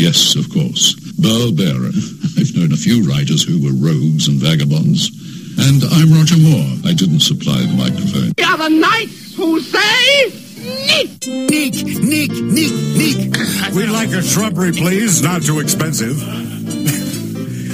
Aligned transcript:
Yes, 0.00 0.34
of 0.34 0.48
course. 0.48 0.94
Burl 1.20 1.52
Barer. 1.52 1.92
I've 2.40 2.56
known 2.56 2.72
a 2.72 2.76
few 2.80 3.04
writers 3.04 3.44
who 3.44 3.60
were 3.60 3.76
rogues 3.76 4.28
and 4.28 4.40
vagabonds. 4.40 5.12
And 5.60 5.84
I'm 5.92 6.10
Roger 6.16 6.38
Moore. 6.40 6.88
I 6.88 6.94
didn't 6.94 7.20
supply 7.20 7.60
the 7.60 7.76
microphone. 7.76 8.32
We 8.32 8.32
The 8.32 8.48
other 8.48 8.70
night 8.70 9.12
who 9.36 9.60
say 9.60 10.32
Nick. 10.56 11.20
Nick, 11.52 11.84
Nick, 12.00 12.32
Nick, 12.32 12.72
Nick. 12.72 13.36
We'd 13.76 13.90
like 13.90 14.08
a 14.16 14.22
shrubbery, 14.22 14.72
please. 14.72 15.20
Not 15.20 15.42
too 15.42 15.60
expensive. 15.60 16.16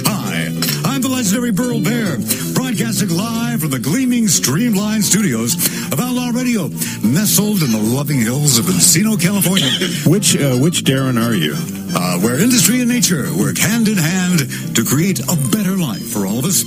Hi, 0.05 0.51
I'm 0.83 0.99
the 0.99 1.07
legendary 1.07 1.53
Burl 1.53 1.79
Barer, 1.79 2.17
broadcasting 2.53 3.15
live 3.15 3.61
from 3.61 3.69
the 3.69 3.79
gleaming 3.79 4.27
Streamline 4.27 5.01
Studios 5.01 5.55
of 5.93 5.99
Outlaw 6.01 6.31
Radio, 6.35 6.67
nestled 7.07 7.63
in 7.63 7.71
the 7.71 7.81
loving 7.95 8.19
hills 8.19 8.57
of 8.57 8.65
Encino, 8.65 9.15
California. 9.15 9.71
Which 10.05 10.35
uh, 10.35 10.57
which 10.57 10.83
Darren 10.83 11.15
are 11.15 11.33
you? 11.33 11.55
Uh, 11.99 12.19
where 12.19 12.37
industry 12.39 12.79
and 12.81 12.89
nature 12.89 13.25
work 13.41 13.57
hand 13.57 13.87
in 13.87 13.97
hand 13.97 14.39
to 14.75 14.85
create 14.85 15.17
a 15.19 15.35
better 15.49 15.75
life 15.75 16.05
for 16.13 16.27
all 16.27 16.37
of 16.37 16.45
us. 16.45 16.61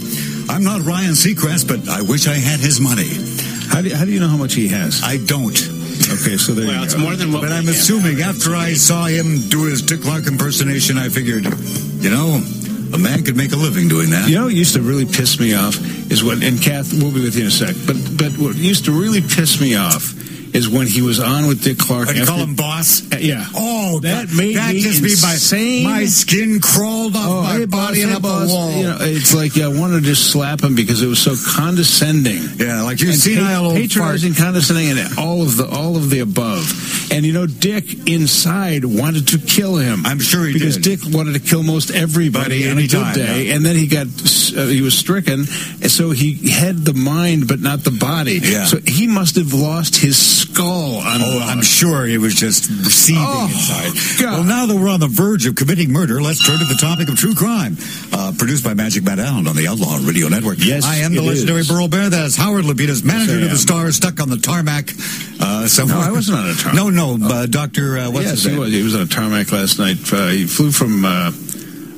I'm 0.50 0.64
not 0.64 0.82
Ryan 0.82 1.14
Seacrest, 1.14 1.68
but 1.68 1.88
I 1.88 2.02
wish 2.02 2.26
I 2.26 2.34
had 2.34 2.58
his 2.58 2.80
money. 2.80 3.06
How 3.70 3.80
do 3.80 3.88
you, 3.88 3.94
how 3.94 4.04
do 4.04 4.10
you 4.10 4.18
know 4.18 4.26
how 4.26 4.36
much 4.36 4.54
he 4.54 4.66
has? 4.68 5.02
I 5.04 5.18
don't. 5.18 5.54
Okay, 5.54 6.34
so 6.36 6.52
there 6.52 6.66
Well, 6.66 6.78
you 6.78 6.82
it's 6.84 6.96
more 6.98 7.14
than 7.14 7.30
what 7.30 7.42
But 7.42 7.50
we 7.50 7.56
I'm 7.62 7.66
have. 7.66 7.74
assuming 7.74 8.20
after 8.22 8.56
I 8.56 8.74
saw 8.74 9.06
him 9.06 9.38
do 9.48 9.66
his 9.70 9.82
Dick 9.82 10.02
Clark 10.02 10.26
impersonation, 10.26 10.98
I 10.98 11.08
figured, 11.08 11.44
you 12.02 12.10
know, 12.10 12.42
a 12.92 12.98
man 12.98 13.22
could 13.22 13.36
make 13.36 13.52
a 13.52 13.56
living 13.56 13.86
doing 13.86 14.10
that. 14.10 14.28
You 14.28 14.34
know 14.34 14.44
what 14.46 14.54
used 14.54 14.74
to 14.74 14.82
really 14.82 15.06
piss 15.06 15.38
me 15.38 15.54
off 15.54 15.78
is 16.10 16.24
when, 16.24 16.42
and 16.42 16.60
Kath, 16.60 16.90
we'll 16.92 17.14
be 17.14 17.22
with 17.22 17.36
you 17.36 17.42
in 17.42 17.46
a 17.46 17.50
sec, 17.52 17.76
but 17.86 17.94
but 18.18 18.32
what 18.36 18.56
used 18.56 18.86
to 18.86 18.90
really 18.92 19.20
piss 19.22 19.60
me 19.60 19.76
off 19.76 20.10
is 20.54 20.68
when 20.68 20.86
he 20.86 21.02
was 21.02 21.20
on 21.20 21.46
with 21.46 21.62
Dick 21.62 21.78
Clark. 21.78 22.06
What 22.06 22.12
do 22.12 22.16
you 22.16 22.22
after- 22.22 22.32
call 22.34 22.42
him 22.42 22.54
boss? 22.54 23.02
Uh, 23.12 23.16
yeah. 23.20 23.46
Oh, 23.54 24.00
That 24.00 24.28
that, 24.28 24.36
made 24.36 24.56
that 24.56 24.74
me 24.74 24.80
just 24.80 25.02
insane. 25.02 25.84
my, 25.84 26.00
my 26.00 26.06
skin 26.06 26.60
crawled 26.60 27.16
off 27.16 27.26
Oh, 27.28 27.42
my 27.42 27.52
hey, 27.58 27.64
body 27.66 28.02
and 28.02 28.12
up 28.12 28.22
boss. 28.22 28.50
a 28.50 28.54
wall. 28.54 28.72
You 28.72 28.82
know, 28.84 28.98
it's 29.00 29.34
like 29.34 29.56
I 29.58 29.68
wanted 29.68 30.00
to 30.00 30.06
just 30.06 30.30
slap 30.32 30.62
him 30.62 30.74
because 30.74 31.02
it 31.02 31.06
was 31.06 31.18
so 31.20 31.34
condescending. 31.56 32.42
yeah, 32.56 32.82
like 32.82 33.00
you 33.00 33.08
and 33.08 33.16
senile 33.16 33.44
pa- 33.62 33.66
old 33.66 33.72
fart. 33.74 33.82
patronizing, 33.82 34.34
condescending, 34.34 34.98
and 34.98 35.18
all 35.18 35.42
of 35.42 35.56
the 35.56 35.66
all 35.68 35.96
of 35.96 36.10
the 36.10 36.20
above. 36.20 36.99
And 37.10 37.26
you 37.26 37.32
know, 37.32 37.46
Dick 37.46 38.08
inside 38.08 38.84
wanted 38.84 39.28
to 39.28 39.38
kill 39.38 39.76
him. 39.76 40.06
I'm 40.06 40.20
sure 40.20 40.46
he 40.46 40.52
because 40.52 40.76
did. 40.76 40.84
Because 40.84 41.06
Dick 41.06 41.14
wanted 41.16 41.32
to 41.34 41.40
kill 41.40 41.62
most 41.62 41.90
everybody 41.90 42.70
on 42.70 42.78
a 42.78 42.86
good 42.86 43.14
day, 43.14 43.44
yeah. 43.44 43.54
and 43.56 43.64
then 43.66 43.74
he 43.76 43.86
got 43.88 44.06
uh, 44.06 44.66
he 44.66 44.80
was 44.80 44.96
stricken, 44.96 45.40
and 45.40 45.90
so 45.90 46.10
he 46.12 46.50
had 46.50 46.76
the 46.84 46.92
mind 46.94 47.48
but 47.48 47.58
not 47.60 47.80
the 47.84 47.90
body. 47.90 48.38
Yeah. 48.42 48.64
So 48.64 48.78
he 48.86 49.06
must 49.08 49.36
have 49.36 49.52
lost 49.52 49.96
his 49.96 50.16
skull 50.16 50.98
on. 50.98 51.20
Oh, 51.22 51.40
I'm 51.48 51.62
sure 51.62 52.04
he 52.06 52.18
was 52.18 52.34
just 52.34 52.64
seething 52.90 53.16
Oh, 53.26 53.48
inside. 53.50 54.22
God. 54.22 54.32
Well, 54.32 54.44
now 54.44 54.66
that 54.66 54.76
we're 54.76 54.88
on 54.88 55.00
the 55.00 55.08
verge 55.08 55.46
of 55.46 55.54
committing 55.56 55.90
murder, 55.92 56.20
let's 56.22 56.44
turn 56.44 56.58
to 56.58 56.64
the 56.64 56.78
topic 56.80 57.08
of 57.08 57.16
true 57.16 57.34
crime. 57.34 57.76
Uh, 58.12 58.32
produced 58.38 58.62
by 58.64 58.74
Magic 58.74 59.02
Matt 59.04 59.18
Allen 59.18 59.46
on 59.48 59.56
the 59.56 59.66
Outlaw 59.66 59.98
Radio 60.02 60.28
Network. 60.28 60.58
Yes, 60.60 60.84
I 60.84 60.96
am 60.98 61.14
the 61.14 61.22
legendary 61.22 61.60
is. 61.60 61.68
Burl 61.68 61.88
Barer. 61.88 62.08
That 62.10 62.26
is 62.26 62.36
Howard 62.36 62.64
Lapidus, 62.64 63.02
manager 63.04 63.36
I 63.36 63.40
to 63.40 63.48
the 63.48 63.56
stars, 63.58 63.96
stuck 63.96 64.20
on 64.20 64.28
the 64.30 64.36
tarmac. 64.38 64.90
Uh, 65.42 65.66
somewhere. 65.66 65.96
No, 65.96 66.02
I 66.02 66.12
wasn't 66.12 66.38
on 66.38 66.50
a 66.50 66.54
tarmac. 66.60 66.74
No, 66.74 66.90
no, 66.90 66.99
uh, 67.00 67.46
Doctor. 67.46 67.98
Uh, 67.98 68.10
what's 68.10 68.26
yes, 68.26 68.30
his 68.32 68.44
he 68.44 68.50
name? 68.50 68.60
was. 68.60 68.72
He 68.72 68.82
was 68.82 68.94
on 68.94 69.02
a 69.02 69.06
tarmac 69.06 69.52
last 69.52 69.78
night. 69.78 69.98
Uh, 70.12 70.28
he 70.28 70.46
flew 70.46 70.70
from 70.70 71.04
uh, 71.04 71.32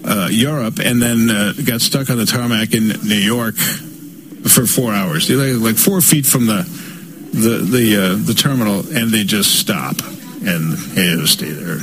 uh, 0.04 0.28
Europe 0.30 0.78
and 0.78 1.00
then 1.00 1.30
uh, 1.30 1.52
got 1.64 1.80
stuck 1.80 2.10
on 2.10 2.16
the 2.16 2.26
tarmac 2.26 2.74
in 2.74 2.88
New 2.88 3.14
York 3.14 3.56
for 3.56 4.66
four 4.66 4.92
hours. 4.92 5.30
Like, 5.30 5.60
like 5.60 5.76
four 5.76 6.00
feet 6.00 6.26
from 6.26 6.46
the 6.46 6.62
the 7.32 7.58
the 7.58 7.96
uh, 7.96 8.26
the 8.26 8.34
terminal, 8.34 8.80
and 8.94 9.10
they 9.10 9.24
just 9.24 9.58
stop 9.58 9.96
and 10.44 10.78
stay 11.28 11.50
there. 11.50 11.78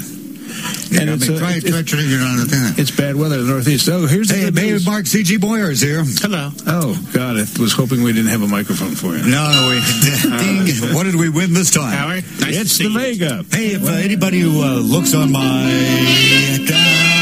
You 0.89 0.99
And 0.99 1.09
got 1.09 1.15
it's, 1.21 1.29
uh, 1.29 1.37
try, 1.39 1.55
it's- 1.57 1.71
try 1.71 1.81
turning 1.83 2.09
it 2.11 2.19
on 2.21 2.37
the 2.37 2.45
thing. 2.45 2.73
It's 2.77 2.91
bad 2.91 3.15
weather 3.15 3.35
in 3.39 3.45
the 3.47 3.51
Northeast. 3.53 3.87
Oh, 3.89 4.07
here's 4.07 4.27
the 4.29 4.35
Hey, 4.35 4.45
good 4.45 4.55
Baby 4.55 4.69
news. 4.71 4.85
Mark 4.85 5.05
C.G. 5.05 5.37
Boyer 5.37 5.69
is 5.71 5.81
here. 5.81 6.03
Hello. 6.03 6.51
Oh 6.67 6.97
God, 7.13 7.37
I 7.37 7.45
was 7.61 7.73
hoping 7.73 8.01
we 8.03 8.11
didn't 8.13 8.31
have 8.31 8.41
a 8.41 8.47
microphone 8.47 8.95
for 8.95 9.15
you. 9.15 9.23
No, 9.23 9.43
no, 9.51 9.69
we, 9.69 9.80
ding. 10.65 10.93
What 10.95 11.03
did 11.03 11.15
we 11.15 11.30
win 11.30 11.53
this 11.53 11.69
time? 11.71 11.93
Howard. 11.93 12.23
Nice 12.41 12.55
to 12.55 12.61
It's 12.61 12.71
see 12.71 12.83
the 12.86 12.89
you. 12.89 12.99
Vega. 12.99 13.45
Hey, 13.52 13.67
if 13.75 13.83
uh, 13.87 13.91
anybody 13.91 14.39
who 14.39 14.61
uh, 14.64 14.75
looks 14.80 15.14
on 15.14 15.31
my 15.31 15.39
uh, 15.41 17.18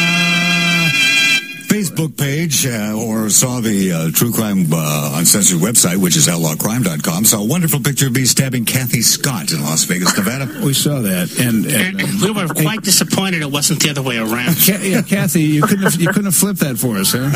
Facebook 1.97 2.17
page 2.17 2.65
uh, 2.67 2.93
or 2.95 3.27
saw 3.29 3.59
the 3.59 3.91
uh, 3.91 4.11
True 4.11 4.31
Crime 4.31 4.67
uh, 4.71 5.15
Uncensored 5.15 5.59
website, 5.59 5.97
which 5.97 6.15
is 6.15 6.27
outlawcrime.com, 6.27 7.25
saw 7.25 7.41
a 7.41 7.45
wonderful 7.45 7.79
picture 7.79 8.07
of 8.07 8.13
me 8.13 8.25
stabbing 8.25 8.65
Cathy 8.65 9.01
Scott 9.01 9.51
in 9.51 9.61
Las 9.63 9.83
Vegas, 9.85 10.15
Nevada. 10.15 10.47
We 10.67 10.73
saw 10.73 10.99
that, 11.01 11.39
and, 11.39 11.65
and, 11.65 12.01
And 12.01 12.21
we 12.21 12.31
were 12.31 12.47
quite 12.47 12.81
disappointed 12.81 13.41
it 13.41 13.49
wasn't 13.49 13.81
the 13.81 13.89
other 13.89 14.01
way 14.01 14.17
around. 14.17 14.57
Ca- 14.57 14.81
yeah, 14.81 15.01
Kathy, 15.01 15.43
you 15.43 15.61
couldn't 15.61 15.83
have, 15.83 16.01
you 16.01 16.07
couldn't 16.07 16.25
have 16.25 16.35
flipped 16.35 16.59
that 16.59 16.77
for 16.77 16.97
us, 16.97 17.13
huh? 17.15 17.29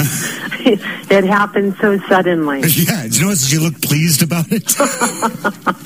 it 1.16 1.24
happened 1.24 1.76
so 1.80 1.98
suddenly. 2.10 2.60
yeah, 2.62 3.04
did 3.04 3.18
you 3.18 3.26
notice 3.26 3.52
you 3.52 3.62
look 3.62 3.82
pleased 3.82 4.22
about 4.22 4.52
it? 4.52 4.76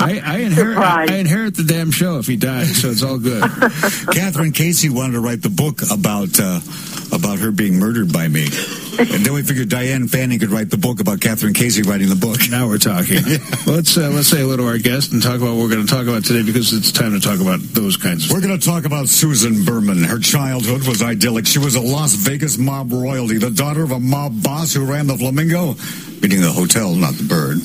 I, 0.01 0.21
I 0.25 0.37
inherit 0.39 0.75
Surprise. 0.75 1.11
I 1.11 1.15
inherit 1.17 1.55
the 1.55 1.63
damn 1.63 1.91
show 1.91 2.17
if 2.17 2.27
he 2.27 2.35
dies, 2.35 2.81
so 2.81 2.89
it's 2.89 3.03
all 3.03 3.19
good. 3.19 3.43
Kathryn 3.43 4.53
Casey 4.53 4.89
wanted 4.89 5.13
to 5.13 5.21
write 5.21 5.43
the 5.43 5.49
book 5.49 5.81
about 5.91 6.39
uh, 6.39 6.59
about 7.11 7.39
her 7.39 7.51
being 7.51 7.79
murdered 7.79 8.11
by 8.11 8.27
me. 8.27 8.47
And 8.97 9.25
then 9.25 9.33
we 9.33 9.43
figured 9.43 9.67
Diane 9.67 10.07
Fanning 10.07 10.39
could 10.39 10.51
write 10.51 10.69
the 10.69 10.77
book 10.77 11.01
about 11.01 11.19
Kathryn 11.19 11.53
Casey 11.53 11.81
writing 11.81 12.07
the 12.07 12.15
book. 12.15 12.39
Now 12.49 12.67
we're 12.67 12.77
talking. 12.77 13.19
Well, 13.65 13.77
let's 13.77 13.97
uh, 13.97 14.09
let's 14.09 14.27
say 14.27 14.37
hello 14.37 14.57
to 14.57 14.67
our 14.67 14.77
guest 14.77 15.11
and 15.11 15.23
talk 15.23 15.37
about 15.37 15.55
what 15.55 15.63
we're 15.63 15.69
going 15.69 15.85
to 15.85 15.91
talk 15.91 16.05
about 16.05 16.23
today 16.23 16.43
because 16.43 16.71
it's 16.71 16.91
time 16.91 17.13
to 17.13 17.19
talk 17.19 17.39
about 17.39 17.59
those 17.59 17.97
kinds 17.97 18.25
of. 18.25 18.29
Things. 18.29 18.33
We're 18.33 18.47
going 18.47 18.59
to 18.59 18.63
talk 18.63 18.85
about 18.85 19.07
Susan 19.07 19.65
Berman. 19.65 20.03
Her 20.03 20.19
childhood 20.19 20.87
was 20.87 21.01
idyllic. 21.01 21.47
She 21.47 21.57
was 21.57 21.73
a 21.73 21.81
Las 21.81 22.13
Vegas 22.13 22.59
mob 22.59 22.93
royalty, 22.93 23.39
the 23.39 23.49
daughter 23.49 23.83
of 23.83 23.91
a 23.91 23.99
mob 23.99 24.43
boss 24.43 24.73
who 24.73 24.85
ran 24.85 25.07
the 25.07 25.17
Flamingo, 25.17 25.73
meaning 26.21 26.41
the 26.41 26.51
hotel, 26.53 26.93
not 26.93 27.15
the 27.15 27.23
bird, 27.23 27.57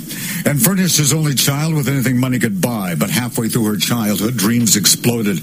and 0.47 0.61
furnished 0.61 0.97
his 0.97 1.12
only 1.12 1.34
child 1.34 1.75
with 1.75 1.87
anything 1.87 2.19
money 2.19 2.38
could 2.38 2.61
buy. 2.62 2.94
But 2.94 3.11
halfway 3.11 3.49
through 3.49 3.67
her 3.67 3.77
childhood, 3.77 4.38
dreams 4.38 4.77
exploded. 4.77 5.41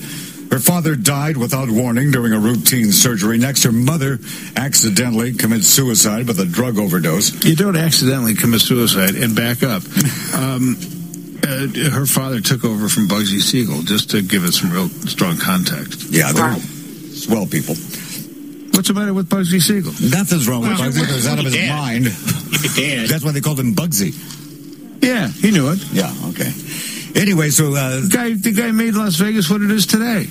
Her 0.52 0.60
father 0.60 0.96
died 0.96 1.38
without 1.38 1.70
warning 1.70 2.10
during 2.12 2.34
a 2.34 2.40
routine 2.40 2.92
surgery. 2.92 3.38
Next, 3.38 3.64
her 3.64 3.72
mother 3.72 4.18
accidentally 4.56 5.34
commits 5.34 5.68
suicide 5.68 6.28
with 6.28 6.40
a 6.40 6.46
drug 6.46 6.78
overdose. 6.80 7.44
You 7.44 7.56
don't 7.56 7.76
accidentally 7.76 8.34
commit 8.34 8.62
suicide 8.62 9.16
and 9.16 9.36
back 9.36 9.64
up. 9.64 9.84
Um, 10.38 10.76
uh, 11.44 11.68
her 11.92 12.06
father 12.06 12.42
took 12.42 12.66
over 12.66 12.90
from 12.90 13.08
Bugsy 13.08 13.40
Siegel 13.42 13.82
just 13.84 14.10
to 14.12 14.22
give 14.22 14.44
it 14.44 14.52
some 14.54 14.70
real 14.72 14.90
strong 14.90 15.38
context. 15.38 16.08
Yeah, 16.12 16.32
they're 16.32 16.44
Right. 16.44 16.62
swell 16.62 17.46
people. 17.48 17.76
What's 18.74 18.88
the 18.90 18.94
matter 18.94 19.14
with 19.14 19.30
Bugsy 19.30 19.62
Siegel? 19.62 19.94
Nothing's 20.02 20.48
wrong 20.48 20.62
with 20.62 20.78
Well, 20.80 20.90
Bugsy. 20.92 21.06
He 21.08 21.14
was 21.14 21.26
out 21.28 21.40
of 21.40 21.46
his 21.46 21.54
he 21.56 21.62
did. 21.62 21.70
mind. 21.70 22.06
If 22.08 22.76
he. 22.76 23.08
That's 23.08 23.24
why 23.24 23.32
they 23.32 23.42
called 23.42 23.60
him 23.60 23.74
Bugsy. 23.76 24.14
Yeah, 25.02 25.28
he 25.30 25.52
knew 25.52 25.70
it. 25.72 25.80
Yeah, 25.94 26.12
okay. 26.30 26.52
Anyway, 27.16 27.50
so 27.50 27.74
uh, 27.74 28.02
The 28.02 28.10
guy, 28.12 28.34
the 28.34 28.52
guy 28.52 28.72
made 28.72 28.94
Las 28.94 29.16
Vegas 29.16 29.50
what 29.50 29.62
it 29.62 29.72
is 29.72 29.86
today. 29.86 30.28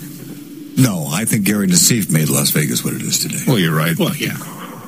no, 0.76 1.06
I 1.10 1.24
think 1.24 1.44
Gary 1.44 1.66
Nassif 1.68 2.10
made 2.12 2.28
Las 2.28 2.50
Vegas 2.50 2.84
what 2.84 2.94
it 2.94 3.02
is 3.02 3.18
today. 3.20 3.42
Well, 3.46 3.58
you're 3.58 3.74
right. 3.76 3.98
Well, 3.98 4.14
yeah. 4.14 4.36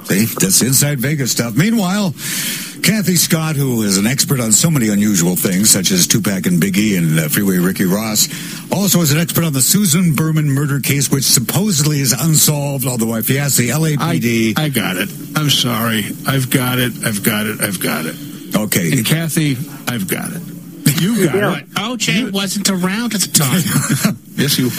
See, 0.05 0.25
that's 0.25 0.63
inside 0.63 1.01
Vegas 1.01 1.33
stuff. 1.33 1.55
Meanwhile, 1.57 2.13
Cathy 2.83 3.17
Scott, 3.17 3.57
who 3.57 3.83
is 3.83 3.99
an 3.99 4.07
expert 4.07 4.41
on 4.41 4.53
so 4.53 4.71
many 4.71 4.89
unusual 4.89 5.37
things, 5.37 5.69
such 5.69 5.91
as 5.91 6.07
Tupac 6.07 6.47
and 6.47 6.63
Biggie 6.63 6.97
and 6.97 7.19
uh, 7.19 7.29
Freeway 7.29 7.59
Ricky 7.59 7.85
Ross, 7.85 8.27
also 8.73 9.01
is 9.03 9.13
an 9.13 9.19
expert 9.19 9.45
on 9.45 9.53
the 9.53 9.61
Susan 9.61 10.15
Berman 10.15 10.49
murder 10.51 10.81
case, 10.81 11.11
which 11.11 11.25
supposedly 11.25 12.01
is 12.01 12.13
unsolved. 12.13 12.87
Although, 12.87 13.17
if 13.17 13.29
you 13.29 13.37
ask 13.39 13.59
the 13.59 13.73
I, 13.73 13.77
LAPD, 13.77 14.59
I 14.59 14.69
got 14.71 14.97
it. 14.97 15.11
I'm 15.37 15.51
sorry. 15.51 16.05
I've 16.27 16.49
got 16.49 16.79
it. 16.79 16.93
I've 17.05 17.23
got 17.23 17.45
it. 17.47 17.61
I've 17.61 17.81
got 17.81 18.07
it. 18.07 18.17
okay, 18.57 18.93
And 18.93 19.05
Kathy, 19.05 19.57
I've 19.87 20.09
got 20.09 20.31
it. 20.33 20.41
You 21.01 21.25
got 21.27 21.35
Yeah. 21.35 21.57
it. 21.59 21.65
But 21.75 21.83
OJ 21.83 22.33
wasn't 22.33 22.69
around 22.71 23.15
at 23.15 23.21
the 23.23 23.33
time. 24.05 24.17
Yes, 24.39 24.55
he 24.55 24.63
was. 24.63 24.77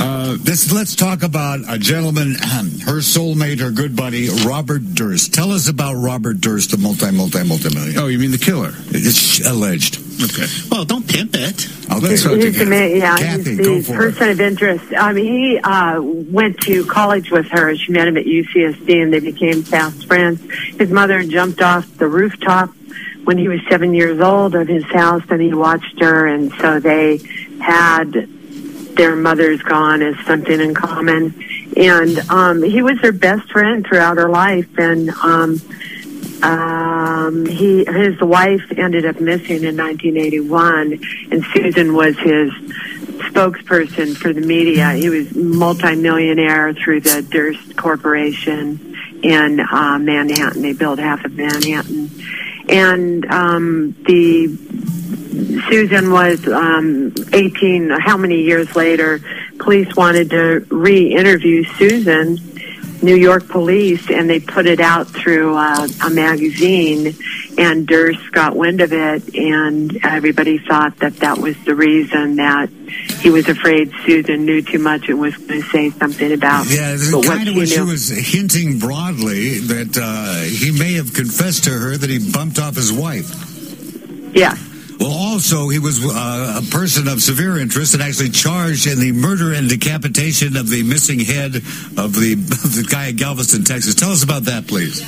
Uh, 0.00 0.36
this 0.40 0.72
let's 0.72 0.96
talk 0.96 1.22
about 1.22 1.60
a 1.68 1.78
gentleman, 1.78 2.34
her 2.34 2.98
soulmate, 2.98 3.60
her 3.60 3.70
good 3.70 3.94
buddy, 3.94 4.28
Robert 4.44 4.82
Durst. 4.94 5.32
Tell 5.32 5.52
us 5.52 5.68
about 5.68 5.94
Robert 5.94 6.40
Durst, 6.40 6.72
the 6.72 6.78
multi, 6.78 7.12
multi, 7.12 7.44
multi-million. 7.44 7.96
oh, 8.00 8.08
you 8.08 8.18
mean 8.18 8.32
the 8.32 8.38
killer? 8.38 8.72
It's 8.88 9.38
alleged. 9.46 9.98
Okay. 10.24 10.46
well, 10.68 10.84
don't 10.84 11.06
pimp 11.08 11.36
it. 11.36 11.68
Okay. 11.92 12.00
Let's 12.08 12.24
talk 12.24 12.32
to 12.32 12.38
He's 12.44 12.58
the 12.58 12.66
man, 12.66 12.96
yeah, 12.96 13.16
Kathy, 13.16 13.50
he's 13.54 13.58
go 13.66 13.76
the 13.76 13.82
for 13.84 13.92
person 13.94 14.30
of 14.30 14.40
interest. 14.40 14.84
I 14.98 15.12
mean, 15.12 15.26
he 15.26 15.58
uh, 15.62 16.00
went 16.02 16.58
to 16.62 16.84
college 16.86 17.30
with 17.30 17.46
her. 17.50 17.76
She 17.76 17.92
met 17.92 18.08
him 18.08 18.16
at 18.16 18.24
UCSD, 18.26 19.00
and 19.00 19.12
they 19.12 19.20
became 19.20 19.62
fast 19.62 20.06
friends. 20.08 20.40
His 20.76 20.90
mother 20.90 21.22
jumped 21.22 21.62
off 21.62 21.86
the 21.98 22.08
rooftop 22.08 22.70
when 23.24 23.38
he 23.38 23.48
was 23.48 23.60
seven 23.68 23.94
years 23.94 24.20
old 24.20 24.54
of 24.54 24.68
his 24.68 24.84
house, 24.84 25.22
and 25.30 25.40
he 25.40 25.54
watched 25.54 26.00
her, 26.00 26.26
and 26.26 26.52
so 26.54 26.80
they 26.80 27.18
had 27.60 28.12
their 28.96 29.16
mothers 29.16 29.62
gone 29.62 30.02
as 30.02 30.18
something 30.26 30.60
in 30.60 30.74
common. 30.74 31.34
And 31.76 32.18
um, 32.30 32.62
he 32.62 32.82
was 32.82 32.98
her 33.00 33.12
best 33.12 33.50
friend 33.50 33.86
throughout 33.86 34.18
her 34.18 34.28
life, 34.28 34.68
and 34.78 35.10
um, 35.10 35.60
um, 36.42 37.46
he 37.46 37.84
his 37.84 38.20
wife 38.20 38.62
ended 38.76 39.06
up 39.06 39.20
missing 39.20 39.64
in 39.64 39.76
1981, 39.76 41.00
and 41.30 41.44
Susan 41.54 41.94
was 41.94 42.18
his 42.18 42.52
spokesperson 43.30 44.16
for 44.16 44.32
the 44.32 44.40
media. 44.40 44.90
He 44.90 45.08
was 45.08 45.34
multimillionaire 45.34 46.74
through 46.74 47.00
the 47.02 47.22
Durst 47.22 47.76
Corporation 47.76 48.96
in 49.22 49.60
uh, 49.60 49.98
Manhattan. 50.00 50.62
They 50.62 50.72
built 50.72 50.98
half 50.98 51.24
of 51.24 51.32
Manhattan, 51.32 52.10
and 52.68 53.24
um, 53.26 53.96
the 54.06 54.48
Susan 55.70 56.10
was 56.10 56.46
um, 56.48 57.14
18. 57.32 57.90
How 57.90 58.16
many 58.16 58.42
years 58.42 58.74
later, 58.76 59.20
police 59.58 59.94
wanted 59.96 60.30
to 60.30 60.66
re-interview 60.70 61.64
Susan. 61.64 62.38
New 63.02 63.16
York 63.16 63.48
police, 63.48 64.10
and 64.10 64.30
they 64.30 64.40
put 64.40 64.66
it 64.66 64.80
out 64.80 65.08
through 65.08 65.56
uh, 65.56 65.88
a 66.04 66.10
magazine, 66.10 67.16
and 67.58 67.86
Durst 67.86 68.32
got 68.32 68.56
wind 68.56 68.80
of 68.80 68.92
it, 68.92 69.34
and 69.34 69.98
everybody 70.04 70.58
thought 70.58 70.98
that 70.98 71.16
that 71.16 71.38
was 71.38 71.56
the 71.64 71.74
reason 71.74 72.36
that 72.36 72.68
he 73.20 73.30
was 73.30 73.48
afraid 73.48 73.92
Susan 74.04 74.44
knew 74.44 74.62
too 74.62 74.78
much 74.78 75.08
and 75.08 75.20
was 75.20 75.36
going 75.36 75.62
to 75.62 75.68
say 75.68 75.90
something 75.90 76.32
about 76.32 76.66
Yeah, 76.70 76.96
but 77.10 77.18
what 77.18 77.26
kind 77.26 77.48
of 77.48 77.56
what 77.56 77.68
she 77.68 77.80
was 77.80 78.08
hinting 78.08 78.78
broadly 78.78 79.58
that 79.58 79.98
uh, 80.00 80.42
he 80.42 80.70
may 80.70 80.94
have 80.94 81.12
confessed 81.14 81.64
to 81.64 81.70
her 81.70 81.96
that 81.96 82.10
he 82.10 82.30
bumped 82.32 82.58
off 82.58 82.76
his 82.76 82.92
wife. 82.92 83.30
Yeah. 84.34 84.56
Well, 85.02 85.10
also, 85.10 85.68
he 85.68 85.80
was 85.80 85.98
uh, 86.04 86.60
a 86.62 86.70
person 86.70 87.08
of 87.08 87.20
severe 87.20 87.58
interest 87.58 87.94
and 87.94 88.02
actually 88.04 88.30
charged 88.30 88.86
in 88.86 89.00
the 89.00 89.10
murder 89.10 89.52
and 89.52 89.68
decapitation 89.68 90.56
of 90.56 90.68
the 90.68 90.84
missing 90.84 91.18
head 91.18 91.56
of 91.56 92.14
the, 92.14 92.34
of 92.64 92.76
the 92.76 92.86
guy 92.88 93.08
in 93.08 93.16
Galveston, 93.16 93.64
Texas. 93.64 93.96
Tell 93.96 94.12
us 94.12 94.22
about 94.22 94.44
that, 94.44 94.68
please. 94.68 95.02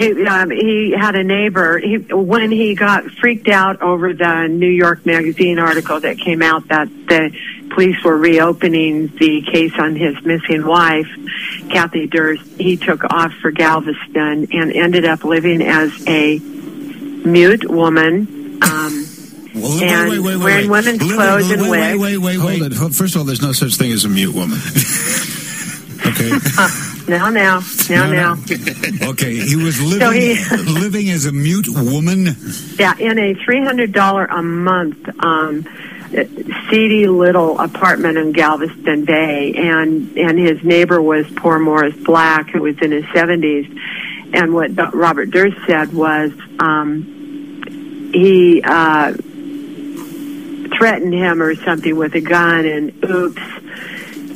He, 0.00 0.26
um, 0.26 0.50
he 0.50 0.90
had 0.98 1.14
a 1.14 1.22
neighbor. 1.22 1.78
He, 1.78 1.98
when 1.98 2.50
he 2.50 2.74
got 2.74 3.04
freaked 3.04 3.46
out 3.48 3.82
over 3.82 4.12
the 4.12 4.48
New 4.48 4.66
York 4.66 5.06
Magazine 5.06 5.60
article 5.60 6.00
that 6.00 6.18
came 6.18 6.42
out 6.42 6.66
that 6.68 6.88
the 6.88 7.30
police 7.70 8.02
were 8.02 8.18
reopening 8.18 9.08
the 9.16 9.42
case 9.42 9.74
on 9.78 9.94
his 9.94 10.20
missing 10.24 10.66
wife, 10.66 11.06
Kathy 11.70 12.08
Durst, 12.08 12.44
he 12.58 12.76
took 12.76 13.04
off 13.04 13.32
for 13.34 13.52
Galveston 13.52 14.48
and 14.52 14.72
ended 14.72 15.04
up 15.04 15.22
living 15.22 15.62
as 15.62 16.04
a 16.08 16.40
mute 16.40 17.70
woman. 17.70 18.43
Um, 18.74 19.06
Well, 19.54 19.80
And 19.84 20.42
wearing 20.42 20.68
women's 20.68 20.98
clothes 21.00 21.48
and 21.50 21.62
wait, 21.62 21.70
wigs. 21.70 21.98
Wait, 22.00 22.18
wait, 22.18 22.18
wait, 22.18 22.36
Hold 22.38 22.50
wait. 22.60 22.62
it. 22.62 22.72
Hold- 22.72 22.94
First 22.96 23.14
of 23.14 23.20
all, 23.20 23.24
there's 23.24 23.40
no 23.42 23.52
such 23.52 23.76
thing 23.76 23.92
as 23.92 24.04
a 24.04 24.08
mute 24.08 24.34
woman. 24.34 24.58
okay. 26.06 26.30
now, 27.08 27.30
now, 27.30 27.62
now, 27.88 28.10
now. 28.10 28.36
Okay, 29.10 29.36
he 29.36 29.54
was 29.64 29.80
living 29.80 30.00
So 30.00 30.10
he- 30.10 30.56
living 30.80 31.08
as 31.10 31.26
a 31.26 31.32
mute 31.32 31.68
woman. 31.68 32.36
Yeah, 32.78 32.96
in 32.98 33.18
a 33.18 33.34
three 33.44 33.62
hundred 33.64 33.92
dollar 33.92 34.24
a 34.24 34.42
month 34.42 35.08
um, 35.24 35.64
seedy 36.68 37.06
little 37.06 37.58
apartment 37.60 38.18
in 38.18 38.32
Galveston 38.32 39.04
Bay, 39.04 39.54
and 39.54 40.16
and 40.18 40.36
his 40.38 40.62
neighbor 40.64 41.00
was 41.00 41.26
poor 41.36 41.58
Morris 41.60 41.94
Black, 42.04 42.50
who 42.50 42.62
was 42.62 42.76
in 42.82 42.90
his 42.90 43.04
seventies. 43.14 43.66
And 44.32 44.52
what 44.52 44.70
Robert 44.92 45.30
Durst 45.30 45.56
said 45.64 45.92
was 45.92 46.32
um, 46.58 47.13
he 48.14 48.62
uh, 48.62 49.12
threatened 50.76 51.14
him 51.14 51.42
or 51.42 51.54
something 51.56 51.96
with 51.96 52.14
a 52.14 52.20
gun, 52.20 52.64
and 52.64 53.04
oops. 53.04 53.42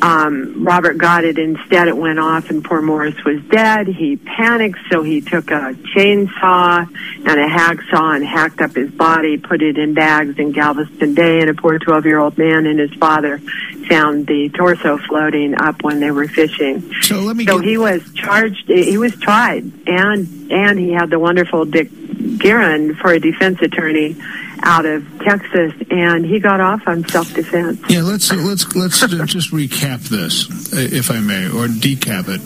Um, 0.00 0.64
Robert 0.64 0.96
got 0.96 1.25
it. 1.25 1.38
Instead, 1.38 1.88
it 1.88 1.96
went 1.96 2.20
off, 2.20 2.50
and 2.50 2.64
poor 2.64 2.80
Morris 2.80 3.16
was 3.25 3.42
dead. 3.50 3.88
He 3.88 4.14
panicked, 4.14 4.78
so 4.92 5.02
he 5.02 5.20
took 5.20 5.50
a 5.50 5.75
chainsaw 5.96 6.86
and 6.86 7.40
a 7.40 7.48
hacksaw 7.48 8.14
and 8.14 8.25
hacked 8.25 8.60
up 8.60 8.76
his 8.76 8.92
body, 8.92 9.38
put 9.38 9.60
it 9.60 9.76
in 9.76 9.94
bags 9.94 10.38
in 10.38 10.52
Galveston 10.52 11.14
Bay, 11.14 11.40
and 11.40 11.50
a 11.50 11.54
poor 11.54 11.81
12 11.81 12.04
year 12.04 12.20
old 12.20 12.38
man 12.38 12.66
and 12.66 12.78
his 12.78 12.94
father 12.94 13.40
found 13.88 14.28
the 14.28 14.50
torso 14.50 14.98
floating 14.98 15.60
up 15.60 15.82
when 15.82 15.98
they 15.98 16.12
were 16.12 16.28
fishing. 16.28 16.92
So 17.02 17.19
let 17.19 17.34
me 17.34 17.44
So 17.44 17.58
get, 17.58 17.69
he 17.69 17.76
was 17.76 18.08
charged. 18.12 18.69
He 18.69 18.98
was 18.98 19.16
tried, 19.16 19.64
and 19.88 20.52
and 20.52 20.78
he 20.78 20.92
had 20.92 21.10
the 21.10 21.19
wonderful 21.19 21.64
Dick 21.64 21.90
Guerin 22.36 22.94
for 22.96 23.12
a 23.12 23.20
defense 23.20 23.60
attorney 23.62 24.16
out 24.62 24.84
of 24.86 25.04
Texas, 25.20 25.72
and 25.90 26.25
he 26.26 26.40
got 26.40 26.60
off 26.60 26.86
on 26.86 27.08
self 27.08 27.32
defense. 27.32 27.80
yeah. 27.88 28.02
Let's 28.02 28.32
let's 28.32 28.75
let's 28.75 29.02
uh, 29.02 29.25
just 29.25 29.52
recap 29.52 30.00
this, 30.08 30.48
uh, 30.72 30.76
if 30.94 31.10
I 31.10 31.20
may, 31.20 31.46
or 31.46 31.66
decap 31.69 32.28
it. 32.28 32.40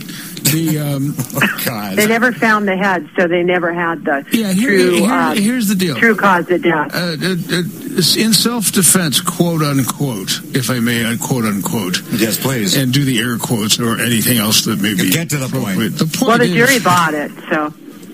The 0.52 0.78
um, 0.80 1.14
Oh, 1.34 1.62
God. 1.64 1.96
They 1.96 2.06
never 2.08 2.32
found 2.32 2.66
the 2.68 2.76
head, 2.76 3.08
so 3.16 3.26
they 3.28 3.42
never 3.42 3.72
had 3.72 4.04
the 4.04 4.26
yeah. 4.32 4.52
Here, 4.52 4.70
true 4.70 4.90
here- 4.96 5.10
uh, 5.10 5.34
here's 5.34 5.68
the 5.68 5.74
deal. 5.74 5.96
true 5.96 6.16
cause 6.16 6.50
of 6.50 6.62
death. 6.62 6.94
Uh, 6.94 6.98
uh, 6.98 7.58
uh, 7.58 7.62
in 8.18 8.32
self-defense, 8.32 9.20
quote 9.20 9.62
unquote, 9.62 10.40
if 10.54 10.68
I 10.70 10.80
may, 10.80 11.04
unquote 11.04 11.44
unquote, 11.44 12.02
Yes, 12.12 12.38
please. 12.38 12.76
and 12.76 12.92
do 12.92 13.04
the 13.04 13.18
air 13.20 13.38
quotes 13.38 13.78
or 13.80 13.98
anything 14.00 14.38
else 14.38 14.64
that 14.64 14.80
may 14.82 14.94
be. 14.94 15.10
Get 15.10 15.30
to 15.30 15.36
the 15.38 15.48
point. 15.48 15.54
appropriate. 15.76 15.90
The 15.90 16.04
point 16.06 16.28
Well, 16.28 16.38
the 16.38 16.44
is, 16.44 16.52
jury 16.54 16.78
bought 16.80 17.14
it, 17.14 17.30
so 17.48 17.72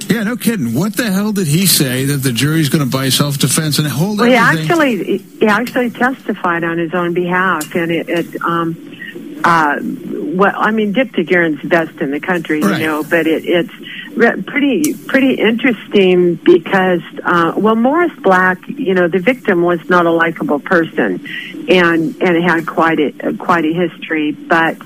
Yeah, 0.09 0.23
no 0.25 0.37
kidding. 0.37 0.75
What 0.75 0.97
the 0.97 1.11
hell 1.11 1.33
did 1.33 1.47
he 1.47 1.67
say 1.67 2.07
that 2.07 2.19
the 2.19 2.33
jury's 2.33 2.69
going 2.71 2.85
to 2.85 2.91
buy 2.91 3.09
self-defense 3.11 3.79
and 3.79 3.87
hold 3.89 4.19
well, 4.19 4.29
he 4.29 4.35
actually 4.35 5.19
he 5.19 5.47
actually 5.47 5.91
testified 5.91 6.65
on 6.65 6.79
his 6.79 6.95
own 6.95 7.13
behalf, 7.15 7.75
and 7.75 7.91
it, 7.91 8.09
it 8.09 8.43
um 8.43 9.41
uh 9.45 9.77
well, 9.81 10.53
I 10.57 10.71
mean, 10.73 10.93
Dick 10.93 11.13
DeGuerin's 11.13 11.63
best 11.69 12.01
in 12.01 12.11
the 12.11 12.21
country, 12.21 12.61
Right. 12.61 12.81
you 12.81 12.87
know, 12.87 13.03
but 13.03 13.27
it, 13.27 13.45
it's 13.45 13.73
re- 14.17 14.41
pretty 14.43 14.95
pretty 14.95 15.35
interesting 15.35 16.37
because 16.37 17.03
uh 17.25 17.53
well, 17.57 17.77
Morris 17.77 18.13
Black, 18.21 18.59
you 18.69 18.95
know, 18.95 19.09
the 19.09 19.19
victim 19.21 19.63
was 19.63 19.87
not 19.89 20.07
a 20.07 20.11
likable 20.11 20.59
person, 20.59 21.25
and 21.69 22.17
and 22.23 22.43
had 22.45 22.67
quite 22.67 22.99
a 22.99 23.35
quite 23.39 23.65
a 23.65 23.73
history, 23.75 24.33
but 24.33 24.77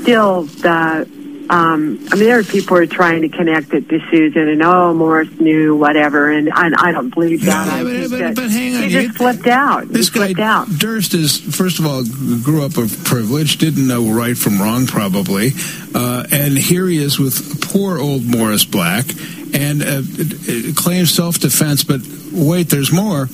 still 0.00 0.42
the 0.42 1.08
um 1.50 1.98
I 2.10 2.16
mean 2.16 2.24
there 2.24 2.38
are 2.38 2.42
people 2.44 2.76
who 2.76 2.82
are 2.82 2.86
trying 2.86 3.22
to 3.22 3.28
connect 3.28 3.72
it 3.74 3.88
to 3.88 4.00
Susan 4.10 4.48
and 4.48 4.62
oh 4.62 4.94
Morris 4.94 5.28
knew 5.40 5.76
whatever 5.76 6.30
and 6.30 6.50
I, 6.52 6.70
I 6.76 6.92
don't 6.92 7.12
believe 7.12 7.44
that. 7.44 7.66
No, 7.66 7.84
but- 7.84 8.10
but- 8.10 8.18
that 8.18 8.34
but 8.36 8.50
hang 8.50 8.76
on, 8.76 8.82
he 8.84 8.88
just 8.88 9.16
flipped 9.16 9.46
out. 9.46 9.88
This 9.88 10.08
he 10.08 10.34
guy 10.34 10.42
out. 10.42 10.68
Durst 10.78 11.14
is 11.14 11.38
first 11.38 11.78
of 11.78 11.86
all 11.86 12.02
grew 12.42 12.64
up 12.64 12.76
of 12.76 13.04
privilege, 13.04 13.58
didn't 13.58 13.86
know 13.86 14.10
right 14.12 14.36
from 14.36 14.60
wrong 14.60 14.86
probably, 14.86 15.50
uh, 15.94 16.24
and 16.32 16.56
here 16.56 16.86
he 16.86 16.96
is 17.02 17.18
with 17.18 17.60
poor 17.70 17.98
old 17.98 18.24
Morris 18.24 18.64
Black, 18.64 19.04
and 19.52 19.82
uh, 19.82 19.86
uh, 20.02 20.72
claims 20.74 21.12
self-defense. 21.12 21.84
But 21.84 22.00
wait, 22.32 22.68
there's 22.70 22.92
more. 22.92 23.28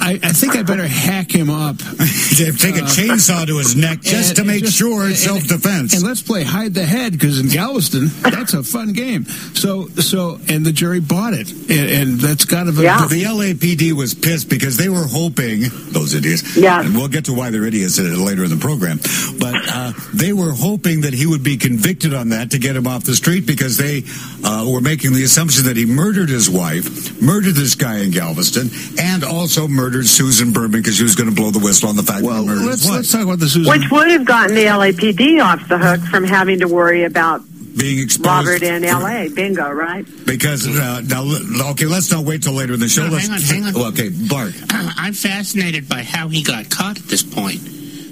I, 0.00 0.20
I 0.22 0.32
think 0.32 0.56
I 0.56 0.62
better 0.62 0.86
hack 0.86 1.30
him 1.34 1.50
up 1.50 1.78
Take 2.36 2.76
a 2.76 2.84
chainsaw 2.86 3.46
to 3.46 3.58
his 3.58 3.74
neck 3.76 4.00
just 4.02 4.30
And- 4.30 4.36
to 4.38 4.44
make 4.44 4.64
just- 4.64 4.76
sure 4.76 5.08
it's 5.08 5.20
self-defense. 5.20 5.94
And 5.94 6.02
let's 6.02 6.22
play 6.22 6.44
hide 6.44 6.74
the 6.74 6.84
head 6.84 7.12
because 7.12 7.38
in 7.40 7.48
Galveston, 7.48 8.08
that's 8.22 8.54
a 8.54 8.62
fun 8.62 8.92
game. 8.92 9.24
So, 9.54 9.88
so, 9.88 10.38
and 10.48 10.64
the 10.64 10.72
jury 10.72 11.00
bought 11.00 11.32
it, 11.34 11.50
and, 11.50 11.70
and 11.90 12.20
that's 12.20 12.44
kind 12.44 12.68
of 12.68 12.78
a 12.78 12.82
Yeah. 12.82 13.06
The 13.06 13.24
LAPD 13.24 13.92
was 13.92 14.14
pissed 14.14 14.48
because 14.48 14.76
they 14.76 14.88
were 14.88 15.06
hoping 15.06 15.62
those 15.90 16.14
idiots. 16.14 16.56
Yeah. 16.56 16.80
and 16.82 16.94
we'll 16.94 17.08
get 17.08 17.24
to 17.26 17.32
why 17.34 17.50
they're 17.50 17.64
idiots 17.64 17.98
uh, 17.98 18.02
later 18.02 18.44
in 18.44 18.50
the 18.50 18.56
program. 18.56 18.98
But 19.38 19.54
uh, 19.68 19.92
they 20.14 20.32
were 20.32 20.52
hoping 20.52 21.02
that 21.02 21.14
he 21.14 21.26
would 21.26 21.42
be 21.42 21.56
convicted 21.56 22.12
on 22.14 22.28
that 22.30 22.50
to 22.52 22.58
get 22.58 22.76
him 22.76 22.86
off 22.86 23.04
the 23.04 23.16
street 23.16 23.46
because 23.46 23.76
they 23.78 24.02
uh, 24.44 24.66
were 24.68 24.80
making 24.80 25.14
the 25.14 25.24
assumption 25.24 25.64
that 25.64 25.76
he 25.76 25.86
murdered 25.86 26.28
his 26.28 26.48
wife, 26.50 27.20
murdered 27.22 27.54
this 27.54 27.74
guy 27.74 27.98
in 28.00 28.10
Galveston, 28.10 28.68
and 28.98 29.24
also 29.24 29.66
murdered 29.66 29.85
Susan 29.92 30.52
Berman 30.52 30.70
because 30.72 30.96
she 30.96 31.02
was 31.02 31.14
going 31.14 31.28
to 31.28 31.34
blow 31.34 31.50
the 31.50 31.58
whistle 31.58 31.88
on 31.88 31.96
the 31.96 32.02
fact 32.02 32.22
well. 32.22 32.34
that 32.36 32.42
he 32.42 32.48
murdered 32.48 32.66
Let's 32.66 32.88
let's 32.88 33.12
talk 33.12 33.22
about 33.22 33.38
the 33.38 33.48
Susan. 33.48 33.70
Which 33.70 33.90
would 33.90 34.08
have 34.08 34.24
gotten 34.24 34.54
the 34.54 34.64
LAPD 34.64 35.42
off 35.44 35.68
the 35.68 35.78
hook 35.78 36.00
from 36.00 36.24
having 36.24 36.60
to 36.60 36.68
worry 36.68 37.04
about 37.04 37.42
being 37.76 37.98
exposed 37.98 38.26
Robert 38.26 38.62
in 38.62 38.82
LA. 38.82 39.28
Bingo, 39.34 39.70
right? 39.70 40.04
Because 40.24 40.66
uh, 40.66 41.02
now, 41.06 41.70
okay, 41.72 41.86
let's 41.86 42.10
not 42.10 42.24
wait 42.24 42.42
till 42.42 42.54
later 42.54 42.74
in 42.74 42.80
the 42.80 42.88
show. 42.88 43.06
No, 43.06 43.12
let's, 43.12 43.26
hang 43.28 43.64
on, 43.64 43.72
hang 43.72 43.76
on. 43.76 43.92
Okay, 43.92 44.08
Bart. 44.08 44.54
I'm 44.70 45.12
fascinated 45.12 45.88
by 45.88 46.02
how 46.02 46.28
he 46.28 46.42
got 46.42 46.70
caught 46.70 46.98
at 46.98 47.04
this 47.04 47.22
point. 47.22 47.60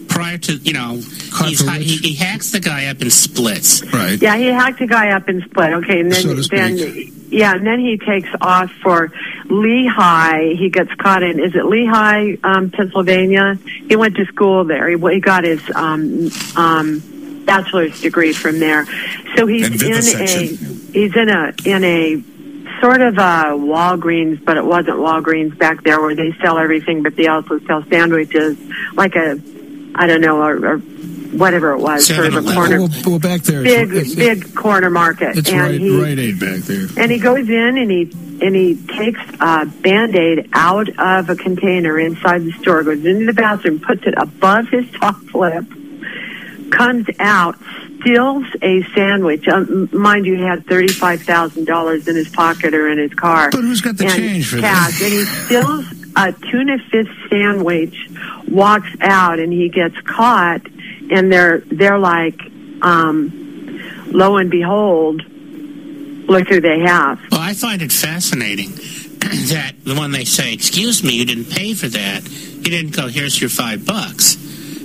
Prior 0.09 0.38
to, 0.38 0.52
you 0.52 0.75
know, 0.75 0.97
he's, 0.97 1.62
for 1.62 1.71
hi- 1.71 1.78
which? 1.78 1.87
he, 1.87 1.97
he 1.97 2.14
hacks 2.14 2.52
the 2.52 2.61
guy 2.61 2.87
up 2.87 3.00
in 3.00 3.11
splits. 3.11 3.83
right. 3.93 4.21
Yeah, 4.21 4.37
he 4.37 4.47
hacked 4.47 4.78
the 4.78 4.87
guy 4.87 5.11
up 5.11 5.28
and 5.28 5.43
split. 5.43 5.73
Okay, 5.73 6.00
and 6.00 6.12
then 6.12 6.23
So 6.23 6.35
to 6.35 6.43
then 6.43 6.76
yeah, 7.31 7.54
and 7.54 7.66
then 7.66 7.81
he 7.81 7.97
takes 7.99 8.28
off 8.40 8.71
for 8.83 9.11
Lehigh. 9.61 10.54
He 10.54 10.70
gets 10.70 10.92
caught 10.94 11.23
in 11.23 11.40
is 11.40 11.54
it 11.54 11.64
Lehigh, 11.66 12.37
um, 12.42 12.70
Pennsylvania? 12.70 13.58
He 13.88 13.96
went 13.96 14.16
to 14.16 14.25
school 14.26 14.64
there. 14.64 14.88
He, 14.88 14.96
he 15.14 15.20
got 15.20 15.44
his 15.44 15.62
um, 15.75 16.28
um, 16.56 17.42
bachelor's 17.44 18.00
degree 18.00 18.32
from 18.32 18.58
there. 18.58 18.87
So 19.37 19.46
he's 19.46 19.82
in 19.82 19.92
a 19.92 20.26
he's 20.92 21.16
in 21.16 21.28
a 21.28 21.52
in 21.64 21.84
a 21.84 22.23
sort 22.80 23.00
of 23.00 23.14
a 23.14 23.54
Walgreens, 23.56 24.44
but 24.44 24.56
it 24.56 24.64
wasn't 24.64 24.99
Walgreens 24.99 25.56
back 25.58 25.82
there 25.84 26.00
where 26.00 26.14
they 26.14 26.32
sell 26.42 26.58
everything, 26.58 27.02
but 27.02 27.16
they 27.16 27.28
also 27.28 27.58
sell 27.61 27.82
sandwiches, 27.84 28.58
like 28.94 29.14
a 29.16 29.40
I 29.94 30.06
don't 30.06 30.20
know, 30.20 30.42
or, 30.42 30.75
or 30.75 30.78
whatever 30.78 31.73
it 31.73 31.78
was, 31.78 32.06
sort 32.06 32.26
of 32.26 32.34
a 32.34 32.40
7-Eleven. 32.40 32.54
corner 32.54 32.88
Well, 33.06 33.18
back 33.18 33.42
there, 33.42 33.62
big 33.62 33.92
it's, 33.92 34.14
big 34.14 34.54
corner 34.54 34.90
market 34.90 35.37
it's 35.37 35.50
and 35.50 35.61
right, 35.61 35.80
he 35.80 36.00
Rite 36.00 36.18
Aid 36.18 36.40
back 36.40 36.61
there. 36.61 36.87
and 36.96 37.11
he 37.11 37.18
goes 37.18 37.49
in 37.49 37.76
and 37.78 37.90
he 37.90 38.04
and 38.43 38.55
he 38.55 38.76
takes 38.87 39.21
a 39.41 39.67
band-aid 39.67 40.50
out 40.53 40.88
of 40.99 41.31
a 41.31 41.37
container 41.37 41.99
inside 41.99 42.43
the 42.43 42.53
store, 42.53 42.83
goes 42.83 43.05
into 43.05 43.26
the 43.26 43.33
bathroom, 43.33 43.81
puts 43.81 44.03
it 44.05 44.14
above 44.17 44.69
his 44.69 44.91
top 44.93 45.17
lip, 45.35 45.64
comes 46.71 47.07
out, 47.19 47.57
steals 48.00 48.45
a 48.62 48.83
sandwich. 48.95 49.47
Um, 49.49 49.88
mind 49.93 50.26
you, 50.26 50.37
he 50.37 50.43
had 50.43 50.67
thirty-five 50.67 51.23
thousand 51.23 51.67
dollars 51.67 52.09
in 52.09 52.17
his 52.17 52.29
pocket 52.29 52.75
or 52.75 52.88
in 52.88 52.99
his 52.99 53.14
car. 53.14 53.50
But 53.50 53.61
who's 53.61 53.81
got 53.81 53.97
the 53.97 54.09
change 54.09 54.49
for 54.49 54.61
cash, 54.61 54.99
that? 54.99 55.05
And 55.05 55.12
he 55.12 55.25
steals 55.25 55.85
a 56.17 56.33
tuna 56.50 56.79
fish 56.91 57.09
sandwich, 57.31 58.11
walks 58.49 58.91
out, 59.00 59.38
and 59.38 59.53
he 59.53 59.69
gets 59.69 59.99
caught. 60.03 60.62
And 61.11 61.31
they're 61.31 61.61
they're 61.71 61.99
like, 61.99 62.41
um, 62.83 63.31
lo 64.09 64.37
and 64.37 64.50
behold, 64.50 65.23
look 66.28 66.49
who 66.49 66.61
they 66.61 66.81
have. 66.81 67.21
Well, 67.31 67.40
I 67.40 67.54
find 67.54 67.83
it 67.83 67.93
fascinating 67.93 68.71
that 69.50 69.73
the 69.85 69.95
one 69.95 70.12
they 70.12 70.25
say, 70.25 70.52
"Excuse 70.52 71.02
me, 71.04 71.14
you 71.14 71.25
didn't 71.25 71.50
pay 71.50 71.75
for 71.75 71.88
that," 71.88 72.23
he 72.26 72.62
didn't 72.62 72.97
go, 72.97 73.09
"Here's 73.09 73.40
your 73.40 73.50
five 73.50 73.87
bucks." 73.87 74.37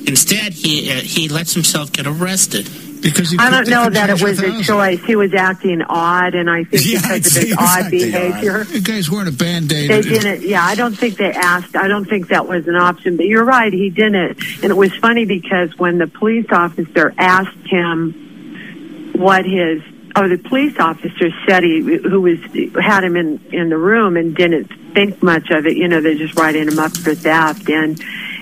Instead, 0.08 0.54
he 0.54 0.92
uh, 0.92 0.96
he 1.02 1.30
lets 1.30 1.54
himself 1.54 1.92
get 1.92 2.08
arrested. 2.08 2.70
Because 3.02 3.34
I 3.40 3.50
don't 3.50 3.70
know 3.70 3.90
that 3.90 4.10
it 4.10 4.22
was 4.22 4.42
a 4.44 4.62
choice. 4.62 5.02
He 5.06 5.16
was 5.16 5.34
acting 5.34 5.82
odd, 5.82 6.36
and 6.36 6.50
I 6.50 6.66
think 6.66 6.84
Yeah, 6.86 7.00
because 7.14 7.38
of 7.38 7.44
he 7.44 7.48
his 7.50 7.58
was 7.58 7.66
odd 7.70 7.80
acting 7.86 8.00
odd. 8.02 8.12
behavior. 8.12 8.64
The 8.66 8.82
guy's 8.82 9.10
wearing 9.10 9.30
a 9.30 9.32
band-aid. 9.32 9.90
They 9.90 10.02
didn't. 10.02 10.42
Yeah, 10.46 10.62
I 10.66 10.76
don't 10.76 10.94
think 10.98 11.16
they 11.16 11.32
asked. 11.32 11.78
I 11.78 11.88
don't 11.88 12.04
think 12.04 12.28
that 12.28 12.46
was 12.46 12.68
an 12.68 12.76
option. 12.76 13.16
But 13.16 13.28
you're 13.28 13.46
right, 13.46 13.72
he 13.72 13.90
didn't. 13.90 14.44
And 14.62 14.66
it 14.66 14.76
was 14.76 14.94
funny 14.98 15.24
because 15.24 15.78
when 15.78 15.98
the 15.98 16.08
police 16.08 16.48
officer 16.52 17.14
asked 17.18 17.56
him 17.68 19.14
what 19.16 19.46
his 19.46 19.82
oh, 20.20 20.28
the 20.28 20.38
police 20.38 20.78
officer 20.80 21.30
said 21.48 21.64
he 21.64 21.82
who 21.82 22.22
was 22.22 22.40
had 22.76 23.04
him 23.04 23.16
in 23.16 23.40
in 23.52 23.70
the 23.70 23.78
room 23.78 24.18
and 24.18 24.36
didn't 24.36 24.66
think 24.94 25.22
much 25.24 25.50
of 25.50 25.66
it. 25.66 25.78
You 25.78 25.88
know, 25.88 26.02
they're 26.02 26.16
just 26.16 26.38
writing 26.38 26.68
him 26.68 26.80
up 26.80 26.96
for 26.96 27.16
theft 27.16 27.70
and. 27.70 28.02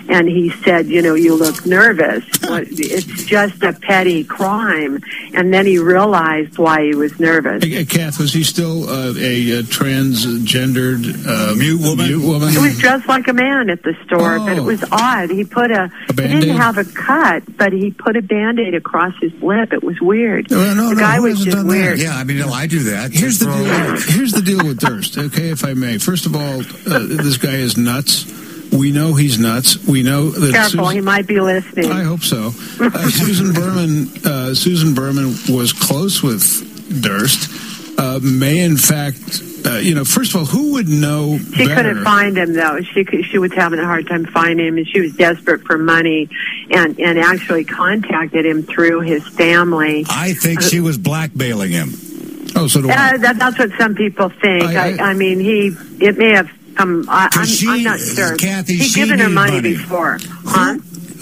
And 0.10 0.28
he 0.30 0.52
said, 0.64 0.88
you 0.88 1.02
know, 1.02 1.16
you 1.16 1.36
look 1.36 1.66
nervous. 1.66 2.24
It's 2.44 3.24
just 3.26 3.62
a 3.62 3.74
petty 3.74 4.24
crime. 4.24 5.02
And 5.34 5.54
then 5.54 5.66
he 5.66 5.80
realized 5.80 6.58
why 6.58 6.84
he 6.86 6.96
was 6.96 7.20
nervous. 7.20 7.64
Hey, 7.64 7.84
Kath, 7.86 8.18
was 8.20 8.32
he 8.34 8.44
still 8.44 8.88
uh, 8.90 9.14
a, 9.18 9.60
uh 9.60 9.62
transgendered 9.64 11.26
uh, 11.28 11.56
Mute 11.56 11.82
woman? 11.82 12.08
Mute 12.08 12.24
woman? 12.26 12.50
He 12.50 12.58
was 12.58 12.78
dressed 12.80 13.08
like 13.08 13.28
a 13.28 13.34
man 13.34 13.70
at 13.70 13.84
the 13.84 13.94
store, 14.06 14.40
but 14.40 14.54
it 14.54 14.60
Oh. 14.60 14.64
was 14.64 14.84
odd. 14.92 15.30
He 15.30 15.44
put 15.44 15.72
a, 15.72 15.92
A 16.10 16.22
he 16.22 16.40
didn't 16.40 16.56
have 16.58 16.78
a 16.78 16.86
cut, 16.86 17.44
but 17.58 17.74
he 17.74 17.92
put 17.92 18.16
a 18.16 18.22
band-aid 18.22 18.74
across 18.76 19.14
his 19.22 19.34
lip. 19.42 19.74
It 19.74 19.84
was 19.84 20.00
weird. 20.02 20.48
Well, 20.50 20.76
no, 20.76 20.90
the 20.90 20.96
no, 20.96 21.02
guy 21.02 21.20
was 21.20 21.44
just 21.44 21.56
done 21.58 21.68
that? 21.68 21.74
weird. 21.74 22.00
Yeah, 22.00 22.16
I 22.16 22.24
mean, 22.24 22.40
no, 22.40 22.50
I 22.50 22.68
do 22.68 22.80
that. 22.84 23.12
Here's 23.12 23.40
the 23.40 23.46
deal. 23.48 24.16
Here's 24.18 24.32
the 24.32 24.42
deal 24.42 24.58
with 24.66 24.80
Durst. 24.80 25.18
Okay, 25.18 25.50
if 25.50 25.64
I 25.66 25.74
may. 25.74 25.98
First 25.98 26.26
of 26.26 26.36
all, 26.36 26.60
uh, 26.62 27.00
this 27.08 27.38
guy 27.38 27.56
is 27.56 27.78
nuts. 27.78 28.26
We 28.72 28.92
know 28.92 29.14
he's 29.14 29.40
nuts. 29.40 29.78
We 29.88 30.04
know 30.04 30.30
that. 30.30 30.52
Careful, 30.54 30.80
Susan- 30.86 30.96
he 30.96 31.02
might 31.02 31.26
be 31.28 31.40
listening. 31.40 31.92
I 31.92 32.04
hope 32.04 32.22
so. 32.22 32.52
Uh, 32.80 33.10
Susan 33.10 33.54
Berman. 33.54 34.08
Uh, 34.26 34.54
Susan 34.54 34.94
Berman 34.94 35.36
was 35.50 35.74
close 35.74 36.22
with 36.24 37.02
Durst. 37.02 37.50
Uh, 38.00 38.20
may 38.22 38.60
in 38.60 38.78
fact, 38.78 39.42
uh, 39.66 39.78
you 39.78 39.96
know, 39.96 40.06
first 40.06 40.32
of 40.36 40.38
all, 40.42 40.46
who 40.46 40.74
would 40.74 40.88
know 40.88 41.38
she 41.56 41.66
better? 41.66 41.76
couldn't 41.90 42.04
find 42.04 42.38
him 42.38 42.54
though. 42.54 42.80
She 42.82 43.04
could, 43.04 43.26
she 43.26 43.40
was 43.40 43.52
having 43.54 43.80
a 43.80 43.86
hard 43.86 44.08
time 44.08 44.26
finding 44.26 44.68
him, 44.68 44.78
and 44.78 44.88
she 44.88 45.02
was 45.02 45.14
desperate 45.16 45.62
for 45.64 45.78
money, 45.78 46.30
and 46.70 47.00
and 47.00 47.18
actually 47.18 47.64
contacted 47.66 48.46
him 48.46 48.62
through 48.64 49.02
his 49.02 49.28
family. 49.28 50.06
I 50.10 50.34
think 50.34 50.62
she 50.62 50.80
was 50.80 50.98
blackmailing 50.98 51.72
him. 51.72 51.90
oh, 52.56 52.68
so 52.68 52.82
do 52.84 52.90
I. 52.90 53.16
Uh, 53.16 53.18
that, 53.18 53.40
that's 53.40 53.58
what 53.58 53.72
some 53.80 53.96
people 53.96 54.30
think. 54.30 54.64
I- 54.64 54.76
I, 54.76 54.98
I- 54.98 55.10
I, 55.10 55.14
mean, 55.16 55.40
he 55.40 55.76
it 56.00 56.18
may 56.18 56.30
have. 56.36 56.50
Um, 56.80 57.06
I, 57.10 57.26
I'm, 57.26 57.30
'Cause 57.32 57.50
she- 57.50 57.68
I'm 57.68 57.84
not 57.84 58.00
sure. 58.00 58.36
Kathy, 58.38 58.76
He's 58.78 58.92
she 58.92 59.00
given 59.02 59.20
her 59.20 59.30
money, 59.30 59.54
money. 59.54 59.74
before, 59.78 60.20
huh? 60.46 60.76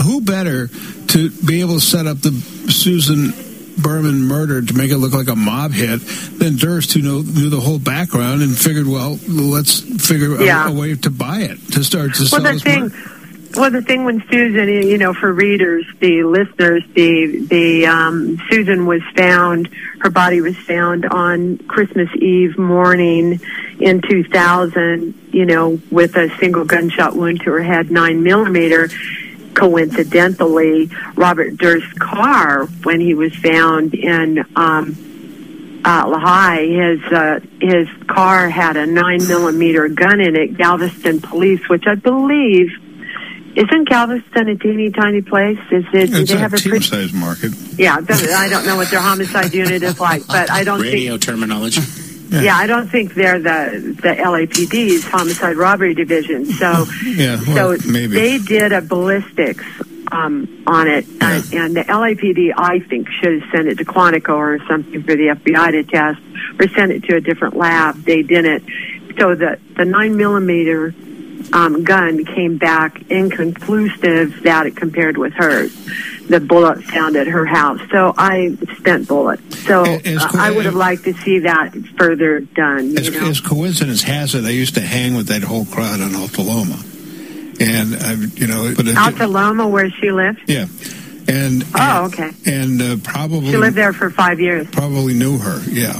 who 0.03 0.21
better 0.21 0.67
to 1.07 1.29
be 1.45 1.61
able 1.61 1.75
to 1.75 1.81
set 1.85 2.05
up 2.07 2.19
the 2.21 2.31
Susan 2.69 3.33
Berman 3.81 4.21
murder 4.21 4.61
to 4.61 4.73
make 4.73 4.91
it 4.91 4.97
look 4.97 5.13
like 5.13 5.27
a 5.27 5.35
mob 5.35 5.71
hit 5.71 5.99
than 6.39 6.55
Durst, 6.57 6.93
who 6.93 7.01
know, 7.01 7.21
knew 7.21 7.49
the 7.49 7.59
whole 7.59 7.79
background 7.79 8.41
and 8.41 8.57
figured, 8.57 8.87
well, 8.87 9.19
let's 9.27 9.79
figure 10.05 10.41
Yeah. 10.43 10.67
a, 10.67 10.71
a 10.71 10.73
way 10.73 10.95
to 10.95 11.09
buy 11.09 11.39
it 11.41 11.57
to 11.73 11.83
start 11.83 12.13
to 12.15 12.25
sell 12.25 12.41
Well, 12.41 12.53
the 12.53 12.53
this 12.53 12.63
thing, 12.63 12.79
murder. 12.81 13.11
Well, 13.55 13.71
the 13.71 13.81
thing 13.81 14.03
when 14.03 14.21
Susan, 14.29 14.67
you 14.67 14.97
know, 14.97 15.13
for 15.13 15.31
readers, 15.31 15.85
the 15.99 16.23
listeners, 16.23 16.83
the 16.93 17.45
the 17.47 17.87
um, 17.87 18.37
Susan 18.49 18.85
was 18.85 19.01
found. 19.15 19.69
Her 19.99 20.09
body 20.09 20.41
was 20.41 20.57
found 20.57 21.05
on 21.05 21.57
Christmas 21.59 22.09
Eve 22.15 22.57
morning 22.57 23.39
in 23.79 24.01
2000. 24.01 25.13
You 25.31 25.45
know, 25.45 25.79
with 25.89 26.15
a 26.17 26.29
single 26.37 26.65
gunshot 26.65 27.15
wound 27.15 27.41
to 27.41 27.51
her 27.51 27.63
head, 27.63 27.91
nine 27.91 28.23
millimeter. 28.23 28.89
Coincidentally, 29.53 30.89
Robert 31.15 31.55
Durst's 31.55 31.93
car, 31.93 32.65
when 32.83 32.99
he 32.99 33.13
was 33.13 33.33
found 33.37 33.93
in 33.93 34.39
um, 34.57 35.81
uh, 35.85 36.05
Lehigh, 36.09 36.65
his 36.65 37.01
uh, 37.13 37.39
his 37.61 37.87
car 38.07 38.49
had 38.49 38.75
a 38.75 38.85
nine 38.85 39.25
millimeter 39.25 39.87
gun 39.87 40.19
in 40.19 40.35
it. 40.35 40.57
Galveston 40.57 41.21
Police, 41.21 41.69
which 41.69 41.87
I 41.87 41.95
believe 41.95 42.69
isn't 43.55 43.87
Galveston 43.89 44.49
a 44.49 44.55
teeny 44.57 44.91
tiny 44.91 45.21
place? 45.21 45.59
Is 45.71 45.85
it? 45.93 46.07
Do 46.11 46.23
they 46.25 46.33
a 46.35 46.37
have 46.37 46.53
a 46.53 46.57
team 46.57 46.71
pretty? 46.71 46.85
size 46.85 47.13
market. 47.13 47.53
Yeah, 47.77 47.95
I 47.97 48.49
don't 48.49 48.65
know 48.65 48.75
what 48.75 48.89
their 48.91 48.99
homicide 48.99 49.53
unit 49.53 49.81
is 49.83 49.99
like, 49.99 50.25
but 50.27 50.49
I 50.51 50.63
don't 50.63 50.79
think 50.81 50.93
Radio 50.93 51.11
think. 51.13 51.23
terminology. 51.23 51.81
Yeah, 52.29 52.55
I 52.57 52.67
don't 52.67 52.87
think 52.89 53.13
they're 53.13 53.39
the 53.39 53.95
the 54.01 54.09
LAPD's 54.09 55.05
homicide 55.05 55.55
robbery 55.57 55.93
division. 55.93 56.45
So, 56.45 56.85
Yeah, 57.05 57.39
well, 57.47 57.77
so 57.77 57.89
maybe. 57.89 58.13
they 58.15 58.37
did 58.39 58.73
a 58.73 58.81
ballistics 58.81 59.63
um, 60.11 60.63
on 60.67 60.87
it, 60.87 61.05
and, 61.21 61.53
and 61.53 61.75
the 61.77 61.83
LAPD, 61.83 62.51
I 62.57 62.79
think, 62.79 63.09
should 63.09 63.41
have 63.41 63.51
sent 63.51 63.67
it 63.67 63.77
to 63.77 63.85
Quantico 63.85 64.35
or 64.35 64.59
something 64.67 65.01
for 65.03 65.15
the 65.15 65.27
FBI 65.27 65.71
to 65.71 65.83
test, 65.83 66.19
or 66.59 66.67
sent 66.75 66.91
it 66.91 67.03
to 67.05 67.15
a 67.15 67.21
different 67.21 67.55
lab. 67.55 67.95
They 68.03 68.21
didn't. 68.23 68.63
So 69.17 69.35
the 69.35 69.59
the 69.77 69.85
nine 69.85 70.17
millimeter 70.17 70.93
um, 71.53 71.83
gun 71.83 72.25
came 72.25 72.57
back 72.57 73.09
inconclusive 73.11 74.43
that 74.43 74.65
it 74.67 74.75
compared 74.75 75.17
with 75.17 75.33
hers. 75.33 75.73
The 76.27 76.39
bullet 76.39 76.83
found 76.83 77.15
at 77.15 77.27
her 77.27 77.45
house. 77.45 77.79
So 77.91 78.13
I 78.17 78.57
spent 78.77 79.07
bullet. 79.07 79.39
So 79.53 79.83
uh, 79.83 79.99
I 80.33 80.51
would 80.51 80.65
have 80.65 80.73
liked 80.73 81.03
to 81.03 81.13
see 81.13 81.39
that 81.39 81.75
further 81.97 82.39
done. 82.39 82.97
As, 82.97 83.07
You 83.09 83.21
know? 83.21 83.27
as 83.27 83.39
coincidence 83.41 84.01
has 84.03 84.33
it, 84.33 84.43
I 84.43 84.49
used 84.49 84.73
to 84.75 84.81
hang 84.81 85.15
with 85.15 85.27
that 85.27 85.43
whole 85.43 85.65
crowd 85.65 86.01
on 86.01 86.15
Alta 86.15 86.41
Loma, 86.41 86.77
and 87.59 87.95
I, 87.95 88.13
you 88.35 88.47
know, 88.47 88.73
but 88.75 88.87
it, 88.87 88.97
Alta 88.97 89.27
Loma, 89.27 89.67
where 89.67 89.89
she 89.91 90.11
lived. 90.11 90.41
yeah, 90.47 90.65
and 91.27 91.63
Oh, 91.75 92.05
okay. 92.05 92.31
and 92.47 92.81
uh, 92.81 92.97
probably 93.03 93.51
She 93.51 93.57
lived 93.57 93.75
there 93.77 93.93
for 93.93 94.09
five 94.09 94.39
years. 94.39 94.67
probably 94.71 95.13
knew 95.13 95.37
her, 95.37 95.61
yeah, 95.69 95.93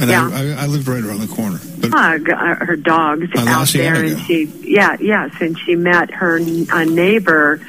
and 0.00 0.10
Yeah. 0.10 0.30
I, 0.32 0.60
I, 0.60 0.64
I 0.64 0.66
lived 0.66 0.88
right 0.88 1.02
around 1.02 1.20
the 1.20 1.26
corner, 1.34 1.58
but 1.80 1.92
Uh, 1.94 2.64
her 2.64 2.76
dogs 2.76 3.28
On 3.36 3.44
La 3.44 3.50
out 3.62 3.68
there, 3.68 3.94
Cienega. 3.96 4.16
and 4.16 4.26
she, 4.26 4.44
yeah, 4.64 4.96
yes, 5.00 5.32
and 5.40 5.58
she 5.58 5.74
met 5.74 6.10
her 6.12 6.38
uh, 6.72 6.84
neighbor, 6.84 7.60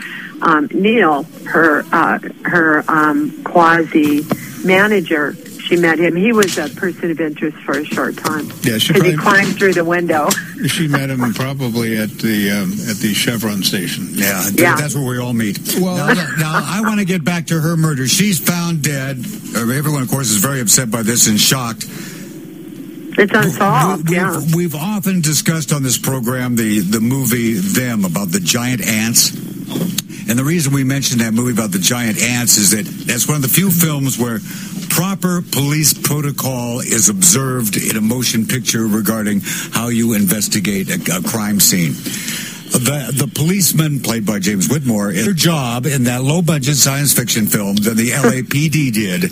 um, 0.41 0.69
Neil, 0.74 1.24
her 1.45 1.83
uh, 1.91 2.19
her 2.43 2.83
um, 2.88 3.43
quasi 3.43 4.25
manager. 4.63 5.36
She 5.62 5.75
met 5.75 6.00
him. 6.00 6.15
He 6.15 6.33
was 6.33 6.57
a 6.57 6.67
person 6.69 7.12
of 7.12 7.19
interest 7.21 7.55
for 7.57 7.77
a 7.77 7.86
short 7.86 8.17
time. 8.17 8.50
Yeah, 8.63 8.79
she 8.79 8.91
because 8.93 9.07
he 9.12 9.15
climbed 9.17 9.55
through 9.55 9.74
the 9.74 9.86
window. 9.86 10.29
she 10.67 10.88
met 10.88 11.12
him 11.12 11.19
probably 11.36 11.95
at 11.98 12.09
the 12.09 12.50
um, 12.50 12.71
at 12.89 12.98
the 12.98 13.13
Chevron 13.13 13.62
station. 13.62 14.07
Yeah, 14.13 14.41
Yeah. 14.55 14.75
that's 14.77 14.95
where 14.95 15.05
we 15.05 15.19
all 15.19 15.33
meet. 15.33 15.59
Well- 15.79 15.98
now, 15.98 16.13
now, 16.39 16.62
I 16.65 16.81
want 16.81 17.00
to 17.00 17.05
get 17.05 17.24
back 17.24 17.45
to 17.48 17.59
her 17.62 17.77
murder. 17.77 18.07
She's 18.07 18.39
found 18.39 18.81
dead. 18.81 19.17
Everyone, 19.55 20.01
of 20.01 20.09
course, 20.09 20.31
is 20.31 20.38
very 20.38 20.59
upset 20.59 20.89
by 20.89 21.03
this 21.03 21.27
and 21.27 21.39
shocked. 21.39 21.86
It's 23.20 23.34
unsolved. 23.34 24.10
We- 24.10 24.16
yeah. 24.16 24.40
We've, 24.56 24.76
often 24.76 25.22
discussed 25.22 25.74
on 25.74 25.84
this 25.84 25.98
program 25.98 26.56
the, 26.56 26.80
the 26.80 27.00
movie 27.02 27.54
Them 27.54 28.06
about 28.06 28.30
the 28.30 28.40
giant 28.40 28.82
ants. 28.82 29.32
And 30.30 30.38
the 30.38 30.44
reason 30.44 30.74
we 30.74 30.84
mentioned 30.84 31.22
that 31.22 31.34
movie 31.34 31.52
about 31.52 31.72
the 31.72 31.80
giant 31.80 32.22
ants 32.22 32.58
is 32.58 32.72
that 32.72 32.86
that's 33.08 33.28
one 33.28 33.38
of 33.38 33.42
the 33.42 33.50
few 33.50 33.72
films 33.72 34.18
where 34.18 34.40
proper 34.90 35.42
police 35.42 35.94
protocol 35.94 36.80
is 36.80 37.10
observed 37.10 37.78
in 37.78 37.98
a 37.98 38.02
motion 38.02 38.46
picture 38.46 38.86
regarding 38.86 39.42
how 39.72 39.90
you 39.90 40.14
investigate 40.14 40.90
a, 40.90 41.18
a 41.18 41.22
crime 41.24 41.60
scene. 41.60 41.94
The, 42.72 43.12
the 43.16 43.28
policeman, 43.34 44.00
played 44.02 44.26
by 44.26 44.40
James 44.40 44.70
Whitmore, 44.70 45.12
is 45.12 45.26
their 45.26 45.34
job 45.34 45.88
in 45.88 46.04
that 46.04 46.24
low 46.24 46.42
budget 46.44 46.76
science 46.76 47.14
fiction 47.14 47.48
film 47.48 47.76
that 47.78 47.96
the 47.96 48.12
LAPD 48.12 48.94
did 48.94 49.32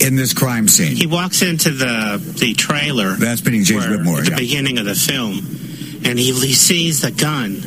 in 0.00 0.16
this 0.16 0.32
crime 0.32 0.66
scene. 0.68 0.96
He 0.96 1.06
walks 1.06 1.42
into 1.42 1.70
the 1.70 2.20
the 2.38 2.54
trailer. 2.54 3.10
That's 3.12 3.44
meaning 3.44 3.64
James 3.64 3.86
where- 3.86 3.96
Whitmore, 3.98 4.18
At 4.18 4.24
the 4.24 4.30
yeah. 4.32 4.36
beginning 4.38 4.78
of 4.78 4.84
the 4.86 4.94
film, 4.94 5.38
and 6.04 6.18
he, 6.18 6.32
he 6.32 6.54
sees 6.54 7.00
the 7.02 7.10
gun, 7.10 7.62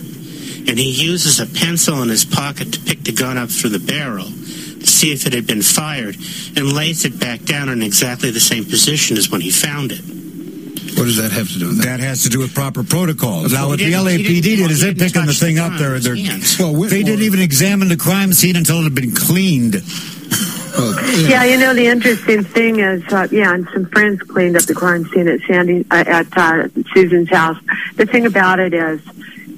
and 0.68 0.78
he 0.80 0.90
uses 0.92 1.40
a 1.40 1.46
pencil 1.46 2.02
in 2.02 2.10
his 2.10 2.26
pocket 2.26 2.74
to 2.74 2.80
pick 2.80 3.04
the 3.04 3.12
gun 3.14 3.38
up 3.38 3.50
through 3.50 3.72
the 3.72 3.80
barrel 3.80 4.26
to 4.26 4.88
see 4.88 5.14
if 5.14 5.26
it 5.26 5.34
had 5.34 5.48
been 5.48 5.62
fired, 5.62 6.16
and 6.58 6.74
lays 6.74 7.06
it 7.06 7.20
back 7.20 7.44
down 7.44 7.70
in 7.70 7.82
exactly 7.82 8.32
the 8.32 8.40
same 8.40 8.66
position 8.66 9.18
as 9.18 9.30
when 9.30 9.40
he 9.42 9.50
found 9.52 9.92
it. 9.92 10.02
What 10.98 11.06
does 11.06 11.18
that 11.18 11.32
have 11.32 11.52
to 11.54 11.58
do 11.60 11.68
with 11.70 11.78
that? 11.78 11.86
That 11.86 12.00
has 12.02 12.22
to 12.24 12.30
do 12.30 12.40
with 12.40 12.54
proper 12.54 12.84
protocols. 12.84 13.52
Now, 13.52 13.68
what 13.70 13.80
the 13.80 13.92
LAPD 13.94 14.42
didn't- 14.44 14.70
is 14.72 14.80
he 14.82 14.86
they're 14.86 14.94
didn't 14.94 15.00
picking 15.14 15.26
the 15.26 15.34
thing 15.34 15.56
the 15.56 15.64
up 15.64 15.78
there. 15.80 15.90
crime 16.00 16.02
They're. 16.02 16.16
Well, 16.60 16.72
Whitmore- 16.76 16.90
they 16.90 17.02
didn't 17.04 17.24
even 17.26 17.40
examine 17.40 17.88
the 17.88 17.98
crime 17.98 18.32
scene 18.34 18.56
until 18.56 18.80
it 18.80 18.84
had 18.84 18.94
been 18.96 19.12
cleaned. 19.16 19.82
Oh, 20.76 21.26
Yeah, 21.28 21.44
you 21.44 21.58
know 21.60 21.74
the 21.74 21.86
interesting 21.88 22.44
thing 22.44 22.80
is, 22.80 23.04
uh, 23.12 23.28
yeah, 23.32 23.54
and 23.54 23.68
some 23.74 23.86
friends 23.86 24.22
cleaned 24.24 24.58
up 24.58 24.64
the 24.64 24.74
crime 24.74 25.06
scene 25.06 25.28
at 25.28 25.40
Sandy 25.42 25.86
uh, 25.92 26.04
at 26.08 26.38
uh, 26.38 26.68
Susan's 26.94 27.30
house. 27.30 27.58
The 27.96 28.06
thing 28.06 28.26
about 28.26 28.60
it 28.60 28.74
is, 28.74 29.02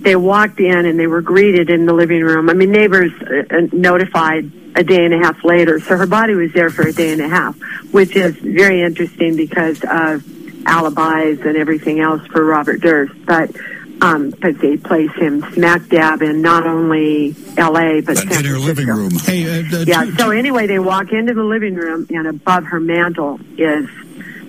they 0.01 0.15
walked 0.15 0.59
in 0.59 0.85
and 0.85 0.99
they 0.99 1.07
were 1.07 1.21
greeted 1.21 1.69
in 1.69 1.85
the 1.85 1.93
living 1.93 2.21
room. 2.21 2.49
I 2.49 2.53
mean, 2.53 2.71
neighbors 2.71 3.11
uh, 3.21 3.43
uh, 3.49 3.67
notified 3.71 4.51
a 4.75 4.83
day 4.83 5.05
and 5.05 5.13
a 5.13 5.17
half 5.17 5.43
later, 5.43 5.79
so 5.79 5.95
her 5.97 6.05
body 6.05 6.35
was 6.35 6.51
there 6.53 6.69
for 6.69 6.83
a 6.87 6.91
day 6.91 7.13
and 7.13 7.21
a 7.21 7.29
half, 7.29 7.57
which 7.91 8.15
is 8.15 8.35
very 8.35 8.81
interesting 8.81 9.37
because 9.37 9.81
of 9.89 10.23
alibis 10.67 11.39
and 11.45 11.55
everything 11.55 12.01
else 12.01 12.25
for 12.27 12.43
Robert 12.43 12.81
Durst, 12.81 13.13
but. 13.25 13.51
Because 13.99 14.57
they 14.57 14.77
place 14.77 15.11
him 15.13 15.41
smack 15.53 15.87
dab 15.89 16.21
in 16.21 16.41
not 16.41 16.67
only 16.67 17.35
L.A. 17.57 18.01
but 18.01 18.15
But 18.15 18.17
San 18.17 18.45
in 18.45 18.51
her 18.51 18.59
living 18.59 18.87
room. 18.87 19.11
Hey, 19.11 19.45
uh, 19.45 19.63
uh, 19.75 19.83
Yeah. 19.87 20.05
two- 20.05 20.15
So 20.17 20.31
anyway, 20.31 20.67
they 20.67 20.79
walk 20.79 21.11
into 21.11 21.33
the 21.33 21.43
living 21.43 21.75
room, 21.75 22.05
and 22.09 22.27
above 22.27 22.65
her 22.65 22.79
mantle 22.79 23.39
is 23.57 23.87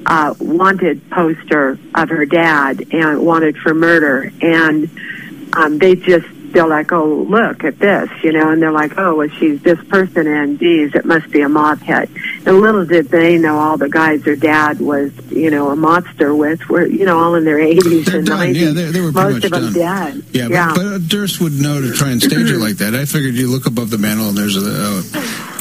a 0.06 0.34
wanted 0.38 1.08
poster 1.10 1.78
of 1.94 2.08
her 2.10 2.26
dad 2.26 2.86
and 2.92 3.20
wanted 3.20 3.56
for 3.58 3.72
murder. 3.72 4.30
And 4.42 4.90
um, 5.54 5.78
they 5.78 5.94
just 5.94 6.26
they're 6.52 6.66
like, 6.66 6.92
oh, 6.92 7.26
look 7.28 7.64
at 7.64 7.78
this, 7.78 8.08
you 8.22 8.32
know, 8.32 8.50
and 8.50 8.60
they're 8.62 8.72
like, 8.72 8.92
oh, 8.98 9.16
well, 9.16 9.28
she's 9.28 9.62
this 9.62 9.82
person, 9.88 10.26
and 10.26 10.58
geez, 10.58 10.94
it 10.94 11.04
must 11.04 11.30
be 11.30 11.40
a 11.42 11.48
mob 11.48 11.80
head. 11.80 12.08
And 12.46 12.60
little 12.60 12.84
did 12.86 13.08
they 13.08 13.38
know, 13.38 13.58
all 13.58 13.76
the 13.76 13.88
guys 13.88 14.22
their 14.22 14.36
dad 14.36 14.80
was, 14.80 15.12
you 15.30 15.50
know, 15.50 15.70
a 15.70 15.76
monster 15.76 16.34
with 16.34 16.68
were, 16.68 16.86
you 16.86 17.04
know, 17.04 17.18
all 17.18 17.34
in 17.34 17.44
their 17.44 17.58
80s 17.58 18.04
They're 18.06 18.16
and 18.18 18.26
done. 18.26 18.48
90s. 18.48 18.54
Yeah, 18.54 18.70
they, 18.72 18.84
they 18.90 19.00
were 19.00 19.12
pretty 19.12 19.32
Most 19.32 19.34
much 19.34 19.44
of 19.44 19.50
them 19.50 19.72
done. 19.72 20.20
dead. 20.20 20.24
Yeah, 20.32 20.48
yeah. 20.48 20.72
But, 20.74 20.90
but 21.00 21.08
Durst 21.08 21.40
would 21.40 21.52
know 21.54 21.80
to 21.80 21.92
try 21.92 22.10
and 22.10 22.22
stage 22.22 22.50
it 22.50 22.58
like 22.58 22.76
that. 22.76 22.94
I 22.94 23.04
figured 23.04 23.34
you 23.34 23.48
look 23.50 23.66
above 23.66 23.90
the 23.90 23.98
mantle 23.98 24.28
and 24.28 24.36
there's 24.38 24.56
a. 24.56 24.60
Uh, 24.60 25.02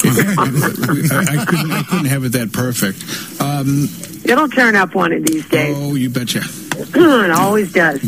I, 0.07 1.35
I 1.39 1.45
couldn't. 1.45 1.71
I 1.71 1.83
couldn't 1.83 2.05
have 2.05 2.23
it 2.25 2.33
that 2.33 2.51
perfect. 2.53 3.01
Um, 3.41 3.87
It'll 4.23 4.49
turn 4.49 4.75
up 4.75 4.95
one 4.95 5.13
of 5.13 5.23
these 5.25 5.47
days. 5.49 5.75
oh, 5.77 5.95
you 5.95 6.09
betcha. 6.09 6.39
it 6.71 7.31
always 7.31 7.71
does. 7.73 8.01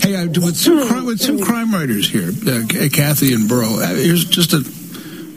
Hey, 0.00 0.16
uh, 0.16 0.26
with 0.26 0.60
two 0.62 0.86
cri- 0.86 1.02
with 1.02 1.20
two 1.20 1.44
crime 1.44 1.72
writers 1.72 2.08
here, 2.08 2.30
uh, 2.30 2.62
Kathy 2.92 3.32
and 3.34 3.48
Burl. 3.48 3.76
Uh, 3.80 3.94
here's 3.94 4.24
just 4.24 4.52
a, 4.52 4.64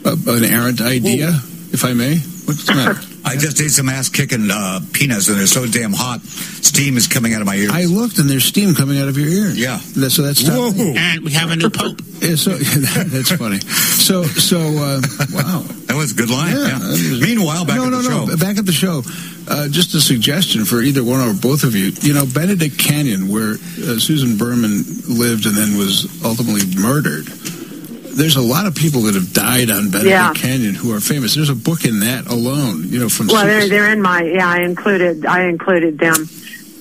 a 0.08 0.12
an 0.36 0.44
errant 0.44 0.80
idea, 0.80 1.28
if 1.72 1.84
I 1.84 1.92
may. 1.92 2.16
What's 2.46 2.66
the 2.66 2.74
matter? 2.74 3.00
I 3.26 3.36
just 3.36 3.58
ate 3.60 3.70
some 3.70 3.88
ass 3.88 4.08
kicking 4.10 4.50
uh, 4.50 4.80
peanuts, 4.92 5.28
and 5.28 5.38
they're 5.38 5.46
so 5.46 5.66
damn 5.66 5.92
hot. 5.94 6.20
Steam 6.22 6.96
is 6.96 7.06
coming 7.06 7.32
out 7.34 7.40
of 7.40 7.46
my 7.46 7.54
ears. 7.56 7.70
I 7.72 7.84
looked 7.84 8.18
and 8.18 8.28
there's 8.28 8.44
steam 8.44 8.74
coming 8.74 8.98
out 8.98 9.08
of 9.08 9.16
your 9.16 9.28
ears. 9.28 9.58
Yeah. 9.58 9.78
That- 9.96 10.10
so 10.10 10.22
that's 10.22 10.46
Whoa. 10.46 10.70
And 10.76 11.24
we 11.24 11.32
have 11.32 11.50
a 11.50 11.56
new 11.56 11.70
pope. 11.70 12.00
Yeah, 12.20 12.36
so 12.36 12.50
that's 12.56 13.32
funny. 13.32 13.60
So 13.60 14.24
so 14.24 14.58
uh, 14.60 15.00
wow. 15.32 15.64
That 15.94 16.00
was 16.00 16.10
a 16.10 16.16
good 16.16 16.30
line. 16.30 16.56
Yeah, 16.56 16.78
Yeah. 16.82 17.20
Meanwhile, 17.20 17.64
back 17.66 17.76
no, 17.76 17.84
at 17.84 17.90
no, 17.90 18.02
the 18.02 18.08
no. 18.10 18.26
show. 18.26 18.36
Back 18.36 18.58
at 18.58 18.66
the 18.66 18.72
show. 18.72 19.02
Uh, 19.46 19.68
just 19.68 19.94
a 19.94 20.00
suggestion 20.00 20.64
for 20.64 20.80
either 20.82 21.04
one 21.04 21.20
or 21.20 21.32
both 21.34 21.62
of 21.62 21.76
you. 21.76 21.92
You 22.00 22.14
know, 22.14 22.26
Benedict 22.26 22.76
Canyon, 22.78 23.28
where 23.28 23.52
uh, 23.54 23.98
Susan 24.02 24.36
Berman 24.36 24.82
lived 25.06 25.46
and 25.46 25.54
then 25.54 25.78
was 25.78 26.10
ultimately 26.24 26.62
murdered. 26.82 27.26
There's 27.26 28.34
a 28.34 28.42
lot 28.42 28.66
of 28.66 28.74
people 28.74 29.02
that 29.02 29.14
have 29.14 29.32
died 29.32 29.70
on 29.70 29.90
Benedict 29.90 30.10
Yeah. 30.10 30.32
Canyon 30.34 30.74
who 30.74 30.92
are 30.94 31.00
famous. 31.00 31.34
There's 31.36 31.48
a 31.50 31.54
book 31.54 31.84
in 31.84 32.00
that 32.00 32.26
alone. 32.26 32.88
You 32.88 32.98
know, 33.00 33.08
from 33.08 33.28
Well, 33.28 33.46
they're 33.46 33.68
they're 33.68 33.92
in 33.92 34.02
my 34.02 34.22
yeah. 34.22 34.48
I 34.48 34.62
included 34.62 35.24
I 35.26 35.44
included 35.44 35.98
them 35.98 36.28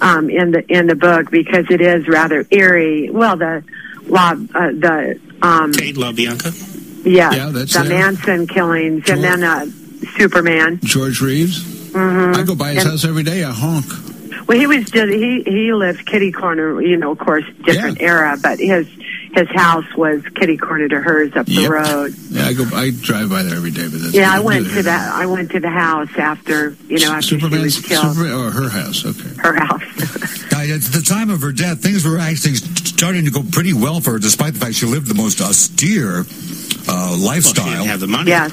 um, 0.02 0.30
in 0.32 0.52
the 0.52 0.66
in 0.72 0.88
the 0.88 0.96
book 0.96 1.30
because 1.30 1.66
it 1.70 1.82
is 1.82 2.08
rather 2.08 2.46
eerie. 2.50 3.12
Well, 3.12 3.38
the 3.38 3.64
law 4.08 4.32
uh, 4.32 4.72
the 4.72 5.20
um, 5.44 5.72
Tate 5.72 5.96
LaBianca. 5.98 6.73
Yeah, 7.04 7.32
Yeah, 7.34 7.50
that's 7.50 7.74
the 7.74 7.84
there. 7.84 8.00
Manson 8.00 8.48
killings, 8.48 9.04
George- 9.06 9.18
and 9.20 9.24
then 9.24 9.44
uh, 9.44 9.66
Superman. 10.18 10.80
George 10.84 11.22
Reeves. 11.22 11.64
Mhm. 11.92 12.36
I 12.36 12.44
go 12.44 12.56
by 12.56 12.74
his 12.74 12.84
And- 12.84 12.92
house 12.92 13.06
every 13.06 13.24
day. 13.24 13.44
I 13.44 13.52
honk. 13.52 13.86
Well, 14.48 14.58
he 14.60 14.68
was 14.68 14.90
just 14.90 15.12
he 15.14 15.42
he 15.46 15.74
lived 15.74 16.06
kitty 16.06 16.32
corner. 16.32 16.82
You 16.82 16.98
know, 16.98 17.12
of 17.12 17.20
course, 17.20 17.46
different 17.64 18.02
era, 18.02 18.38
but 18.42 18.60
his 18.60 18.88
his 19.34 19.50
house 19.50 19.86
was 19.96 20.22
kitty 20.36 20.58
corner 20.58 20.88
to 20.88 21.00
hers 21.02 21.36
up 21.36 21.46
the 21.48 21.54
Yep. 21.54 21.72
road. 21.72 22.16
Yeah, 22.30 22.46
I 22.48 22.54
go. 22.54 22.66
I 22.74 22.92
drive 22.92 23.30
by 23.30 23.44
there 23.44 23.56
every 23.56 23.72
day. 23.72 23.88
But 23.88 24.02
that's 24.02 24.14
Yeah, 24.14 24.32
I 24.34 24.40
went 24.40 24.68
to 24.68 24.74
nor 24.74 24.84
that. 24.84 25.14
I 25.14 25.26
went 25.26 25.52
to 25.52 25.60
the 25.60 25.70
house 25.70 26.10
after 26.18 26.76
you 26.88 27.00
know 27.00 27.12
after 27.14 27.22
she 27.24 27.40
Superman's 27.40 27.78
was 27.78 27.86
killed. 27.86 28.16
Superman, 28.16 28.34
or 28.38 28.52
her 28.52 28.70
house. 28.70 29.06
Okay. 29.06 29.30
Her 29.38 29.54
house. 29.54 29.82
At 30.64 30.82
the 30.82 31.02
time 31.06 31.30
of 31.30 31.42
her 31.42 31.52
death, 31.52 31.80
things 31.82 32.06
were 32.06 32.18
actually 32.18 32.56
starting 32.56 33.26
to 33.26 33.32
go 33.32 33.44
pretty 33.52 33.74
well 33.74 34.00
for 34.00 34.12
her, 34.14 34.20
despite 34.20 34.54
the 34.54 34.60
fact 34.62 34.76
she 34.76 34.86
lived 34.86 35.08
the 35.08 35.14
most 35.14 35.42
austere 35.42 36.20
uh, 36.22 36.24
Well, 36.88 37.18
she 37.18 37.26
lifestyle. 37.26 37.66
didn't 37.66 37.88
have 37.88 38.00
the 38.00 38.08
money. 38.08 38.30
yes. 38.32 38.52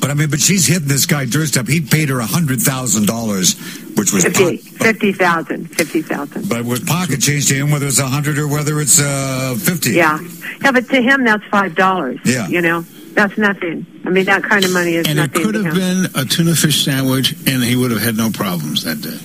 But 0.00 0.10
I 0.10 0.14
mean, 0.14 0.30
but 0.30 0.40
she's 0.40 0.66
hitting 0.66 0.88
this 0.88 1.06
guy 1.06 1.26
Durst 1.26 1.56
up. 1.56 1.68
He 1.68 1.80
paid 1.80 2.08
her 2.08 2.20
a 2.20 2.26
hundred 2.26 2.60
thousand 2.60 3.06
dollars, 3.06 3.54
which 3.96 4.12
was 4.12 4.24
Fifty, 4.24 4.58
po- 4.58 4.84
fifty 4.84 5.12
thousand, 5.12 5.66
fifty 5.74 6.02
thousand. 6.02 6.48
but 6.48 6.64
with 6.64 6.86
pocket 6.86 7.20
change 7.20 7.48
to 7.48 7.54
him, 7.54 7.70
whether 7.70 7.86
it's 7.86 7.98
a 7.98 8.06
hundred 8.08 8.38
or 8.38 8.48
whether 8.48 8.80
it's 8.80 9.00
uh, 9.00 9.54
fifty. 9.60 9.92
Yeah, 9.92 10.18
yeah, 10.62 10.72
but 10.72 10.88
to 10.88 11.00
him 11.02 11.24
that's 11.24 11.44
five 11.46 11.74
dollars. 11.74 12.18
Yeah. 12.24 12.48
you 12.48 12.60
know, 12.60 12.82
that's 13.12 13.36
nothing. 13.36 13.86
I 14.04 14.10
mean, 14.10 14.24
that 14.24 14.42
kind 14.42 14.64
of 14.64 14.72
money 14.72 14.94
is 14.94 15.06
And 15.06 15.18
it 15.18 15.32
could 15.34 15.52
to 15.54 15.62
have 15.64 15.76
him. 15.76 16.04
been 16.10 16.22
a 16.22 16.24
tuna 16.24 16.54
fish 16.54 16.84
sandwich, 16.84 17.32
and 17.46 17.62
he 17.62 17.76
would 17.76 17.90
have 17.90 18.00
had 18.00 18.16
no 18.16 18.30
problems 18.30 18.84
that 18.84 19.00
day. 19.02 19.18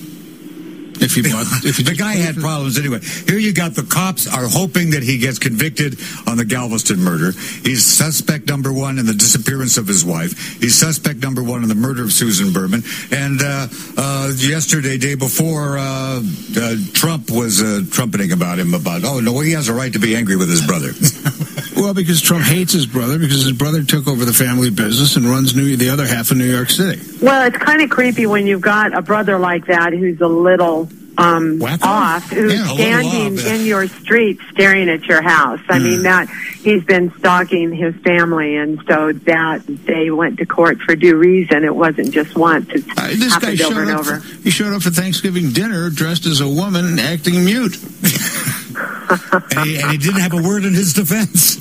If 1.02 1.16
he 1.16 1.22
bought, 1.22 1.46
if 1.66 1.78
he 1.78 1.84
the 1.84 1.96
guy 1.96 2.14
had 2.14 2.36
problems 2.46 2.78
anyway. 2.78 3.00
Here 3.28 3.40
you 3.40 3.54
got 3.54 3.76
the 3.76 3.84
cops 3.84 4.28
are 4.28 4.48
hoping 4.48 4.92
that 4.92 5.04
he 5.04 5.18
gets 5.18 5.40
convicted 5.40 6.00
on 6.28 6.38
the 6.38 6.46
Galveston 6.46 7.00
murder. 7.00 7.32
He's 7.64 7.86
suspect 7.86 8.48
number 8.48 8.72
one 8.72 8.98
in 8.98 9.06
the 9.06 9.14
disappearance 9.14 9.78
of 9.78 9.88
his 9.88 10.04
wife. 10.04 10.60
He's 10.60 10.76
suspect 10.76 11.22
number 11.22 11.44
one 11.44 11.64
in 11.64 11.70
the 11.70 11.76
murder 11.76 12.04
of 12.04 12.12
Susan 12.12 12.54
Berman. 12.54 12.84
And 13.12 13.42
uh, 13.42 13.68
uh, 13.98 14.32
yesterday, 14.38 14.98
day 14.98 15.16
before, 15.16 15.78
uh, 15.78 16.22
uh, 16.58 16.76
Trump 16.94 17.30
was 17.30 17.62
uh, 17.62 17.82
trumpeting 17.92 18.32
about 18.32 18.60
him 18.60 18.74
about, 18.74 19.04
oh 19.04 19.20
no, 19.20 19.40
he 19.40 19.52
has 19.52 19.70
a 19.70 19.74
right 19.74 19.92
to 19.94 20.00
be 20.00 20.16
angry 20.16 20.36
with 20.36 20.50
his 20.50 20.66
brother. 20.66 20.92
Well, 21.76 21.94
because 21.94 22.22
Trump 22.22 22.46
hates 22.46 22.72
his 22.72 22.86
brother 22.86 23.20
because 23.20 23.44
his 23.44 23.52
brother 23.52 23.84
took 23.84 24.08
over 24.08 24.24
the 24.24 24.34
family 24.34 24.70
business 24.70 25.18
and 25.18 25.26
runs 25.26 25.56
New, 25.56 25.76
the 25.76 25.90
other 25.90 26.08
half 26.08 26.32
of 26.32 26.38
New 26.38 26.50
York 26.50 26.70
City. 26.70 27.02
Well, 27.22 27.46
it's 27.46 27.58
kind 27.58 27.82
of 27.82 27.90
creepy 27.90 28.26
when 28.26 28.48
you've 28.48 28.62
got 28.62 28.98
a 28.98 29.02
brother 29.02 29.38
like 29.38 29.66
that 29.66 29.92
who's 29.92 30.22
a 30.22 30.28
little 30.28 30.85
um, 31.18 31.62
off, 31.82 32.30
who's 32.30 32.54
Yeah, 32.54 32.66
standing 32.66 33.40
off, 33.40 33.46
in 33.46 33.66
your 33.66 33.88
street 33.88 34.40
staring 34.52 34.90
at 34.90 35.04
your 35.04 35.22
house. 35.22 35.60
I 35.70 35.80
mean, 35.80 36.04
that 36.04 36.30
he's 36.30 36.84
been 36.84 37.14
stalking 37.18 37.74
his 37.74 37.96
family, 38.04 38.56
and 38.58 38.82
so 38.88 39.14
that 39.14 39.64
they 39.68 40.12
went 40.12 40.40
to 40.40 40.46
court 40.46 40.80
for 40.80 40.96
due 40.96 41.16
reason. 41.16 41.64
It 41.64 41.76
wasn't 41.76 42.12
just 42.12 42.36
once; 42.36 42.70
it's 42.70 42.88
Uh, 42.98 43.08
this 43.08 43.34
happened 43.34 43.58
showed 43.58 43.72
over 43.72 43.82
and 43.82 43.92
over. 43.92 44.20
For, 44.20 44.42
he 44.44 44.50
showed 44.50 44.74
up 44.74 44.82
for 44.82 44.92
Thanksgiving 44.92 45.52
dinner 45.52 45.90
dressed 45.90 46.26
as 46.26 46.42
a 46.42 46.50
woman 46.50 46.86
and 46.86 47.00
acting 47.00 47.46
mute. 47.46 47.78
and, 47.82 49.70
he, 49.70 49.78
and 49.80 49.92
he 49.92 49.98
didn't 49.98 50.22
have 50.22 50.34
a 50.34 50.42
word 50.42 50.66
in 50.66 50.74
his 50.74 50.94
defense. 50.94 51.58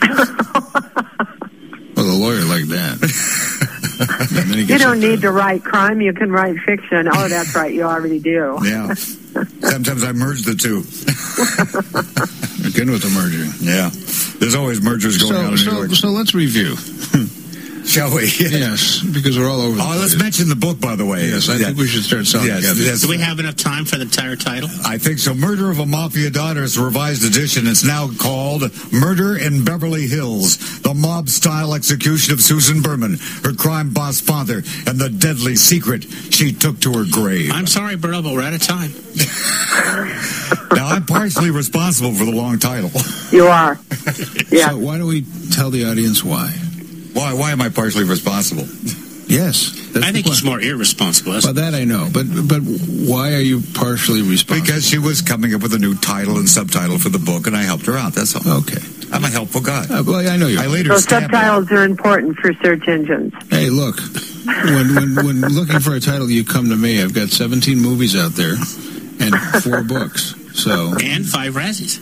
Well, 1.96 2.10
a 2.10 2.18
lawyer 2.18 2.44
like 2.44 2.64
that. 2.64 2.98
And 4.00 4.08
then 4.30 4.58
he 4.58 4.62
You 4.64 4.78
don't 4.78 4.92
up 4.96 4.98
need 4.98 5.20
there. 5.20 5.30
to 5.30 5.32
write 5.32 5.64
crime; 5.64 6.00
you 6.00 6.12
can 6.12 6.30
write 6.32 6.56
fiction. 6.60 7.08
Oh, 7.12 7.28
that's 7.28 7.54
right, 7.54 7.72
you 7.72 7.82
already 7.82 8.18
do. 8.20 8.58
Yeah. 8.62 8.94
Sometimes 8.94 10.04
I 10.04 10.12
merge 10.12 10.42
the 10.42 10.54
two. 10.54 10.78
Again 12.68 12.90
with 12.90 13.02
the 13.02 13.10
merging. 13.10 13.50
Yeah. 13.66 13.90
There's 14.38 14.54
always 14.54 14.80
mergers 14.80 15.18
going 15.18 15.34
on 15.34 15.42
So, 15.42 15.44
in 15.46 15.50
New 15.50 15.56
so, 15.58 15.72
York. 15.72 15.90
so 15.94 16.08
let's 16.08 16.34
review. 16.34 16.76
Shall 17.86 18.14
we? 18.14 18.24
Yes, 18.54 19.02
because 19.02 19.38
we're 19.38 19.48
all 19.48 19.60
over. 19.60 19.76
the 19.76 19.82
Oh, 19.82 19.96
let's 20.00 20.16
mention 20.16 20.48
the 20.48 20.56
book, 20.56 20.80
by 20.80 20.96
the 20.96 21.04
way. 21.04 21.28
Yes, 21.28 21.48
I 21.48 21.58
think 21.58 21.76
we 21.76 21.86
should 21.86 22.02
start 22.02 22.26
selling 22.26 22.46
Yes, 22.48 22.60
together. 22.62 22.80
yes. 22.82 23.00
Do 23.02 23.08
we 23.08 23.18
have 23.18 23.38
enough 23.38 23.56
time 23.56 23.84
for 23.84 23.96
the 23.96 24.02
entire 24.02 24.36
title? 24.36 24.68
I 24.84 24.96
think 24.98 25.18
so. 25.18 25.34
Murder 25.34 25.70
of 25.70 25.78
a 25.78 25.86
Mafia 25.86 26.30
Daughter 26.30 26.62
is 26.62 26.76
a 26.76 26.82
revised 26.84 27.24
edition. 27.24 27.66
It's 27.66 27.84
now 27.84 28.08
called 28.18 28.62
Murder 28.92 29.36
in 29.36 29.64
Beverly 29.64 30.06
Hills 30.06 30.80
The 30.80 30.94
Mob 30.94 31.28
Style 31.28 31.74
Execution 31.74 32.32
of 32.32 32.40
Susan 32.40 32.80
Berman, 32.82 33.18
her 33.44 33.52
crime 33.52 33.90
boss 33.92 34.20
father, 34.20 34.62
and 34.86 34.98
the 34.98 35.10
deadly 35.10 35.56
secret 35.56 36.04
she 36.04 36.52
took 36.52 36.80
to 36.80 36.92
her 36.94 37.04
grave. 37.10 37.50
I'm 37.52 37.66
sorry, 37.66 37.96
Burl, 37.96 38.22
but 38.22 38.32
we're 38.32 38.42
out 38.42 38.54
of 38.54 38.62
time. 38.62 38.90
now, 40.74 40.88
I'm 40.88 41.04
partially 41.06 41.50
responsible 41.50 42.12
for 42.14 42.24
the 42.24 42.32
long 42.32 42.58
title. 42.58 42.90
You 43.30 43.46
are. 43.46 43.78
Yeah. 44.50 44.68
So 44.70 44.78
why 44.78 44.98
don't 44.98 45.08
we 45.08 45.24
tell 45.52 45.70
the 45.70 45.86
audience 45.86 46.22
why? 46.22 46.54
Why, 47.14 47.32
why 47.32 47.50
am 47.52 47.62
I 47.62 47.68
partially 47.70 48.04
responsible? 48.04 48.66
Yes, 49.26 49.72
I 49.96 50.12
think 50.12 50.26
it's 50.26 50.40
question. 50.42 50.48
more 50.50 50.60
irresponsible. 50.60 51.32
Well, 51.32 51.54
that 51.54 51.72
I 51.74 51.84
know, 51.84 52.10
but 52.12 52.26
but 52.46 52.60
why 52.60 53.32
are 53.32 53.40
you 53.40 53.62
partially 53.72 54.20
responsible? 54.20 54.60
Because 54.66 54.86
she 54.86 54.98
was 54.98 55.22
coming 55.22 55.54
up 55.54 55.62
with 55.62 55.72
a 55.72 55.78
new 55.78 55.94
title 55.96 56.36
and 56.36 56.46
subtitle 56.48 56.98
for 56.98 57.08
the 57.08 57.18
book, 57.18 57.46
and 57.46 57.56
I 57.56 57.62
helped 57.62 57.86
her 57.86 57.96
out. 57.96 58.12
That's 58.12 58.36
all. 58.36 58.58
okay, 58.60 58.82
I'm 59.12 59.24
a 59.24 59.30
helpful 59.30 59.62
guy. 59.62 59.86
uh, 59.88 60.02
well, 60.06 60.28
I 60.28 60.36
know 60.36 60.46
you. 60.46 60.60
I 60.60 60.66
later 60.66 60.90
So 60.90 60.98
stabbed 60.98 61.30
her. 61.32 61.38
subtitles 61.38 61.72
are 61.72 61.84
important 61.84 62.36
for 62.36 62.52
search 62.62 62.86
engines. 62.86 63.32
Hey, 63.48 63.70
look, 63.70 63.96
when, 64.44 64.94
when 64.94 65.14
when 65.24 65.40
looking 65.54 65.80
for 65.80 65.94
a 65.94 66.00
title, 66.00 66.28
you 66.30 66.44
come 66.44 66.68
to 66.68 66.76
me. 66.76 67.02
I've 67.02 67.14
got 67.14 67.30
17 67.30 67.78
movies 67.78 68.14
out 68.14 68.32
there, 68.32 68.56
and 69.20 69.34
four 69.62 69.82
books. 69.82 70.34
So 70.52 70.94
and 71.02 71.24
five 71.26 71.54
Razzies. 71.54 71.98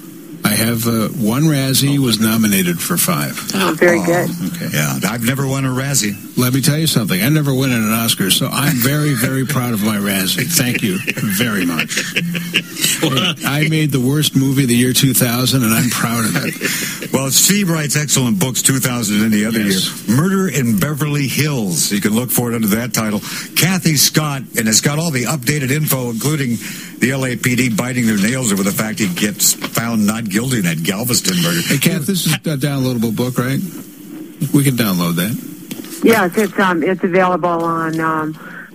I 0.52 0.54
have 0.54 0.86
uh, 0.86 1.08
one 1.08 1.44
Razzie 1.44 1.98
was 1.98 2.20
nominated 2.20 2.78
for 2.78 2.98
five. 2.98 3.40
Oh, 3.54 3.72
very 3.74 4.02
good. 4.04 4.28
Okay. 4.52 4.68
Yeah, 4.70 4.98
I've 5.08 5.24
never 5.24 5.46
won 5.46 5.64
a 5.64 5.68
Razzie. 5.70 6.12
Let 6.36 6.52
me 6.52 6.60
tell 6.60 6.76
you 6.76 6.86
something. 6.86 7.18
I 7.22 7.30
never 7.30 7.54
won 7.54 7.72
an 7.72 7.90
Oscar, 7.90 8.30
so 8.30 8.48
I'm 8.48 8.76
very, 8.76 9.14
very 9.14 9.46
proud 9.46 9.72
of 9.72 9.82
my 9.82 9.96
Razzie. 9.96 10.44
Thank 10.62 10.82
you 10.82 10.98
very 11.38 11.64
much. 11.64 11.96
I 13.46 13.66
made 13.70 13.92
the 13.92 14.00
worst 14.00 14.36
movie 14.36 14.64
of 14.64 14.68
the 14.68 14.76
year 14.76 14.92
2000, 14.92 15.62
and 15.62 15.72
I'm 15.72 15.88
proud 15.88 16.24
of 16.26 16.36
it. 16.44 16.92
Well, 17.12 17.30
Steve 17.30 17.68
writes 17.68 17.94
excellent 17.94 18.38
books 18.38 18.62
2000 18.62 19.22
and 19.22 19.30
the 19.30 19.44
other 19.44 19.60
Yes. 19.60 20.08
year. 20.08 20.16
Murder 20.16 20.48
in 20.48 20.78
Beverly 20.78 21.26
Hills. 21.28 21.92
You 21.92 22.00
can 22.00 22.14
look 22.14 22.30
for 22.30 22.50
it 22.50 22.54
under 22.54 22.68
that 22.68 22.94
title. 22.94 23.20
Cathy 23.54 23.96
Scott, 23.96 24.40
and 24.56 24.66
it's 24.66 24.80
got 24.80 24.98
all 24.98 25.10
the 25.10 25.24
updated 25.24 25.70
info, 25.70 26.08
including 26.08 26.56
the 27.02 27.10
LAPD 27.10 27.76
biting 27.76 28.06
their 28.06 28.16
nails 28.16 28.52
over 28.52 28.62
the 28.62 28.70
fact 28.70 29.00
he 29.00 29.12
gets 29.12 29.54
found 29.54 30.06
not 30.06 30.28
guilty 30.28 30.58
in 30.58 30.62
that 30.62 30.84
Galveston 30.84 31.34
murder. 31.42 31.60
Hey, 31.66 31.78
Kath, 31.78 32.06
this 32.06 32.26
is 32.26 32.34
a 32.34 32.38
downloadable 32.38 33.14
book, 33.14 33.38
right? 33.38 33.58
We 34.54 34.62
can 34.62 34.76
download 34.78 35.16
that. 35.16 35.34
Yes, 36.04 36.38
it's 36.38 36.56
um, 36.60 36.84
it's 36.84 37.02
available 37.02 37.48
on 37.48 37.98
um, 37.98 38.34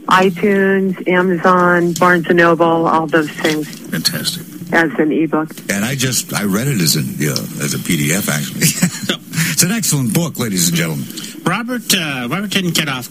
iTunes, 0.10 1.08
Amazon, 1.08 1.94
Barnes 1.94 2.28
and 2.28 2.36
Noble, 2.36 2.88
all 2.88 3.08
those 3.08 3.32
things 3.32 3.70
Fantastic. 3.92 4.74
as 4.74 4.92
an 5.00 5.14
ebook. 5.14 5.50
And 5.72 5.86
I 5.86 5.96
just 5.96 6.34
I 6.34 6.44
read 6.44 6.68
it 6.68 6.82
as 6.82 6.98
an 6.98 7.06
yeah, 7.18 7.32
as 7.32 7.76
a 7.76 7.78
PDF 7.78 8.28
actually. 8.28 8.60
it's 9.54 9.64
an 9.64 9.72
excellent 9.72 10.14
book, 10.14 10.38
ladies 10.38 10.68
and 10.68 10.78
gentlemen. 10.78 11.08
Robert 11.46 11.96
uh, 11.96 12.28
Robert 12.30 12.52
didn't 12.52 12.76
get 12.76 12.90
off 12.90 13.08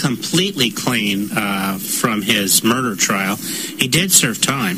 completely 0.00 0.70
clean 0.70 1.30
uh, 1.36 1.78
from 1.78 2.22
his 2.22 2.62
murder 2.64 2.96
trial. 2.96 3.36
He 3.36 3.88
did 3.88 4.12
serve 4.12 4.40
time. 4.40 4.76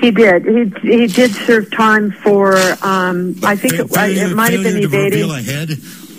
He 0.00 0.10
did. 0.10 0.44
He 0.44 0.64
he 0.88 1.06
did 1.06 1.30
serve 1.32 1.70
time 1.70 2.10
for. 2.10 2.56
Um, 2.82 3.36
I 3.44 3.56
think 3.56 3.74
it, 3.74 3.88
Failure- 3.88 4.26
it 4.26 4.34
might 4.34 4.52
have 4.52 4.62
been 4.64 4.82
evading. 4.82 5.28
reveal. 5.30 5.76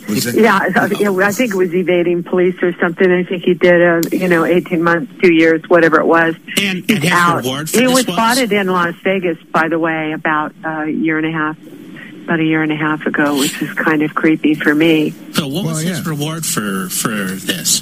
Was 0.08 0.26
it? 0.26 0.36
Yeah, 0.36 0.58
I 0.76 0.86
I 0.86 1.32
think 1.32 1.52
it 1.52 1.56
was 1.58 1.73
evading 1.73 2.23
police 2.23 2.56
or 2.62 2.73
something. 2.80 3.10
I 3.10 3.23
think 3.23 3.43
he 3.43 3.54
did 3.54 3.82
a 3.82 4.02
you 4.15 4.28
know 4.28 4.43
eighteen 4.45 4.84
months, 4.84 5.12
two 5.21 5.34
years, 5.34 5.62
whatever 5.67 5.99
it 5.99 6.06
was. 6.06 6.36
And, 6.62 6.80
and 6.89 7.04
his 7.04 7.12
out. 7.12 7.38
reward 7.43 7.69
for 7.69 7.78
He 7.80 7.86
this 7.86 7.93
was 7.95 8.06
was 8.08 8.15
spotted 8.15 8.52
in 8.52 8.67
Las 8.67 8.95
Vegas, 9.04 9.38
by 9.52 9.67
the 9.69 9.80
way, 9.80 10.12
about 10.13 10.54
a 10.63 10.88
year 10.89 11.17
and 11.17 11.28
a 11.28 11.32
half, 11.32 11.58
about 12.24 12.40
a 12.40 12.44
year 12.44 12.62
and 12.64 12.72
a 12.72 12.76
half 12.76 13.06
ago, 13.06 13.38
which 13.38 13.60
was 13.62 13.72
kind 13.74 14.02
of 14.02 14.14
creepy 14.16 14.54
for 14.56 14.74
me. 14.74 15.12
So 15.34 15.48
what 15.48 15.66
was 15.66 15.84
Well, 15.84 15.94
his 15.96 16.06
reward 16.06 16.46
for 16.46 16.90
for 16.90 17.10
this? 17.10 17.82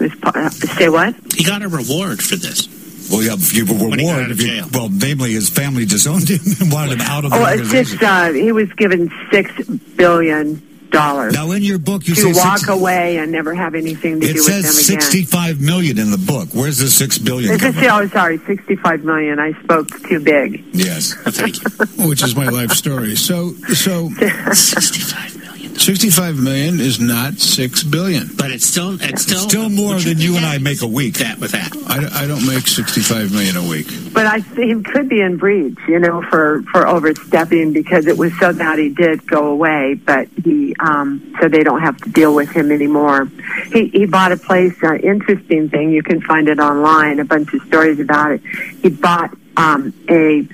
It 0.00 0.04
was, 0.04 0.14
pa- 0.16 0.32
uh, 0.34 0.50
say 0.50 0.88
what? 0.88 1.14
He 1.34 1.44
got 1.44 1.62
a 1.62 1.68
reward 1.68 2.22
for 2.22 2.36
this. 2.36 2.68
Well, 3.10 3.22
yeah, 3.22 3.34
you 3.52 3.66
were 3.66 3.74
When 3.88 3.98
he 3.98 4.04
got 4.06 4.12
warned. 4.12 4.24
out 4.26 4.30
of 4.30 4.40
if 4.40 4.46
you- 4.46 4.64
well, 4.72 4.88
namely, 4.90 5.32
his 5.32 5.50
family 5.50 5.84
disowned 5.84 6.28
him 6.30 6.40
and 6.60 6.72
wanted 6.72 6.92
him 6.94 7.00
out 7.02 7.24
of 7.24 7.30
the 7.32 7.36
Oh, 7.36 7.44
it's 7.44 7.62
organization. 7.62 7.98
just 7.98 8.02
uh, 8.10 8.32
he 8.32 8.52
was 8.52 8.72
given 8.74 9.10
six 9.30 9.50
billion 9.96 10.62
dollars 10.90 11.32
now, 11.32 11.50
in 11.52 11.62
your 11.62 11.78
book, 11.78 12.06
you 12.06 12.14
to 12.14 12.20
say 12.20 12.32
walk 12.32 12.58
six, 12.58 12.68
away 12.68 13.18
and 13.18 13.32
never 13.32 13.54
have 13.54 13.74
anything 13.74 14.20
to 14.20 14.26
do 14.26 14.34
with 14.34 14.46
them 14.46 14.58
again. 14.58 14.58
It 14.60 14.64
says 14.64 14.86
sixty-five 14.86 15.60
million 15.60 15.98
in 15.98 16.10
the 16.10 16.18
book. 16.18 16.48
Where's 16.52 16.78
the 16.78 16.88
six 16.88 17.18
billion? 17.18 17.54
Is 17.54 17.60
come 17.60 17.76
it, 17.76 17.90
oh, 17.90 18.06
sorry, 18.08 18.38
sixty-five 18.38 19.04
million. 19.04 19.38
I 19.38 19.52
spoke 19.62 19.88
too 20.08 20.20
big. 20.20 20.64
Yes. 20.72 21.14
Thank 21.24 21.62
you. 21.62 22.08
Which 22.08 22.22
is 22.22 22.36
my 22.36 22.48
life 22.48 22.72
story. 22.72 23.16
So, 23.16 23.52
so 23.74 24.08
Sixty-five 24.52 25.39
million. 25.70 25.80
65 25.80 26.42
million 26.42 26.80
is 26.80 27.00
not 27.00 27.34
6 27.34 27.82
billion. 27.84 28.28
But 28.36 28.50
it's 28.50 28.66
still 28.66 29.00
it's 29.00 29.22
still 29.22 29.40
Still 29.40 29.68
more 29.68 29.98
than 29.98 30.18
you 30.18 30.36
and 30.36 30.44
I 30.44 30.58
make 30.58 30.82
a 30.82 30.86
week. 30.86 31.18
That 31.18 31.38
with 31.38 31.52
that. 31.52 31.74
I, 31.86 32.24
I 32.24 32.26
don't 32.26 32.46
make 32.46 32.66
65 32.66 33.32
million 33.32 33.56
a 33.56 33.68
week. 33.68 33.86
But 34.12 34.26
I 34.26 34.40
think 34.40 34.86
he 34.86 34.92
could 34.92 35.08
be 35.08 35.20
in 35.20 35.36
breach, 35.36 35.78
you 35.88 35.98
know, 35.98 36.22
for 36.22 36.62
for 36.70 36.86
overstepping 36.86 37.72
because 37.72 38.06
it 38.06 38.16
was 38.16 38.36
so 38.38 38.52
that 38.52 38.78
he 38.78 38.90
did 38.90 39.26
go 39.26 39.48
away, 39.48 39.94
but 39.94 40.28
he 40.44 40.74
um 40.80 41.34
so 41.40 41.48
they 41.48 41.62
don't 41.62 41.80
have 41.80 41.96
to 41.98 42.10
deal 42.10 42.34
with 42.34 42.50
him 42.50 42.70
anymore. 42.70 43.26
He 43.72 43.88
he 43.88 44.06
bought 44.06 44.32
a 44.32 44.36
place. 44.36 44.74
Uh, 44.82 44.94
interesting 44.94 45.68
thing, 45.68 45.90
you 45.90 46.02
can 46.02 46.20
find 46.20 46.48
it 46.48 46.58
online. 46.58 47.18
A 47.20 47.24
bunch 47.24 47.52
of 47.54 47.62
stories 47.62 47.98
about 48.00 48.32
it. 48.32 48.42
He 48.82 48.88
bought 48.90 49.36
um 49.56 49.92
a 50.08 50.46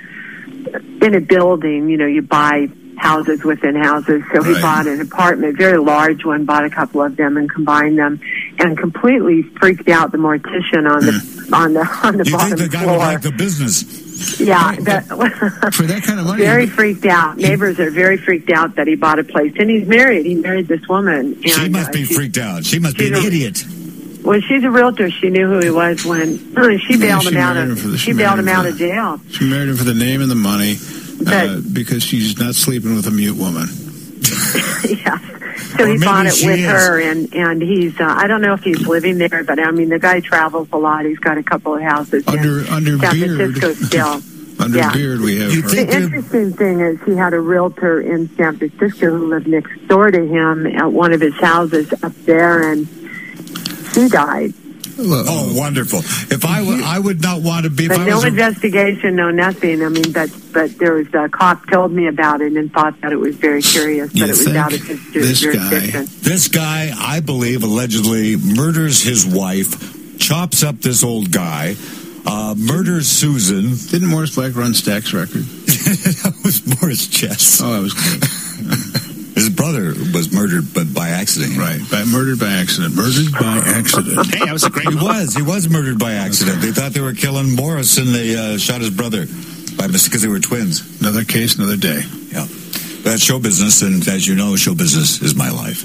in 1.02 1.14
a 1.14 1.20
building. 1.20 1.88
You 1.88 1.96
know, 1.96 2.06
you 2.06 2.22
buy 2.22 2.68
houses 2.96 3.44
within 3.44 3.74
houses. 3.76 4.22
So 4.34 4.42
he 4.42 4.52
Right. 4.52 4.62
bought 4.62 4.86
an 4.86 5.00
apartment, 5.00 5.56
very 5.58 5.78
large 5.78 6.24
one, 6.24 6.44
bought 6.44 6.64
a 6.64 6.70
couple 6.70 7.02
of 7.02 7.16
them 7.16 7.36
and 7.36 7.50
combined 7.50 7.98
them, 7.98 8.20
and 8.58 8.76
completely 8.76 9.42
freaked 9.60 9.88
out 9.88 10.12
the 10.12 10.18
mortician 10.18 10.90
on 10.90 11.04
the 11.06 11.48
on 11.52 11.74
the 11.74 11.88
on 12.02 12.16
the 12.18 12.24
You 12.24 12.32
bottom 12.32 12.58
think 12.58 12.70
the 12.70 12.76
guy 12.76 12.82
floor. 12.84 12.92
would 12.98 13.04
like 13.04 13.20
the 13.22 13.32
business? 13.32 14.40
Yeah, 14.40 14.74
that, 14.80 15.06
For 15.74 15.82
that 15.82 16.02
kind 16.02 16.18
of 16.18 16.24
money, 16.26 16.42
very 16.42 16.66
freaked 16.66 17.04
out. 17.04 17.36
Neighbors 17.36 17.78
are 17.78 17.90
very 17.90 18.16
freaked 18.16 18.50
out 18.50 18.76
that 18.76 18.86
he 18.86 18.94
bought 18.94 19.18
a 19.18 19.24
place, 19.24 19.52
and 19.58 19.68
he's 19.68 19.86
married. 19.86 20.24
He 20.24 20.34
married 20.36 20.68
this 20.68 20.80
woman. 20.88 21.34
And, 21.34 21.48
She 21.48 21.68
must 21.68 21.90
uh, 21.90 21.92
be 21.92 22.04
she- 22.06 22.14
freaked 22.14 22.38
out. 22.38 22.64
She 22.64 22.78
must 22.78 22.96
be 22.96 23.08
an 23.08 23.14
idiot. 23.14 23.62
Well, 24.22 24.40
she's 24.40 24.64
a 24.64 24.70
realtor. 24.70 25.08
She 25.10 25.28
knew 25.28 25.46
who 25.46 25.58
he 25.60 25.70
was 25.70 26.04
when 26.04 26.38
she 26.88 26.96
bailed 26.96 27.22
she 27.24 27.28
him 27.28 27.36
out 27.36 27.56
of 27.58 27.78
she 27.78 27.96
she 27.98 28.12
bailed 28.14 28.38
him 28.40 28.48
out 28.48 28.64
of 28.66 28.76
jail. 28.76 29.20
she 29.30 29.44
married 29.48 29.68
him 29.68 29.76
for 29.76 29.84
the 29.84 29.94
name 29.94 30.20
and 30.22 30.28
the 30.30 30.34
money 30.34 30.78
uh, 31.26 31.60
because 31.72 32.02
she's 32.02 32.38
not 32.38 32.54
sleeping 32.54 32.94
with 32.96 33.06
a 33.06 33.10
mute 33.10 33.36
woman. 33.36 33.66
yeah. 34.88 35.18
So 35.76 35.84
Or 35.84 35.88
he 35.88 35.98
bought 35.98 36.26
it 36.26 36.34
with 36.44 36.58
is. 36.58 36.66
her, 36.66 37.00
and 37.00 37.32
and 37.34 37.62
he's 37.62 37.98
uh, 38.00 38.04
I 38.04 38.26
don't 38.26 38.40
know 38.42 38.54
if 38.54 38.62
he's 38.62 38.86
living 38.86 39.18
there, 39.18 39.44
but 39.44 39.58
I 39.58 39.70
mean 39.70 39.88
the 39.88 39.98
guy 39.98 40.20
travels 40.20 40.68
a 40.72 40.76
lot. 40.78 41.04
He's 41.04 41.18
got 41.18 41.38
a 41.38 41.42
couple 41.42 41.74
of 41.74 41.82
houses 41.82 42.26
Under 42.26 42.60
in 42.60 42.66
under 42.68 42.98
San 42.98 43.12
beard, 43.14 43.36
Francisco 43.58 43.72
still. 43.86 44.22
under 44.62 44.78
Yeah. 44.78 44.92
beard, 44.92 45.20
we 45.20 45.38
have 45.38 45.52
You 45.52 45.62
her. 45.62 45.68
think- 45.68 45.90
The 45.90 45.96
interesting 45.96 46.52
thing 46.54 46.80
is 46.80 46.98
he 47.04 47.14
had 47.16 47.34
a 47.34 47.40
realtor 47.40 48.00
in 48.00 48.28
San 48.36 48.56
Francisco 48.58 49.10
who 49.10 49.28
lived 49.28 49.46
next 49.46 49.86
door 49.88 50.10
to 50.10 50.26
him 50.26 50.66
at 50.66 50.90
one 50.92 51.12
of 51.12 51.20
his 51.20 51.34
houses 51.34 51.92
up 52.02 52.12
there, 52.24 52.70
and 52.72 52.86
she 53.92 54.08
died. 54.08 54.54
Oh, 54.98 55.54
wonderful! 55.56 55.98
If 55.98 56.44
I 56.44 56.62
would, 56.62 56.82
I 56.82 56.98
would 56.98 57.20
not 57.20 57.42
want 57.42 57.64
to 57.64 57.70
be. 57.70 57.88
But 57.88 58.04
no 58.06 58.22
a, 58.22 58.26
investigation, 58.26 59.16
no 59.16 59.30
nothing. 59.30 59.82
I 59.82 59.88
mean, 59.88 60.12
but 60.12 60.30
but 60.52 60.78
there 60.78 60.94
was 60.94 61.12
a 61.12 61.28
cop 61.28 61.68
told 61.68 61.92
me 61.92 62.06
about 62.06 62.40
it 62.40 62.52
and 62.54 62.72
thought 62.72 63.00
that 63.02 63.12
it 63.12 63.16
was 63.16 63.36
very 63.36 63.62
curious, 63.62 64.12
but 64.12 64.22
it 64.22 64.28
was 64.28 64.54
out 64.54 64.72
of 64.72 64.80
his 64.80 65.12
this 65.12 65.44
guy- 65.44 66.04
this 66.22 66.48
guy, 66.48 66.92
I 66.96 67.20
believe, 67.20 67.62
allegedly 67.62 68.36
murders 68.36 69.02
his 69.02 69.26
wife, 69.26 70.18
chops 70.18 70.62
up 70.62 70.80
this 70.80 71.04
old 71.04 71.30
guy, 71.30 71.76
uh, 72.24 72.54
murders 72.56 73.08
Susan. 73.08 73.76
didn't 73.90 74.08
Morris 74.08 74.34
Black 74.34 74.56
run 74.56 74.72
Stack's 74.72 75.12
record? 75.12 75.42
that 75.66 76.40
was 76.42 76.80
Morris 76.80 77.06
Chess. 77.06 77.60
Oh, 77.62 77.72
that 77.72 77.82
was. 77.82 79.02
His 79.36 79.50
brother 79.50 79.92
was 80.16 80.32
murdered, 80.32 80.72
but 80.74 80.92
by 80.94 81.10
accident. 81.10 81.58
right. 81.58 81.78
By, 81.90 82.04
murdered 82.04 82.40
by 82.40 82.50
accident. 82.52 82.96
Murdered 82.96 83.30
by 83.32 83.60
accident. 83.66 84.34
Hey, 84.34 84.44
that 84.46 84.52
was 84.52 84.64
a 84.64 84.70
great 84.70 84.88
He 84.88 84.94
movie. 84.94 85.04
was. 85.06 85.34
He 85.34 85.42
was 85.42 85.68
murdered 85.68 85.98
by 85.98 86.12
accident. 86.14 86.62
They 86.62 86.72
thought 86.72 86.92
they 86.92 87.02
were 87.02 87.12
killing 87.12 87.54
Morris, 87.54 87.98
and 87.98 88.08
they 88.14 88.34
uh, 88.34 88.56
shot 88.56 88.80
his 88.80 88.90
brother 88.90 89.26
by 89.76 89.86
mistake 89.88 90.10
because 90.10 90.22
they 90.22 90.28
were 90.28 90.40
twins. 90.40 90.80
Another 91.02 91.22
case, 91.22 91.56
another 91.58 91.76
day. 91.76 92.00
Yeah, 92.32 92.46
that's 93.04 93.20
show 93.22 93.38
business, 93.38 93.82
and 93.82 94.00
as 94.08 94.26
you 94.26 94.34
know, 94.36 94.56
show 94.56 94.74
business 94.74 95.20
is 95.20 95.34
my 95.34 95.50
life. 95.50 95.84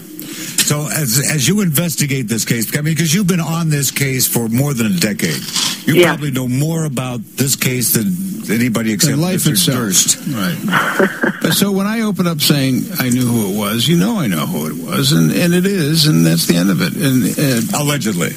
So, 0.64 0.88
as 0.88 1.20
as 1.30 1.46
you 1.48 1.60
investigate 1.60 2.30
this 2.30 2.46
case, 2.46 2.72
I 2.78 2.82
mean, 2.82 2.94
because 2.96 3.14
you've 3.14 3.28
been 3.28 3.42
on 3.42 3.70
this 3.70 3.92
case 3.92 4.28
for 4.28 4.48
more 4.48 4.74
than 4.74 4.88
a 4.88 4.96
decade, 4.98 5.42
you 5.86 5.96
Yeah. 5.96 6.08
probably 6.14 6.32
know 6.32 6.48
more 6.48 6.86
about 6.86 7.20
this 7.36 7.58
case 7.58 7.94
than 7.94 8.06
anybody 8.50 8.94
except 8.94 9.14
And 9.14 9.22
life 9.22 9.42
Mr. 9.42 9.52
itself. 9.52 9.78
Durst. 9.80 10.18
Right. 10.28 11.32
but 11.42 11.54
so 11.54 11.72
when 11.72 11.88
I 11.88 12.02
open 12.02 12.28
up 12.28 12.42
saying 12.42 12.84
I 13.00 13.10
knew 13.10 13.26
who 13.26 13.54
it 13.54 13.58
was, 13.58 13.88
you 13.88 13.98
know 13.98 14.20
I 14.20 14.28
know 14.28 14.46
who 14.46 14.68
it 14.68 14.74
was, 14.86 15.12
and, 15.12 15.32
and 15.32 15.54
it 15.54 15.66
is, 15.66 16.06
and 16.08 16.26
that's 16.26 16.48
the 16.48 16.56
end 16.56 16.70
of 16.70 16.82
it. 16.82 16.94
And, 16.96 17.24
and 17.38 17.74
Allegedly, 17.74 18.32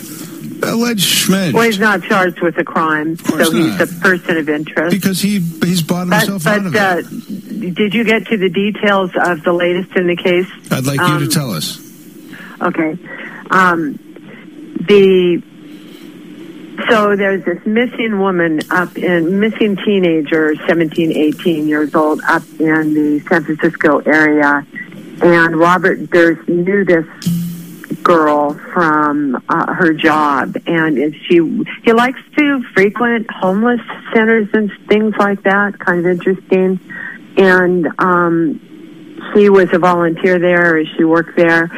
alleged 0.62 1.04
schmedge. 1.28 1.52
Well, 1.52 1.64
he's 1.64 1.78
not 1.78 2.02
charged 2.02 2.40
with 2.40 2.56
a 2.58 2.64
crime, 2.64 3.16
course 3.16 3.48
so 3.50 3.56
he's 3.56 3.80
a 3.80 3.86
person 4.00 4.36
of 4.36 4.48
interest. 4.48 4.90
because 4.94 5.20
he 5.20 5.38
he's 5.40 5.82
bought 5.82 6.08
But, 6.08 6.26
himself 6.26 6.46
out 6.46 6.64
but 6.64 6.66
of 6.66 6.74
uh, 6.76 7.08
it. 7.08 7.74
did 7.74 7.94
you 7.94 8.04
get 8.04 8.26
to 8.28 8.36
the 8.36 8.48
details 8.48 9.10
of 9.20 9.42
the 9.42 9.52
latest 9.52 9.94
in 9.96 10.06
the 10.06 10.16
case? 10.16 10.46
I'd 10.70 10.84
like 10.84 10.98
you 10.98 11.04
um, 11.04 11.20
to 11.20 11.28
tell 11.28 11.50
us. 11.52 11.78
Okay. 12.60 12.96
Um, 13.50 13.94
the 14.86 15.42
so 16.88 17.14
there's 17.16 17.44
this 17.44 17.64
missing 17.64 18.18
woman 18.18 18.60
up 18.70 18.96
in 18.96 19.38
missing 19.38 19.76
teenager, 19.76 20.54
17, 20.66 21.12
18 21.12 21.68
years 21.68 21.94
old, 21.94 22.20
up 22.26 22.42
in 22.58 22.94
the 22.94 23.20
San 23.28 23.44
Francisco 23.44 23.98
area, 24.00 24.66
and 25.22 25.56
Robert 25.56 26.10
Durst 26.10 26.48
knew 26.48 26.84
this 26.84 27.06
girl 28.02 28.54
from 28.72 29.42
uh, 29.48 29.72
her 29.74 29.92
job, 29.92 30.56
and 30.66 30.98
if 30.98 31.14
she 31.26 31.36
he 31.84 31.92
likes 31.92 32.20
to 32.36 32.62
frequent 32.74 33.30
homeless 33.30 33.80
centers 34.12 34.48
and 34.52 34.70
things 34.88 35.14
like 35.16 35.42
that. 35.44 35.78
Kind 35.78 36.00
of 36.00 36.06
interesting, 36.06 36.80
and 37.36 37.88
um, 37.98 38.60
she 39.32 39.48
was 39.48 39.72
a 39.72 39.78
volunteer 39.78 40.38
there, 40.38 40.84
she 40.96 41.04
worked 41.04 41.36
there. 41.36 41.68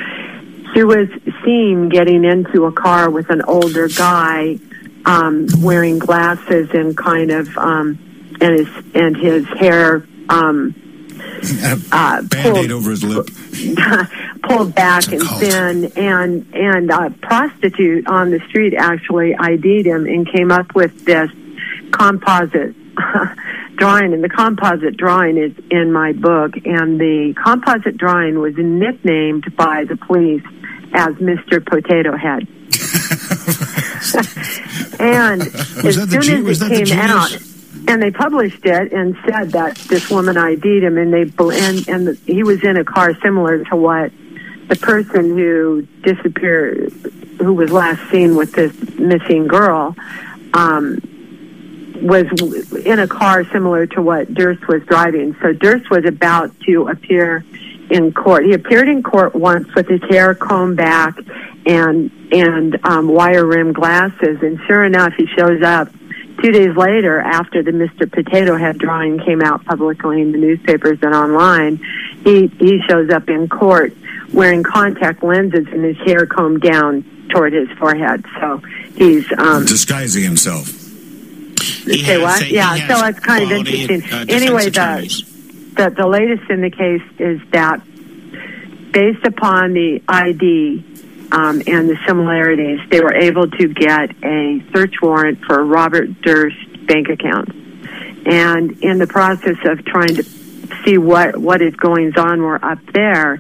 She 0.74 0.85
was 0.85 1.09
seen 1.44 1.88
getting 1.88 2.24
into 2.24 2.64
a 2.64 2.72
car 2.72 3.09
with 3.09 3.30
an 3.30 3.42
older 3.42 3.88
guy 3.88 4.59
um, 5.06 5.46
wearing 5.58 5.98
glasses 5.98 6.68
and 6.74 6.96
kind 6.96 7.30
of 7.30 7.56
um, 7.56 7.98
and 8.40 8.58
his 8.58 8.68
and 8.94 9.16
his 9.16 9.46
hair 9.58 10.06
um, 10.28 10.74
uh, 11.92 12.22
Band-aid 12.22 12.72
over 12.72 12.90
his 12.90 13.04
lip. 13.04 13.28
pulled 14.42 14.74
back 14.74 15.10
and 15.12 15.22
cult. 15.22 15.40
thin, 15.40 15.92
and 15.96 16.46
and 16.54 16.90
a 16.90 17.10
prostitute 17.22 18.06
on 18.08 18.30
the 18.30 18.40
street 18.48 18.74
actually 18.76 19.34
ID'd 19.34 19.86
him 19.86 20.06
and 20.06 20.30
came 20.30 20.50
up 20.50 20.74
with 20.74 21.04
this 21.04 21.30
composite 21.92 22.74
drawing, 23.76 24.12
and 24.12 24.22
the 24.22 24.28
composite 24.28 24.96
drawing 24.96 25.36
is 25.36 25.52
in 25.70 25.92
my 25.92 26.12
book, 26.12 26.54
and 26.64 27.00
the 27.00 27.34
composite 27.42 27.96
drawing 27.96 28.38
was 28.38 28.54
nicknamed 28.56 29.56
by 29.56 29.84
the 29.84 29.96
police 29.96 30.44
as 30.94 31.14
Mr. 31.16 31.64
Potato 31.64 32.16
Head. 32.16 32.48
And 34.98 35.40
Was 35.82 35.98
as 35.98 36.09
that 36.09 36.22
soon 36.24 36.38
as 36.38 36.44
was 36.44 36.62
it 36.62 36.68
that 36.68 36.87
came 36.87 36.98
out, 36.98 37.32
and 37.88 38.02
they 38.02 38.11
published 38.11 38.64
it 38.64 38.92
and 38.92 39.16
said 39.28 39.52
that 39.52 39.76
this 39.76 40.11
woman 40.11 40.37
ID'd 40.37 40.82
him, 40.82 40.98
and 40.98 41.12
they 41.12 41.22
and 41.22 41.88
and 41.88 42.06
the, 42.09 42.18
he 42.26 42.42
was 42.42 42.62
in 42.64 42.76
a 42.76 42.85
car 42.85 43.14
similar 43.22 43.64
to 43.64 43.76
what 43.76 44.12
the 44.68 44.76
person 44.76 45.37
who 45.37 45.82
disappeared, 46.02 46.92
who 47.38 47.52
was 47.54 47.70
last 47.70 48.11
seen 48.11 48.37
with 48.37 48.52
this 48.52 48.74
missing 48.98 49.46
girl, 49.46 49.94
um, 50.54 51.00
was 52.02 52.26
in 52.85 52.98
a 52.98 53.06
car 53.06 53.44
similar 53.52 53.87
to 53.87 54.02
what 54.02 54.32
Durst 54.35 54.66
was 54.68 54.82
driving. 54.85 55.37
So 55.40 55.52
Durst 55.52 55.90
was 55.90 56.04
about 56.04 56.59
to 56.61 56.88
appear 56.88 57.44
in 57.90 58.12
court. 58.12 58.44
He 58.44 58.52
appeared 58.52 58.88
in 58.88 59.02
court 59.02 59.35
once 59.35 59.72
with 59.74 59.88
his 59.88 60.02
hair 60.11 60.35
combed 60.35 60.76
back 60.76 61.16
and 61.66 62.11
and 62.33 62.79
um, 62.87 63.09
wire 63.09 63.44
rim 63.44 63.72
glasses, 63.72 64.38
and 64.42 64.59
sure 64.66 64.85
enough, 64.85 65.12
he 65.16 65.26
shows 65.37 65.62
up 65.62 65.88
two 66.42 66.52
days 66.52 66.76
later 66.76 67.18
after 67.20 67.62
the 67.62 67.70
Mr. 67.72 68.11
Potato 68.11 68.57
Head 68.57 68.79
drawing 68.79 69.18
came 69.18 69.42
out 69.42 69.64
publicly 69.64 70.20
in 70.22 70.33
the 70.33 70.38
newspapers 70.38 70.98
and 71.02 71.14
online. 71.14 71.76
He 72.24 72.46
he 72.59 72.81
shows 72.88 73.11
up 73.11 73.29
in 73.29 73.48
court 73.48 73.94
wearing 74.33 74.62
contact 74.62 75.22
lenses 75.22 75.66
and 75.68 75.85
his 75.85 75.96
hair 75.98 76.26
combed 76.26 76.61
down 76.62 77.05
toward 77.31 77.52
his 77.52 77.68
forehead. 77.79 78.24
So 78.40 78.59
he's 78.96 79.26
um, 79.38 79.64
Disguising 79.66 80.22
himself. 80.24 80.66
He 81.87 82.02
Say 82.05 82.20
what? 82.20 82.42
he 82.42 82.55
Yeah, 82.57 82.74
so 82.88 83.07
it's 83.07 83.20
kind 83.20 83.44
of 83.44 83.50
interesting. 83.52 84.02
uh, 84.02 84.24
defense 84.24 84.31
Anyway, 84.33 84.70
the- 84.70 85.33
the, 85.76 85.90
the 85.90 86.07
latest 86.07 86.50
in 86.50 86.61
the 86.62 86.70
case 86.70 87.02
is 87.18 87.40
that 87.50 87.81
based 88.92 89.24
upon 89.26 89.72
the 89.74 90.02
ID 90.09 90.83
um, 91.32 91.62
and 91.66 91.88
the 91.88 91.96
similarities, 92.06 92.80
they 92.90 93.00
were 93.00 93.14
able 93.14 93.50
to 93.50 93.68
get 93.68 94.10
a 94.24 94.62
search 94.74 94.94
warrant 95.02 95.40
for 95.44 95.64
Robert 95.64 96.20
Durst's 96.22 96.64
bank 96.86 97.08
account. 97.08 97.50
And 98.26 98.72
in 98.82 98.98
the 98.98 99.06
process 99.06 99.56
of 99.64 99.84
trying 99.84 100.16
to 100.16 100.22
see 100.84 100.98
what, 100.98 101.36
what 101.36 101.60
his 101.60 101.74
goings 101.76 102.16
on 102.16 102.42
were 102.42 102.62
up 102.64 102.78
there, 102.92 103.38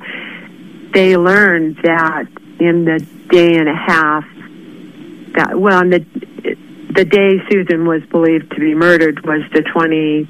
they 0.92 1.16
learned 1.16 1.76
that 1.82 2.26
in 2.60 2.84
the 2.84 3.00
day 3.28 3.56
and 3.56 3.68
a 3.68 3.74
half 3.74 4.24
that 5.34 5.58
well, 5.58 5.82
in 5.82 5.90
the 5.90 5.98
the 6.90 7.04
day 7.04 7.38
Susan 7.50 7.86
was 7.86 8.02
believed 8.06 8.50
to 8.52 8.60
be 8.60 8.74
murdered 8.74 9.26
was 9.26 9.42
the 9.52 9.62
twenty 9.62 10.24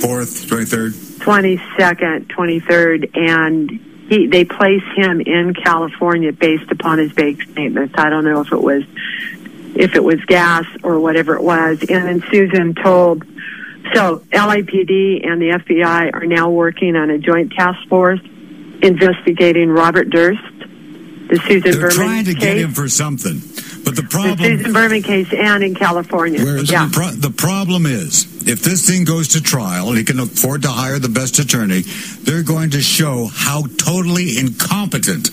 Fourth, 0.00 0.48
twenty-third. 0.48 0.92
22nd, 0.92 2.26
23rd, 2.26 3.16
and 3.16 3.70
he 4.12 4.26
they 4.26 4.44
place 4.44 4.82
him 4.94 5.20
in 5.20 5.54
California 5.54 6.32
based 6.32 6.70
upon 6.70 6.98
his 6.98 7.12
bank 7.12 7.42
statements. 7.42 7.94
I 7.96 8.10
don't 8.10 8.24
know 8.24 8.40
if 8.40 8.52
it 8.52 8.62
was 8.62 8.84
if 9.74 9.94
it 9.94 10.04
was 10.04 10.22
gas 10.26 10.66
or 10.82 11.00
whatever 11.00 11.34
it 11.34 11.42
was. 11.42 11.80
And 11.80 12.04
then 12.04 12.22
Susan 12.30 12.74
told 12.74 13.24
so 13.94 14.18
LAPD 14.30 15.26
and 15.26 15.40
the 15.40 15.58
FBI 15.58 16.12
are 16.12 16.26
now 16.26 16.50
working 16.50 16.94
on 16.94 17.10
a 17.10 17.18
joint 17.18 17.52
task 17.52 17.88
force 17.88 18.20
investigating 18.82 19.70
Robert 19.70 20.10
Durst, 20.10 20.42
the 21.32 21.38
Susan 21.48 21.62
They're 21.62 21.80
Berman 21.80 21.94
trying 21.94 22.24
to 22.26 22.34
case, 22.34 22.42
get 22.42 22.58
him 22.58 22.72
for 22.72 22.88
something, 22.88 23.40
but 23.84 23.96
the 23.96 24.02
the 24.02 24.08
problem. 24.08 24.38
Susan 24.38 24.72
Berman 24.72 25.02
case, 25.02 25.32
and 25.32 25.64
in 25.64 25.74
California. 25.74 26.40
Yeah. 26.40 26.86
The, 26.86 26.90
pro- 26.92 27.10
the 27.10 27.30
problem 27.30 27.86
is, 27.86 28.46
if 28.46 28.60
this 28.60 28.86
thing 28.86 29.04
goes 29.04 29.28
to 29.28 29.40
trial 29.40 29.88
and 29.88 29.96
he 29.96 30.04
can 30.04 30.20
afford 30.20 30.62
to 30.62 30.68
hire 30.68 30.98
the 30.98 31.08
best 31.08 31.38
attorney, 31.38 31.82
they're 32.20 32.42
going 32.42 32.70
to 32.70 32.82
show 32.82 33.30
how 33.32 33.62
totally 33.78 34.38
incompetent 34.38 35.30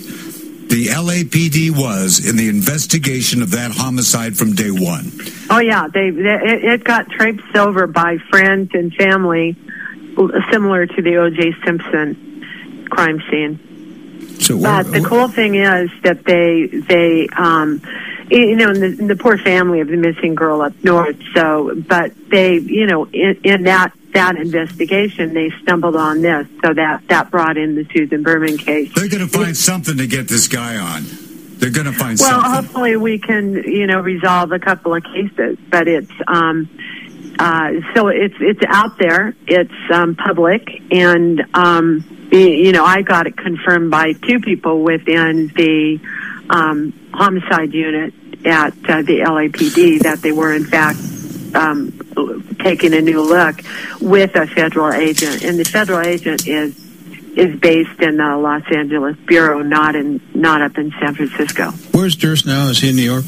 the 0.70 0.86
LAPD 0.86 1.70
was 1.70 2.26
in 2.26 2.36
the 2.36 2.48
investigation 2.48 3.42
of 3.42 3.50
that 3.50 3.72
homicide 3.72 4.38
from 4.38 4.54
day 4.54 4.70
one. 4.70 5.12
Oh 5.50 5.58
yeah, 5.58 5.86
they, 5.88 6.10
they 6.10 6.22
it, 6.22 6.64
it 6.64 6.84
got 6.84 7.10
traipsed 7.10 7.56
over 7.56 7.86
by 7.86 8.16
friends 8.30 8.70
and 8.72 8.94
family, 8.94 9.54
similar 10.50 10.86
to 10.86 11.02
the 11.02 11.16
O.J. 11.16 11.56
Simpson 11.64 12.86
crime 12.88 13.22
scene. 13.30 13.69
So 14.40 14.60
But 14.60 14.84
the 14.84 15.00
cool 15.00 15.28
thing 15.28 15.54
is 15.56 15.90
that 16.02 16.24
they 16.24 16.66
they 16.66 17.28
um, 17.36 17.82
you 18.30 18.56
know 18.56 18.70
in 18.70 18.80
the, 18.80 19.06
the 19.06 19.16
poor 19.16 19.38
family 19.38 19.80
of 19.80 19.88
the 19.88 19.96
missing 19.96 20.34
girl 20.34 20.62
up 20.62 20.72
north. 20.82 21.16
So, 21.34 21.74
but 21.88 22.12
they 22.30 22.58
you 22.58 22.86
know 22.86 23.06
in, 23.06 23.40
in 23.44 23.62
that 23.64 23.92
that 24.12 24.36
investigation 24.36 25.34
they 25.34 25.50
stumbled 25.62 25.96
on 25.96 26.22
this, 26.22 26.46
so 26.64 26.74
that 26.74 27.02
that 27.08 27.30
brought 27.30 27.56
in 27.56 27.76
the 27.76 27.86
Susan 27.94 28.22
Berman 28.22 28.58
case. 28.58 28.92
They're 28.94 29.08
going 29.08 29.26
to 29.26 29.28
find 29.28 29.56
something 29.56 29.96
to 29.98 30.06
get 30.06 30.28
this 30.28 30.48
guy 30.48 30.76
on. 30.76 31.04
They're 31.58 31.70
going 31.70 31.86
to 31.86 31.92
find 31.92 32.18
something 32.18 32.36
Well, 32.36 32.42
something. 32.42 32.64
hopefully 32.64 32.96
we 32.96 33.18
can, 33.18 33.52
you 33.52 33.86
know, 33.86 34.00
resolve 34.00 34.50
a 34.50 34.58
couple 34.58 34.94
of 34.94 35.04
cases. 35.04 35.58
But 35.70 35.88
it's 35.88 36.10
um, 36.26 36.68
uh, 37.40 37.70
so 37.94 38.08
it's 38.08 38.34
it's 38.38 38.60
out 38.68 38.98
there. 38.98 39.34
It's 39.46 39.72
um, 39.90 40.14
public, 40.14 40.68
and 40.90 41.42
um, 41.54 42.28
you 42.30 42.70
know, 42.70 42.84
I 42.84 43.00
got 43.00 43.26
it 43.26 43.34
confirmed 43.34 43.90
by 43.90 44.12
two 44.12 44.40
people 44.40 44.82
within 44.82 45.48
the 45.48 45.98
um, 46.50 46.92
homicide 47.14 47.72
unit 47.72 48.12
at 48.44 48.74
uh, 48.86 49.00
the 49.00 49.20
LAPD 49.20 50.00
that 50.00 50.20
they 50.20 50.32
were 50.32 50.54
in 50.54 50.66
fact 50.66 50.98
um, 51.54 51.98
taking 52.60 52.92
a 52.92 53.00
new 53.00 53.22
look 53.22 53.62
with 54.02 54.36
a 54.36 54.46
federal 54.46 54.92
agent, 54.92 55.42
and 55.42 55.58
the 55.58 55.64
federal 55.64 56.06
agent 56.06 56.46
is 56.46 56.78
is 57.38 57.58
based 57.58 58.00
in 58.00 58.18
the 58.18 58.36
Los 58.36 58.64
Angeles 58.70 59.16
bureau, 59.24 59.62
not 59.62 59.96
in 59.96 60.20
not 60.34 60.60
up 60.60 60.76
in 60.76 60.92
San 61.00 61.14
Francisco. 61.14 61.70
where's 61.92 62.16
Durst 62.16 62.44
now? 62.44 62.68
Is 62.68 62.80
he 62.80 62.90
in 62.90 62.96
New 62.96 63.02
York? 63.02 63.24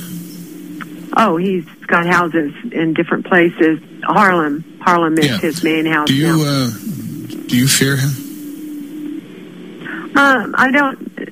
Oh, 1.16 1.36
he's 1.36 1.64
got 1.86 2.06
houses 2.06 2.52
in 2.72 2.94
different 2.94 3.26
places. 3.26 3.78
Harlem, 4.04 4.78
Harlem 4.80 5.18
is 5.18 5.26
Yeah. 5.26 5.38
his 5.38 5.62
main 5.62 5.86
house. 5.86 6.08
Do 6.08 6.14
you 6.14 6.38
now. 6.38 6.42
uh, 6.42 6.70
do 7.48 7.56
you 7.56 7.66
fear 7.68 7.96
him? 7.96 8.10
Um, 10.16 10.54
I 10.56 10.70
don't. 10.70 11.30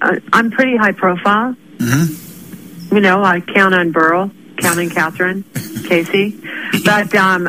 Uh, 0.00 0.16
I'm 0.32 0.50
pretty 0.50 0.76
high 0.76 0.92
profile. 0.92 1.54
Mm-hmm. 1.78 2.94
You 2.94 3.00
know, 3.00 3.22
I 3.22 3.40
count 3.40 3.74
on 3.74 3.92
Burl, 3.92 4.30
count 4.58 4.78
on 4.78 4.88
Kathryn, 4.88 5.44
Casey, 5.88 6.40
but 6.84 7.14
um, 7.14 7.48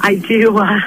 I 0.00 0.14
do. 0.26 0.56
Uh, 0.58 0.80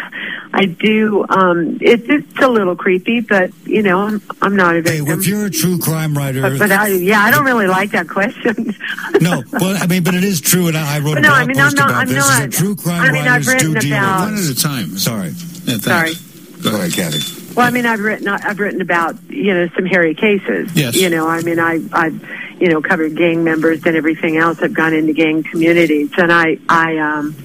I 0.55 0.65
do. 0.65 1.25
Um, 1.29 1.79
it's 1.81 2.03
it's 2.07 2.39
a 2.39 2.47
little 2.47 2.75
creepy, 2.75 3.21
but 3.21 3.51
you 3.65 3.81
know, 3.81 4.01
I'm 4.01 4.21
I'm 4.41 4.55
not 4.55 4.75
a 4.75 4.81
Hey, 4.83 4.99
victim. 4.99 5.19
if 5.19 5.25
you're 5.27 5.45
a 5.47 5.49
true 5.49 5.79
crime 5.79 6.15
writer, 6.15 6.41
but, 6.41 6.59
but 6.59 6.71
I, 6.71 6.89
yeah, 6.89 7.21
I 7.21 7.31
don't 7.31 7.43
really 7.45 7.65
like 7.67 7.91
that 7.91 8.07
question. 8.07 8.73
no, 9.19 9.41
well, 9.53 9.75
I 9.81 9.87
mean, 9.87 10.03
but 10.03 10.13
it 10.13 10.23
is 10.23 10.39
true, 10.41 10.67
and 10.67 10.77
I 10.77 10.97
I 10.97 10.99
wrote 10.99 11.17
a 11.17 11.21
No, 11.21 11.29
blog 11.29 11.41
I 11.41 11.45
mean, 11.47 11.57
I'm 11.57 11.63
post 11.65 11.77
not- 11.77 11.89
about 11.89 12.01
I'm 12.01 12.07
this. 12.07 12.17
not- 12.17 12.31
is 12.33 12.39
that 12.39 12.51
true 12.51 12.75
crime 12.75 13.01
I 13.01 13.11
mean, 13.11 13.27
I've 13.27 13.47
writers 13.47 13.61
do 13.63 13.73
written 13.73 13.89
deal 13.89 13.97
about- 13.97 14.19
One 14.25 14.35
at 14.35 14.43
a 14.49 14.55
time. 14.55 14.97
Sorry. 14.97 15.29
Yeah, 15.65 15.77
Sorry. 15.77 16.13
thanks. 16.13 16.59
Go 16.63 16.75
ahead, 16.75 16.93
Kathy. 16.93 17.53
Well, 17.55 17.65
I 17.67 17.71
mean, 17.71 17.85
I've 17.85 17.99
written 17.99 18.27
I've 18.27 18.59
written 18.59 18.81
about 18.81 19.15
you 19.29 19.53
know 19.55 19.67
some 19.75 19.85
hairy 19.85 20.13
cases. 20.13 20.69
Yes. 20.75 20.95
You 20.95 21.09
know, 21.09 21.27
I 21.27 21.41
mean, 21.41 21.59
I 21.59 21.81
I've 21.93 22.19
you 22.61 22.67
know 22.69 22.79
covered 22.81 23.15
gang 23.15 23.43
members 23.43 23.83
and 23.85 23.95
everything 23.97 24.37
else. 24.37 24.59
I've 24.61 24.73
gone 24.73 24.93
into 24.93 25.13
gang 25.13 25.41
communities, 25.43 26.11
and 26.17 26.31
I 26.31 26.57
I 26.69 26.97
um 26.97 27.35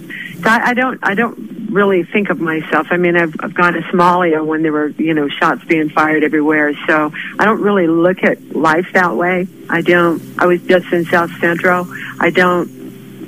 so 0.43 0.49
I, 0.49 0.69
I 0.71 0.75
don't 0.75 0.99
I 1.03 1.15
don't 1.15 1.69
really 1.71 2.03
think 2.05 2.31
of 2.31 2.41
myself. 2.41 2.89
I 2.91 2.97
mean, 2.97 3.17
I've 3.17 3.35
I've 3.41 3.55
gone 3.55 3.75
to 3.75 3.81
Somalia 3.83 4.45
when 4.45 4.63
there 4.63 4.73
were 4.73 4.89
you 4.89 5.15
know 5.15 5.29
shots 5.29 5.65
being 5.65 5.89
fired 5.91 6.25
everywhere. 6.25 6.73
So 6.87 7.13
I 7.39 7.45
don't 7.45 7.61
really 7.61 7.87
look 7.87 8.23
at 8.23 8.43
life 8.55 8.87
that 8.95 9.17
way. 9.17 9.47
I 9.69 9.83
don't. 9.83 10.23
I 10.39 10.47
was 10.47 10.61
just 10.63 10.93
in 10.93 11.05
South 11.07 11.31
Central. 11.41 11.87
I 12.21 12.31
don't. 12.31 12.77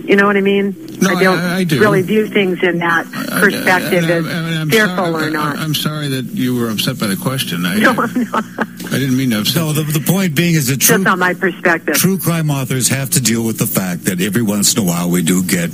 You 0.04 0.16
know 0.16 0.26
what 0.26 0.36
I 0.36 0.40
mean? 0.40 0.74
No, 1.00 1.10
I 1.10 1.22
don't 1.22 1.38
I- 1.38 1.56
I 1.58 1.64
do. 1.64 1.78
really 1.80 2.02
view 2.02 2.26
things 2.26 2.62
in 2.62 2.78
that 2.78 3.04
perspective 3.12 4.04
I- 4.04 4.12
I- 4.12 4.16
as 4.16 4.26
I 4.26 4.40
mean, 4.42 4.56
I'm 4.60 4.70
fearful 4.70 4.96
sorry, 4.96 5.26
or 5.28 5.30
not. 5.30 5.58
I, 5.58 5.64
am 5.64 5.74
sorry 5.74 6.08
that 6.08 6.24
you 6.24 6.56
were 6.56 6.68
upset 6.70 6.98
by 6.98 7.06
the 7.06 7.16
question. 7.16 7.64
I, 7.64 7.76
no, 7.78 7.90
I'm 7.90 8.24
not. 8.30 8.44
I 8.92 8.98
didn't 8.98 9.16
mean 9.16 9.30
to 9.30 9.40
upset. 9.40 9.56
No, 9.56 9.72
the, 9.72 9.82
the 9.84 10.00
point 10.04 10.34
being 10.34 10.54
is 10.54 10.66
that 10.68 10.80
true, 10.80 10.96
Just 10.96 11.06
on 11.06 11.18
my 11.18 11.34
perspective. 11.34 11.94
true 11.94 12.18
crime 12.18 12.50
authors 12.50 12.88
have 12.88 13.10
to 13.10 13.20
deal 13.20 13.44
with 13.44 13.58
the 13.58 13.66
fact 13.66 14.06
that 14.06 14.20
every 14.20 14.42
once 14.42 14.74
in 14.74 14.82
a 14.82 14.86
while 14.86 15.08
we 15.10 15.22
do 15.22 15.42
get 15.44 15.70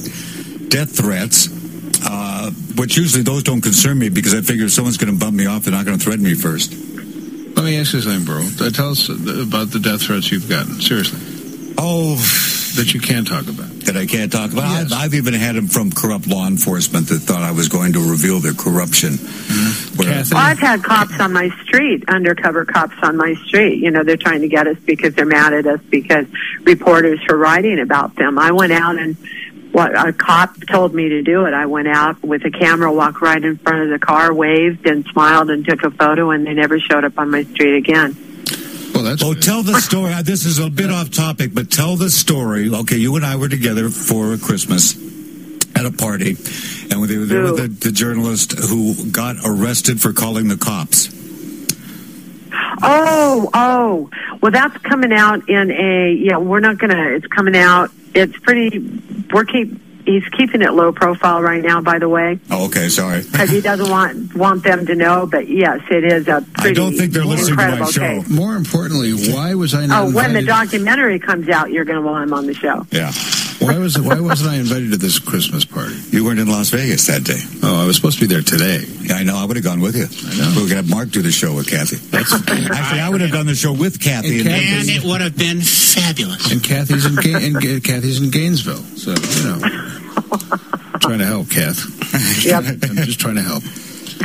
death 0.68 0.96
threats, 0.96 1.48
uh, 2.04 2.50
which 2.76 2.96
usually 2.96 3.22
those 3.22 3.42
don't 3.42 3.60
concern 3.60 3.98
me 3.98 4.08
because 4.08 4.34
I 4.34 4.40
figure 4.40 4.66
if 4.66 4.72
someone's 4.72 4.96
going 4.98 5.12
to 5.12 5.18
bump 5.18 5.34
me 5.36 5.46
off, 5.46 5.64
they're 5.64 5.72
not 5.74 5.84
going 5.84 5.98
to 5.98 6.04
threaten 6.04 6.24
me 6.24 6.34
first. 6.34 6.72
Let 7.56 7.64
me 7.64 7.78
ask 7.80 7.94
you 7.94 8.00
something, 8.02 8.24
bro. 8.24 8.42
Uh, 8.66 8.70
Tell 8.70 8.90
us 8.90 9.08
about 9.08 9.70
the 9.70 9.80
death 9.82 10.02
threats 10.02 10.30
you've 10.30 10.48
gotten. 10.48 10.80
Seriously. 10.80 11.74
Oh, 11.78 12.16
that 12.76 12.92
you 12.92 13.00
can't 13.00 13.26
talk 13.26 13.48
about. 13.48 13.68
that 13.86 13.96
I 13.96 14.04
can't 14.06 14.30
talk 14.30 14.52
about. 14.52 14.68
Yes. 14.70 14.92
I've, 14.92 15.04
I've 15.04 15.14
even 15.14 15.32
had 15.34 15.54
them 15.56 15.66
from 15.68 15.90
corrupt 15.90 16.26
law 16.26 16.46
enforcement 16.46 17.08
that 17.08 17.20
thought 17.20 17.42
I 17.42 17.52
was 17.52 17.68
going 17.68 17.92
to 17.94 18.10
reveal 18.10 18.40
their 18.40 18.52
corruption. 18.54 19.12
Where- 19.96 20.08
Kathy? 20.08 20.34
Well, 20.34 20.44
I've 20.44 20.58
had 20.58 20.82
cops 20.84 21.18
on 21.20 21.32
my 21.32 21.48
street, 21.64 22.04
undercover 22.08 22.64
cops 22.66 22.96
on 23.02 23.16
my 23.16 23.34
street. 23.46 23.78
You 23.82 23.90
know, 23.90 24.04
they're 24.04 24.16
trying 24.18 24.40
to 24.42 24.48
get 24.48 24.66
us 24.66 24.76
because 24.84 25.14
they're 25.14 25.24
mad 25.24 25.54
at 25.54 25.66
us 25.66 25.80
because 25.88 26.26
reporters 26.62 27.20
are 27.30 27.36
writing 27.36 27.78
about 27.78 28.16
them. 28.16 28.38
I 28.38 28.52
went 28.52 28.72
out 28.72 28.98
and 28.98 29.16
what 29.76 30.08
a 30.08 30.10
cop 30.10 30.56
told 30.70 30.94
me 30.94 31.10
to 31.10 31.20
do 31.22 31.44
it. 31.44 31.52
I 31.52 31.66
went 31.66 31.86
out 31.86 32.22
with 32.22 32.46
a 32.46 32.50
camera, 32.50 32.90
walked 32.90 33.20
right 33.20 33.44
in 33.44 33.58
front 33.58 33.82
of 33.82 33.90
the 33.90 33.98
car, 33.98 34.32
waved 34.32 34.86
and 34.86 35.04
smiled 35.12 35.50
and 35.50 35.66
took 35.66 35.82
a 35.82 35.90
photo, 35.90 36.30
and 36.30 36.46
they 36.46 36.54
never 36.54 36.80
showed 36.80 37.04
up 37.04 37.18
on 37.18 37.30
my 37.30 37.44
street 37.44 37.76
again. 37.76 38.16
Well, 38.94 39.02
that's 39.04 39.22
Oh, 39.22 39.34
good. 39.34 39.42
tell 39.42 39.62
the 39.62 39.78
story. 39.88 40.14
Uh, 40.14 40.22
This 40.22 40.46
is 40.46 40.58
a 40.58 40.70
bit 40.70 40.90
off 40.90 41.10
topic, 41.10 41.50
but 41.52 41.70
tell 41.70 41.96
the 41.96 42.08
story. 42.08 42.70
Okay, 42.72 42.96
you 42.96 43.14
and 43.16 43.26
I 43.26 43.36
were 43.36 43.50
together 43.50 43.90
for 43.90 44.38
Christmas 44.38 44.96
at 45.76 45.84
a 45.84 45.92
party, 45.92 46.30
and 46.90 47.04
they 47.04 47.18
were 47.18 47.26
there 47.26 47.42
with 47.42 47.58
the, 47.58 47.68
the 47.88 47.92
journalist 47.92 48.52
who 48.58 48.94
got 49.10 49.36
arrested 49.44 50.00
for 50.00 50.14
calling 50.14 50.48
the 50.48 50.56
cops. 50.56 51.10
Oh, 52.82 53.50
oh. 53.54 54.10
Well, 54.40 54.52
that's 54.52 54.76
coming 54.78 55.12
out 55.12 55.48
in 55.48 55.70
a, 55.70 56.12
yeah, 56.12 56.36
we're 56.38 56.60
not 56.60 56.78
going 56.78 56.90
to, 56.94 57.14
it's 57.14 57.26
coming 57.26 57.56
out. 57.56 57.90
It's 58.14 58.36
pretty, 58.38 58.78
we're 59.32 59.44
keep, 59.44 59.80
he's 60.06 60.24
keeping 60.28 60.62
it 60.62 60.72
low 60.72 60.92
profile 60.92 61.42
right 61.42 61.62
now, 61.62 61.80
by 61.80 61.98
the 61.98 62.08
way, 62.08 62.38
Oh, 62.50 62.66
okay, 62.66 62.88
sorry. 62.88 63.22
because 63.22 63.50
he 63.50 63.60
doesn't 63.60 63.90
want, 63.90 64.34
want 64.36 64.62
them 64.62 64.86
to 64.86 64.94
know. 64.94 65.26
But 65.26 65.48
yes, 65.48 65.80
it 65.90 66.04
is 66.04 66.28
a 66.28 66.42
pretty 66.54 66.70
I 66.70 66.72
don't 66.72 66.94
think 66.94 67.12
they're 67.12 67.24
listening 67.24 67.58
to 67.58 67.76
my 67.76 67.90
show. 67.90 68.00
case. 68.22 68.28
More 68.30 68.54
importantly, 68.56 69.12
why 69.32 69.54
was 69.54 69.74
I 69.74 69.86
not 69.86 70.04
Oh, 70.08 70.12
when 70.12 70.32
the 70.32 70.42
documentary 70.42 71.18
comes 71.18 71.48
out, 71.48 71.70
you're 71.72 71.84
going 71.84 72.00
to 72.00 72.06
want 72.06 72.22
him 72.28 72.32
on 72.34 72.46
the 72.46 72.54
show. 72.54 72.86
Yeah, 72.92 73.10
why 73.60 73.78
was 73.78 73.98
why 73.98 74.20
wasn't 74.20 74.50
I 74.50 74.56
invited 74.56 74.90
to 74.92 74.96
this 74.98 75.18
Christmas 75.18 75.64
party? 75.64 75.94
you 76.10 76.24
weren't 76.24 76.38
in 76.38 76.48
Las 76.48 76.70
Vegas 76.70 77.06
that 77.06 77.24
day. 77.24 77.38
Oh, 77.62 77.82
I 77.82 77.86
was 77.86 77.96
supposed 77.96 78.18
to 78.20 78.26
be 78.26 78.32
there 78.32 78.42
today. 78.42 78.84
Yeah, 79.00 79.14
I 79.16 79.22
know. 79.24 79.36
I 79.36 79.44
would 79.44 79.56
have 79.56 79.64
gone 79.64 79.80
with 79.80 79.96
you. 79.96 80.04
I 80.06 80.36
know. 80.38 80.48
We 80.56 80.62
were 80.62 80.68
going 80.68 80.82
to 80.82 80.86
have 80.86 80.90
Mark 80.90 81.10
do 81.10 81.22
the 81.22 81.32
show 81.32 81.54
with 81.54 81.68
Kathy. 81.70 81.96
Actually, 82.16 83.00
I 83.00 83.08
would 83.08 83.20
have 83.20 83.30
done 83.32 83.46
the 83.46 83.54
show 83.54 83.72
with 83.72 84.00
Kathy. 84.00 84.40
And 84.40 84.48
And, 84.48 84.60
Kathy- 84.62 84.92
And 84.94 85.04
it 85.04 85.08
would 85.08 85.20
have 85.20 85.36
been 85.38 85.60
fabulous. 85.62 86.50
And 86.52 86.62
Kathy's 86.62 87.06
in, 87.06 87.14
Ga- 87.16 87.46
and 87.46 87.60
Ga- 87.60 87.80
Kathy's 87.80 88.20
in 88.20 88.30
Gainesville, 88.30 88.82
so 88.96 89.10
you 89.12 89.44
know, 89.44 89.58
trying 91.00 91.18
to 91.20 91.26
help, 91.26 91.48
Kath. 91.50 91.80
Yep. 92.44 92.64
I'm 92.82 92.96
just 93.04 93.20
trying 93.20 93.36
to 93.36 93.42
help. 93.42 93.62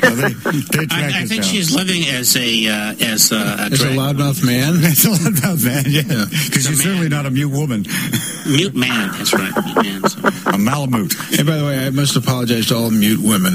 Well, 0.02 0.16
they, 0.16 0.34
they 0.34 0.86
tracked 0.88 0.94
I, 0.94 1.20
I 1.20 1.24
us 1.24 1.30
think 1.30 1.42
down. 1.44 1.52
she's 1.52 1.76
living 1.76 2.04
as 2.08 2.36
a 2.36 2.68
uh, 2.68 2.96
as 3.00 3.32
a, 3.32 3.36
a 3.36 3.70
As 3.72 3.82
a 3.82 3.88
loudmouth 3.88 4.46
man, 4.46 4.82
That's 4.82 5.06
a 5.06 5.12
lot 5.12 5.38
about 5.40 5.64
man, 5.64 5.84
yeah. 5.88 6.02
Yeah. 6.08 6.26
Because 6.30 6.66
she's 6.66 6.80
a 6.80 6.84
certainly 6.84 7.10
not 7.10 7.26
a 7.26 7.30
mute 7.32 7.50
woman. 7.50 7.86
mute 8.48 8.76
man. 8.76 9.12
That's 9.18 9.34
right, 9.34 9.54
mute 9.66 9.76
man. 10.02 10.10
So- 10.10 10.20
A 10.54 10.58
malamute. 10.58 11.14
And 11.38 11.48
by 11.48 11.58
the 11.58 11.66
way, 11.66 11.86
I 11.86 11.90
must 11.92 12.16
apologize 12.16 12.68
to 12.68 12.76
all 12.76 12.90
mute 12.92 13.20
women 13.22 13.54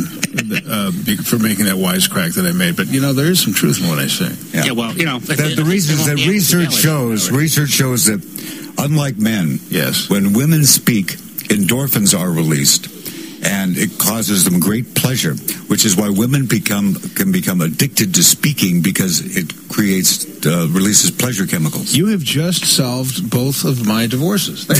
uh, 0.68 0.90
for 1.24 1.38
making 1.38 1.64
that 1.66 1.76
wisecrack 1.76 2.34
that 2.36 2.46
I 2.46 2.52
made. 2.52 2.76
But 2.76 2.88
you 2.88 3.00
know, 3.00 3.12
there 3.12 3.26
is 3.26 3.42
some 3.42 3.52
truth 3.54 3.80
in 3.82 3.88
what 3.88 3.98
I 3.98 4.06
say. 4.06 4.30
yeah. 4.54 4.72
well, 4.72 4.92
you 4.96 5.04
know, 5.04 5.18
The, 5.18 5.54
the 5.56 5.64
reason 5.64 5.98
is 5.98 6.06
that 6.06 6.26
research 6.26 6.72
shows 6.72 7.30
research 7.30 7.70
shows 7.70 8.06
that 8.06 8.22
unlike 8.78 9.16
men, 9.18 9.58
Yes. 9.68 10.08
when 10.10 10.32
women 10.32 10.64
speak, 10.64 11.16
endorphins 11.48 12.18
are 12.18 12.30
released, 12.30 12.88
and 13.46 13.78
it 13.78 13.96
causes 13.98 14.44
them 14.44 14.58
great 14.58 14.94
pleasure, 14.94 15.34
which 15.68 15.84
is 15.84 15.96
why 15.96 16.08
women 16.10 16.46
become 16.46 16.94
can 17.14 17.30
become 17.30 17.60
addicted 17.60 18.14
to 18.14 18.22
speaking 18.22 18.82
because 18.82 19.22
it 19.36 19.54
creates 19.68 20.26
uh, 20.44 20.66
releases 20.70 21.12
pleasure 21.12 21.46
chemicals. 21.46 21.94
You 21.94 22.08
have 22.08 22.22
just 22.22 22.64
solved 22.66 23.30
both 23.30 23.64
of 23.64 23.86
my 23.86 24.06
divorces. 24.06 24.66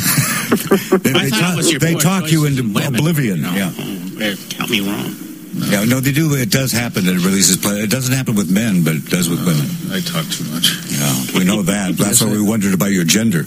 They, 1.07 1.12
they 1.12 1.31
thought 1.31 1.40
talk, 1.40 1.52
it 1.52 1.57
was 1.57 1.70
your 1.70 1.81
they 1.81 1.94
talk 1.94 2.31
you 2.31 2.46
into 2.46 2.62
women, 2.62 2.94
oblivion. 2.94 3.37
you 3.38 3.42
know. 3.42 3.52
Yeah. 3.52 4.35
Count 4.50 4.70
me 4.70 4.81
wrong. 4.81 5.14
Yeah, 5.55 5.85
no, 5.85 6.00
they 6.00 6.12
do. 6.12 6.35
It 6.35 6.50
does 6.50 6.72
happen 6.72 7.05
that 7.07 7.14
it 7.14 7.24
releases 7.24 7.57
pleasure. 7.57 7.83
It 7.83 7.90
doesn't 7.90 8.14
happen 8.14 8.35
with 8.35 8.50
men, 8.50 8.85
but 8.85 8.94
it 8.94 9.07
does 9.07 9.29
with 9.29 9.44
women. 9.44 9.66
I 9.90 10.00
talk 10.00 10.26
too 10.31 10.44
much. 10.52 10.76
Yeah, 10.90 11.38
we 11.38 11.44
know 11.44 11.62
that. 11.62 11.96
That's 11.96 12.22
why 12.22 12.31
we 12.31 12.42
wondered 12.42 12.74
about 12.74 12.92
your 12.92 13.05
gender. 13.05 13.46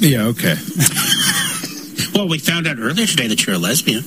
Yeah, 0.00 0.32
okay. 0.34 0.56
Well, 2.14 2.28
we 2.28 2.38
found 2.38 2.66
out 2.66 2.78
earlier 2.78 3.06
today 3.06 3.26
that 3.28 3.44
you're 3.46 3.56
a 3.56 3.58
lesbian. 3.58 4.04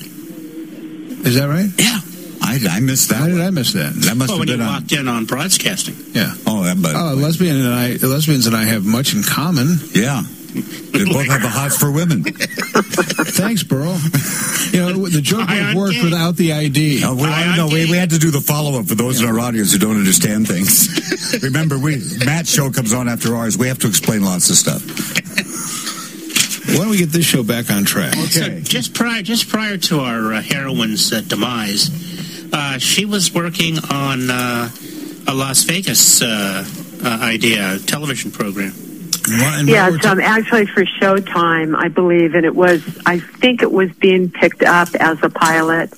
Is 1.25 1.35
that 1.35 1.47
right? 1.47 1.69
Yeah. 1.77 1.99
I, 2.41 2.59
I 2.77 2.79
missed 2.79 3.09
that. 3.09 3.15
How 3.17 3.27
did. 3.27 3.41
I 3.41 3.49
miss 3.49 3.73
that? 3.73 3.93
That 3.93 4.15
must 4.15 4.29
Well, 4.29 4.37
have 4.39 4.47
when 4.47 4.59
you 4.59 4.63
on. 4.63 4.73
walked 4.73 4.91
in 4.91 5.07
on 5.07 5.25
broadcasting. 5.25 5.95
Yeah. 6.13 6.33
Oh, 6.45 6.63
that, 6.63 6.79
but 6.81 6.95
Oh, 6.95 7.13
lesbian 7.15 7.55
and 7.57 7.73
I, 7.73 7.95
lesbians 8.05 8.45
and 8.45 8.55
I 8.55 8.63
have 8.65 8.85
much 8.85 9.13
in 9.15 9.23
common. 9.23 9.79
yeah, 9.93 10.21
they 10.53 11.03
both 11.05 11.25
have 11.27 11.41
the 11.41 11.49
hots 11.49 11.77
for 11.77 11.91
women. 11.91 12.23
Thanks, 12.23 13.63
Burl. 13.63 13.97
You 14.71 14.79
know, 14.79 15.07
the 15.09 15.21
joke 15.23 15.41
Hi, 15.49 15.55
would 15.55 15.63
I'm 15.63 15.75
work 15.75 15.93
without 16.03 16.35
the 16.35 16.53
ID. 16.53 17.03
Uh, 17.03 17.15
we, 17.15 17.23
I- 17.23 17.57
no, 17.57 17.67
we, 17.67 17.89
we 17.89 17.97
had 17.97 18.11
to 18.11 18.19
do 18.19 18.29
the 18.29 18.41
follow 18.41 18.79
up 18.79 18.85
for 18.85 18.95
those 18.95 19.19
in 19.21 19.27
our 19.27 19.39
audience 19.39 19.71
who 19.73 19.79
don't 19.79 19.97
understand 19.97 20.47
things. 20.47 20.87
Remember, 21.43 21.79
we 21.79 21.97
Matt's 22.23 22.51
show 22.53 22.69
comes 22.69 22.93
on 22.93 23.09
after 23.09 23.35
ours. 23.35 23.57
We 23.57 23.67
have 23.67 23.79
to 23.79 23.87
explain 23.87 24.23
lots 24.23 24.49
of 24.51 24.55
stuff. 24.57 24.83
Why 26.67 26.75
don't 26.77 26.89
we 26.89 26.97
get 26.97 27.09
this 27.09 27.25
show 27.25 27.43
back 27.43 27.69
on 27.69 27.85
track? 27.85 28.13
So 28.15 28.59
just 28.59 28.93
prior, 28.93 29.21
just 29.21 29.49
prior 29.49 29.77
to 29.77 29.99
our 29.99 30.33
uh, 30.33 30.41
heroine's 30.41 31.11
uh, 31.13 31.21
demise, 31.21 31.89
uh, 32.53 32.77
she 32.79 33.05
was 33.05 33.33
working 33.33 33.77
on 33.89 34.29
uh, 34.31 34.69
a 35.27 35.33
Las 35.33 35.63
Vegas 35.63 36.21
uh, 36.21 36.65
uh, 37.03 37.07
idea 37.21 37.77
television 37.85 38.31
program. 38.31 38.71
What- 38.71 39.59
and 39.59 39.67
what 39.67 39.91
we're 39.91 39.95
Yes, 39.97 40.05
um, 40.05 40.19
actually 40.19 40.65
for 40.67 40.83
Showtime, 40.85 41.75
I 41.75 41.87
believe, 41.87 42.35
and 42.35 42.45
it 42.45 42.55
was, 42.55 42.83
I 43.05 43.19
think 43.19 43.61
it 43.63 43.71
was 43.71 43.91
being 43.93 44.29
picked 44.29 44.61
up 44.63 44.89
as 44.95 45.17
a 45.23 45.29
pilot, 45.29 45.91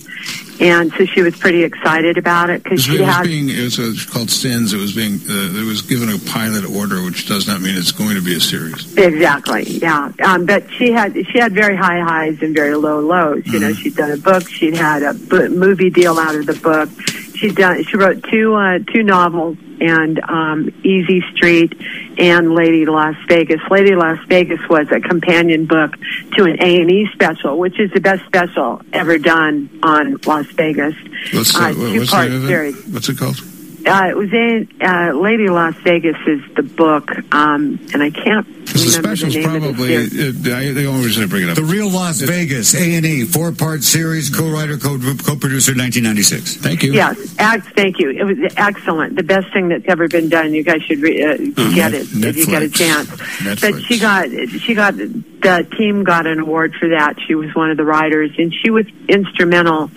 and 0.59 0.91
so 0.93 1.05
she 1.05 1.21
was 1.21 1.35
pretty 1.37 1.63
excited 1.63 2.17
about 2.17 2.49
it 2.49 2.63
because 2.63 2.79
It 2.79 2.83
she 2.83 2.95
it 2.97 3.01
was 3.01 3.09
had. 3.09 3.23
being 3.25 3.49
it 3.49 3.61
was 3.63 3.79
uh, 3.79 4.11
called 4.11 4.29
Sins. 4.31 4.73
It 4.73 4.77
was 4.77 4.93
being 4.95 5.13
uh, 5.29 5.59
it 5.59 5.65
was 5.65 5.81
given 5.81 6.09
a 6.09 6.17
pilot 6.19 6.65
order, 6.65 7.03
which 7.03 7.27
does 7.27 7.47
not 7.47 7.61
mean 7.61 7.77
it's 7.77 7.91
going 7.91 8.15
to 8.15 8.21
be 8.21 8.35
a 8.35 8.39
series. 8.39 8.97
Exactly, 8.97 9.63
yeah. 9.63 10.11
Um, 10.23 10.45
but 10.45 10.71
she 10.73 10.91
had 10.91 11.13
she 11.31 11.37
had 11.39 11.53
very 11.53 11.75
high 11.75 11.99
highs 12.01 12.41
and 12.41 12.55
very 12.55 12.75
low 12.75 12.99
lows. 12.99 13.45
You 13.45 13.59
know, 13.59 13.73
she'd 13.73 13.95
done 13.95 14.11
a 14.11 14.17
book, 14.17 14.47
she'd 14.49 14.75
had 14.75 15.03
a 15.03 15.13
b- 15.13 15.49
movie 15.49 15.89
deal 15.89 16.17
out 16.17 16.35
of 16.35 16.45
the 16.45 16.53
book. 16.55 16.89
She'd 17.35 17.55
done 17.55 17.83
she 17.83 17.97
wrote 17.97 18.23
two 18.23 18.55
uh, 18.55 18.79
two 18.91 19.03
novels 19.03 19.57
and 19.79 20.19
um, 20.27 20.69
Easy 20.83 21.23
Street 21.35 21.73
and 22.17 22.53
Lady 22.53 22.85
Las 22.85 23.15
Vegas. 23.27 23.59
Lady 23.69 23.95
Las 23.95 24.19
Vegas 24.27 24.59
was 24.69 24.87
a 24.91 24.99
companion 24.99 25.65
book 25.65 25.95
to 26.35 26.43
an 26.45 26.61
A 26.61 26.81
and 26.81 26.91
E 26.91 27.07
special, 27.13 27.57
which 27.57 27.79
is 27.79 27.91
the 27.91 27.99
best 28.01 28.25
special 28.25 28.81
ever 28.93 29.17
done 29.17 29.69
on 29.83 30.17
Las 30.25 30.45
Vegas. 30.47 30.95
What's, 31.33 31.55
Uh, 31.55 31.59
uh, 31.59 31.73
what's 31.73 31.77
the 31.77 31.99
two-part 31.99 32.29
name 32.29 32.41
of 32.43 32.47
series. 32.47 32.77
it? 32.79 32.93
What's 32.93 33.09
it 33.09 33.17
called? 33.17 33.41
Uh, 33.87 34.09
it 34.09 34.17
was 34.17 34.31
in 34.33 34.67
uh, 34.81 35.13
Lady 35.13 35.47
Las 35.47 35.73
Vegas 35.77 36.17
is 36.27 36.41
the 36.55 36.63
book, 36.63 37.09
um, 37.33 37.79
and 37.93 38.03
I 38.03 38.09
can't 38.09 38.45
Because 38.65 38.95
the 38.95 39.01
remember 39.01 39.15
special's 39.15 39.33
the 39.33 39.39
name 39.39 39.55
of 39.55 39.61
the 39.61 39.67
probably 39.69 40.07
series. 40.09 40.47
uh, 40.47 40.55
I, 40.57 40.71
the 40.73 40.85
only 40.87 41.05
reason 41.05 41.23
I 41.23 41.27
bring 41.27 41.43
it 41.43 41.49
up. 41.49 41.55
The 41.55 41.63
Real 41.63 41.89
Las 41.89 42.19
Vegas 42.21 42.75
A 42.75 42.95
and 42.97 43.05
E 43.05 43.23
four 43.23 43.51
part 43.53 43.83
series, 43.83 44.29
co-writer, 44.29 44.77
co- 44.77 44.97
co-producer, 44.97 45.71
1996. 45.71 46.57
Thank 46.57 46.83
you. 46.83 46.93
Yes, 46.93 47.35
ex- 47.39 47.67
thank 47.69 47.99
you. 47.99 48.09
It 48.11 48.23
was 48.25 48.37
excellent. 48.57 49.15
The 49.15 49.23
best 49.23 49.51
thing 49.53 49.69
that's 49.69 49.85
ever 49.87 50.07
been 50.09 50.27
done. 50.29 50.53
You 50.53 50.63
guys 50.63 50.81
should 50.83 50.99
re- 50.99 51.23
uh, 51.23 51.37
get 51.73 51.93
it 51.93 52.07
if 52.11 52.35
you 52.37 52.45
get 52.45 52.63
a 52.63 52.69
chance. 52.69 53.07
Netflix. 53.09 53.61
But 53.61 53.81
she 53.83 53.99
got 53.99 54.29
she 54.59 54.73
got 54.73 54.95
the 54.97 55.67
team 55.77 56.03
got 56.03 56.25
an 56.27 56.39
award 56.39 56.73
for 56.79 56.89
that. 56.89 57.15
She 57.25 57.35
was 57.35 57.53
one 57.55 57.71
of 57.71 57.77
the 57.77 57.85
writers, 57.85 58.31
and 58.37 58.53
she 58.53 58.69
was 58.69 58.85
instrumental 59.07 59.89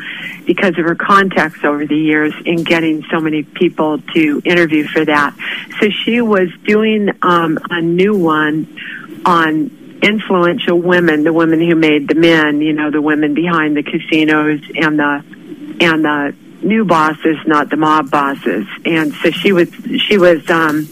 because 0.47 0.79
of 0.79 0.85
her 0.85 0.95
contacts 0.95 1.65
over 1.65 1.87
the 1.87 1.97
years 1.97 2.33
in 2.45 2.63
getting 2.63 3.03
so 3.11 3.19
many 3.21 3.43
people 3.43 3.80
to 4.15 4.43
interview 4.45 4.87
for 4.87 5.05
that. 5.05 5.35
So 5.81 5.89
she 5.91 6.21
was 6.21 6.49
doing 6.65 7.11
um, 7.23 7.59
a 7.71 7.81
new 7.81 8.17
one 8.17 8.77
on 9.25 9.99
influential 10.03 10.79
women, 10.79 11.25
the 11.25 11.33
women 11.33 11.61
who 11.61 11.75
made 11.75 12.09
the 12.09 12.15
men, 12.15 12.61
you 12.61 12.73
know, 12.73 12.91
the 12.91 13.03
women 13.03 13.35
behind 13.35 13.77
the 13.77 13.83
casinos 13.83 14.61
and 14.77 14.99
the 14.99 15.25
and 15.83 16.05
the 16.05 16.35
new 16.63 16.85
bosses, 16.85 17.37
not 17.47 17.71
the 17.71 17.77
mob 17.77 18.11
bosses. 18.11 18.67
And 18.85 19.13
so 19.15 19.31
she 19.31 19.53
was 19.53 19.69
she 20.09 20.19
was 20.19 20.49
um 20.51 20.89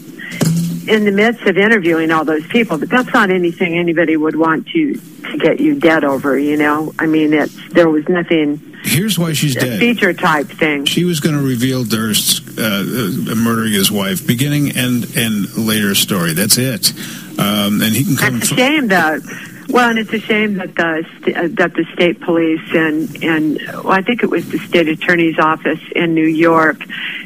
in 0.87 1.05
the 1.05 1.11
midst 1.11 1.43
of 1.43 1.57
interviewing 1.57 2.09
all 2.11 2.25
those 2.25 2.45
people, 2.47 2.77
but 2.79 2.89
that's 2.89 3.13
not 3.13 3.29
anything 3.29 3.77
anybody 3.77 4.17
would 4.17 4.35
want 4.35 4.67
to 4.69 4.93
to 4.95 5.37
get 5.37 5.59
you 5.59 5.79
dead 5.79 6.03
over, 6.03 6.37
you 6.37 6.57
know. 6.57 6.93
I 6.99 7.05
mean 7.05 7.33
it's 7.33 7.57
there 7.69 7.89
was 7.89 8.07
nothing 8.07 8.68
Here's 8.83 9.19
why 9.19 9.33
she's 9.33 9.55
dead. 9.55 9.79
feature 9.79 10.13
type 10.13 10.47
thing. 10.47 10.85
She 10.85 11.03
was 11.03 11.19
going 11.19 11.35
to 11.35 11.41
reveal 11.41 11.83
Durst's 11.83 12.57
uh, 12.57 12.61
uh, 12.61 13.35
murdering 13.35 13.73
his 13.73 13.91
wife, 13.91 14.25
beginning 14.25 14.77
and 14.77 15.05
and 15.15 15.57
later 15.57 15.95
story. 15.95 16.33
That's 16.33 16.57
it. 16.57 16.91
Um, 17.39 17.81
and 17.81 17.95
he 17.95 18.03
can 18.03 18.15
come. 18.15 18.39
That's 18.39 18.51
a 18.51 18.55
shame 18.55 18.87
that. 18.87 19.21
Well, 19.69 19.87
and 19.87 19.99
it's 19.99 20.11
a 20.11 20.19
shame 20.19 20.55
that 20.55 20.73
the 20.73 21.05
uh, 21.35 21.47
that 21.51 21.75
the 21.75 21.85
state 21.93 22.21
police 22.21 22.67
and 22.73 23.23
and 23.23 23.61
well, 23.83 23.91
I 23.91 24.01
think 24.01 24.23
it 24.23 24.29
was 24.29 24.49
the 24.49 24.57
state 24.57 24.87
attorney's 24.87 25.37
office 25.37 25.81
in 25.95 26.15
New 26.15 26.25
York 26.25 26.79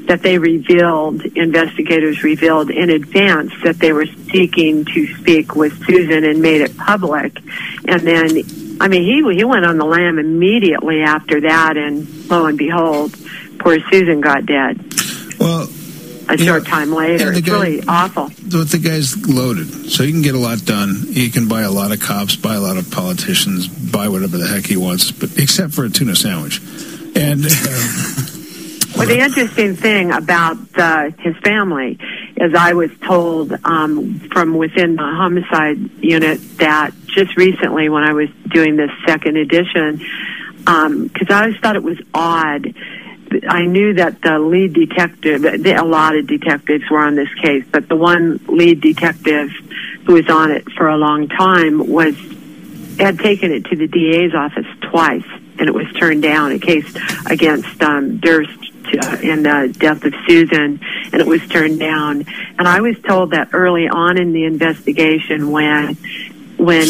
that 0.07 0.21
they 0.23 0.37
revealed, 0.37 1.23
investigators 1.37 2.21
revealed 2.23 2.69
in 2.69 2.89
advance 2.89 3.53
that 3.63 3.79
they 3.79 3.93
were 3.93 4.05
seeking 4.05 4.83
to 4.85 5.07
speak 5.15 5.55
with 5.55 5.85
Susan 5.85 6.25
and 6.25 6.41
made 6.41 6.61
it 6.61 6.75
public. 6.77 7.37
And 7.87 8.01
then, 8.01 8.29
I 8.79 8.87
mean, 8.87 9.03
he 9.03 9.35
he 9.35 9.43
went 9.43 9.65
on 9.65 9.77
the 9.77 9.85
lam 9.85 10.19
immediately 10.19 11.01
after 11.01 11.41
that, 11.41 11.77
and 11.77 12.07
lo 12.29 12.45
and 12.47 12.57
behold, 12.57 13.15
poor 13.59 13.79
Susan 13.91 14.19
got 14.21 14.45
dead 14.45 14.79
Well, 15.39 15.69
a 16.29 16.37
short 16.37 16.65
time 16.65 16.91
later. 16.91 17.31
It's 17.31 17.41
guy- 17.41 17.53
really 17.53 17.83
awful. 17.87 18.27
the, 18.27 18.63
the 18.63 18.79
guy's 18.79 19.15
loaded, 19.27 19.67
so 19.91 20.03
he 20.03 20.11
can 20.11 20.21
get 20.21 20.35
a 20.35 20.39
lot 20.39 20.65
done. 20.65 20.95
He 21.11 21.29
can 21.29 21.47
buy 21.47 21.61
a 21.61 21.71
lot 21.71 21.91
of 21.91 21.99
cops, 22.01 22.35
buy 22.35 22.55
a 22.55 22.61
lot 22.61 22.77
of 22.77 22.89
politicians, 22.91 23.67
buy 23.67 24.07
whatever 24.09 24.37
the 24.37 24.47
heck 24.47 24.65
he 24.65 24.77
wants, 24.77 25.11
but 25.11 25.37
except 25.37 25.73
for 25.73 25.85
a 25.85 25.89
tuna 25.89 26.15
sandwich. 26.15 26.59
And 27.15 27.45
Well, 28.95 29.07
the 29.07 29.19
interesting 29.19 29.75
thing 29.75 30.11
about 30.11 30.55
the, 30.73 31.13
his 31.17 31.35
family 31.37 31.97
is 32.37 32.53
I 32.53 32.73
was 32.73 32.91
told 33.01 33.51
um, 33.65 34.19
from 34.31 34.55
within 34.55 34.95
the 34.97 35.01
homicide 35.03 35.77
unit 35.99 36.39
that 36.59 36.91
just 37.13 37.35
recently 37.37 37.89
when 37.89 38.03
I 38.03 38.13
was 38.13 38.29
doing 38.49 38.75
this 38.75 38.91
second 39.05 39.37
edition, 39.37 39.97
because 40.57 41.27
I 41.29 41.41
always 41.41 41.59
thought 41.59 41.75
it 41.75 41.83
was 41.83 41.99
odd. 42.13 42.73
I 43.47 43.65
knew 43.65 43.95
that 43.95 44.21
the 44.21 44.37
lead 44.37 44.73
detective, 44.73 45.43
a 45.43 45.83
lot 45.83 46.15
of 46.15 46.27
detectives 46.27 46.83
were 46.89 46.99
on 46.99 47.15
this 47.15 47.33
case, 47.41 47.65
but 47.71 47.89
the 47.89 47.95
one 47.95 48.39
lead 48.47 48.81
detective 48.81 49.49
who 50.05 50.13
was 50.13 50.29
on 50.29 50.51
it 50.51 50.71
for 50.73 50.87
a 50.87 50.97
long 50.97 51.27
time 51.29 51.87
was 51.87 52.15
had 52.99 53.17
taken 53.17 53.51
it 53.51 53.65
to 53.65 53.75
the 53.75 53.87
DA's 53.87 54.35
office 54.35 54.67
twice, 54.81 55.25
and 55.57 55.67
it 55.67 55.73
was 55.73 55.87
turned 55.93 56.21
down. 56.21 56.51
A 56.51 56.59
case 56.59 56.95
against 57.25 57.81
um, 57.81 58.19
Durst 58.19 58.59
uh, 58.85 59.17
in 59.21 59.41
the 59.43 59.75
death 59.77 60.03
of 60.05 60.13
Susan, 60.27 60.79
and 61.11 61.21
it 61.21 61.25
was 61.25 61.41
turned 61.47 61.79
down. 61.79 62.25
And 62.59 62.67
I 62.67 62.81
was 62.81 62.99
told 62.99 63.31
that 63.31 63.49
early 63.53 63.87
on 63.87 64.19
in 64.19 64.31
the 64.33 64.45
investigation, 64.45 65.49
when 65.49 65.97
when 66.57 66.87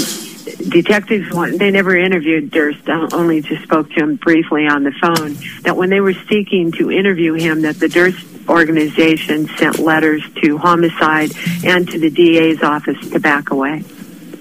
detectives 0.69 1.31
want, 1.33 1.59
they 1.59 1.71
never 1.71 1.95
interviewed 1.95 2.51
Durst, 2.51 2.87
uh, 2.89 3.07
only 3.13 3.41
just 3.41 3.63
spoke 3.63 3.89
to 3.91 3.95
him 3.95 4.15
briefly 4.17 4.67
on 4.67 4.83
the 4.83 4.91
phone. 4.91 5.37
That 5.63 5.77
when 5.77 5.89
they 5.89 5.99
were 6.01 6.13
seeking 6.13 6.71
to 6.73 6.91
interview 6.91 7.33
him, 7.33 7.61
that 7.61 7.79
the 7.79 7.87
Durst 7.89 8.25
organization 8.49 9.47
sent 9.57 9.79
letters 9.79 10.21
to 10.41 10.57
homicide 10.57 11.31
and 11.63 11.87
to 11.89 11.99
the 11.99 12.09
DA's 12.09 12.61
office 12.61 12.97
to 13.11 13.19
back 13.19 13.51
away. 13.51 13.83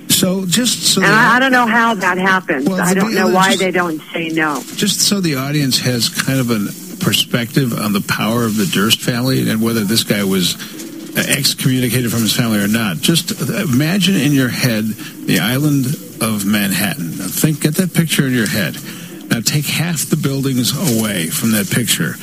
so, 0.08 0.44
just 0.46 0.82
so 0.82 1.02
And 1.02 1.10
I, 1.12 1.36
I 1.36 1.38
don't 1.38 1.52
know 1.52 1.66
how 1.66 1.94
that 1.94 2.18
happens. 2.18 2.68
Well, 2.68 2.80
I 2.80 2.94
don't 2.94 3.14
know 3.14 3.28
why 3.28 3.50
just- 3.50 3.60
they 3.60 3.70
don't 3.70 4.00
say 4.12 4.28
no. 4.28 4.62
just 4.76 5.00
so 5.00 5.20
the 5.20 5.36
audience 5.36 5.78
has 5.80 6.08
kind 6.08 6.40
of 6.40 6.50
a 6.50 6.58
perspective 7.02 7.72
on 7.72 7.92
the 7.92 8.00
power 8.02 8.44
of 8.44 8.56
the 8.56 8.66
Durst 8.66 9.00
family 9.00 9.48
and 9.48 9.60
whether 9.62 9.80
this 9.84 10.04
guy 10.04 10.22
was 10.24 10.54
excommunicated 11.16 12.10
from 12.10 12.20
his 12.22 12.34
family 12.36 12.58
or 12.62 12.68
not. 12.68 12.98
Just 12.98 13.30
imagine 13.50 14.16
in 14.16 14.32
your 14.32 14.48
head 14.48 14.84
the 14.84 15.40
island 15.40 15.86
of 16.20 16.44
Manhattan. 16.46 17.18
Now 17.18 17.26
think, 17.26 17.60
get 17.60 17.74
that 17.76 17.92
picture 17.94 18.26
in 18.26 18.32
your 18.32 18.48
head. 18.48 18.76
Now 19.28 19.40
take 19.40 19.66
half 19.66 20.06
the 20.06 20.16
buildings 20.16 20.72
away 20.76 21.28
from 21.28 21.52
that 21.52 21.70
picture. 21.70 22.14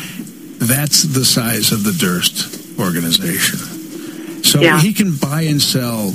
That's 0.60 1.04
the 1.04 1.26
size 1.26 1.72
of 1.72 1.84
the 1.84 1.92
Durst 1.94 2.80
organization. 2.80 4.44
So 4.44 4.62
Yeah. 4.62 4.80
he 4.82 4.94
can 4.94 5.16
buy 5.16 5.44
and 5.44 5.62
sell 5.62 6.12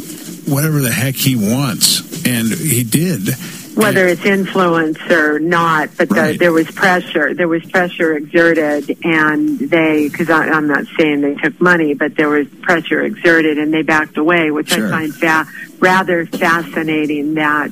whatever 0.47 0.81
the 0.81 0.91
heck 0.93 1.15
he 1.15 1.37
wants, 1.37 2.01
and 2.27 2.49
he 2.49 2.85
did. 2.85 3.29
Whether 3.75 4.07
it's 4.07 4.25
influence 4.25 4.99
or 5.11 5.39
not, 5.41 5.91
but 5.97 6.09
the, 6.09 6.15
Right. 6.15 6.39
there 6.39 6.53
was 6.53 6.71
pressure. 6.71 7.35
There 7.35 7.49
was 7.49 7.65
pressure 7.65 8.15
exerted, 8.15 8.97
and 9.05 9.59
they, 9.59 10.09
because 10.09 10.31
I'm 10.31 10.69
not 10.69 10.85
saying 10.99 11.23
they 11.23 11.35
took 11.35 11.61
money, 11.61 11.93
but 11.95 12.15
there 12.17 12.29
was 12.29 12.47
pressure 12.63 13.03
exerted, 13.03 13.59
and 13.59 13.75
they 13.75 13.83
backed 13.83 14.17
away, 14.17 14.51
which 14.53 14.73
Sure. 14.73 14.87
I 14.87 14.91
find 14.91 15.15
fa- 15.15 15.47
rather 15.81 16.25
fascinating. 16.27 17.35
That 17.35 17.71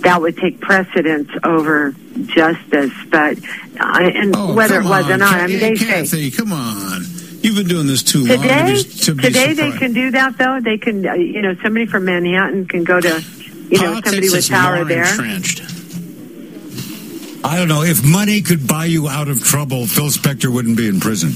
that 0.00 0.20
would 0.20 0.36
take 0.36 0.60
precedence 0.60 1.30
over 1.42 1.94
justice, 2.26 2.92
but 3.10 3.38
uh, 3.80 3.98
and 4.14 4.34
Oh, 4.36 4.52
whether 4.52 4.80
it 4.80 4.84
was 4.84 5.08
or 5.08 5.16
not, 5.16 5.34
I 5.40 5.46
mean, 5.46 5.58
they 5.58 5.74
say 6.04 6.30
come 6.30 6.52
on. 6.52 7.02
You've 7.40 7.56
been 7.56 7.68
doing 7.68 7.86
this 7.86 8.02
too 8.02 8.20
long 8.24 8.28
to 8.28 8.42
Today, 8.42 8.72
be, 8.74 8.82
to 8.82 9.14
be 9.14 9.22
today 9.22 9.52
they 9.54 9.70
can 9.72 9.92
do 9.94 10.10
that 10.12 10.36
though. 10.38 10.60
They 10.60 10.76
can, 10.78 11.06
uh, 11.06 11.14
you 11.14 11.40
know, 11.42 11.54
somebody 11.62 11.86
from 11.86 12.04
Manhattan 12.06 12.66
can 12.66 12.84
go 12.84 13.00
to, 13.00 13.22
you 13.70 13.78
know, 13.78 14.00
Politics 14.00 14.10
somebody 14.10 14.30
with 14.30 14.48
power 14.50 14.76
more 14.76 14.84
there. 14.84 15.04
entrenched. 15.10 15.62
I 17.44 17.58
don't 17.58 17.68
know. 17.68 17.82
If 17.82 18.04
money 18.04 18.40
could 18.40 18.66
buy 18.66 18.86
you 18.86 19.08
out 19.08 19.28
of 19.28 19.42
trouble, 19.42 19.86
Phil 19.86 20.06
Spector 20.08 20.52
wouldn't 20.52 20.76
be 20.76 20.88
in 20.88 20.98
prison. 21.00 21.32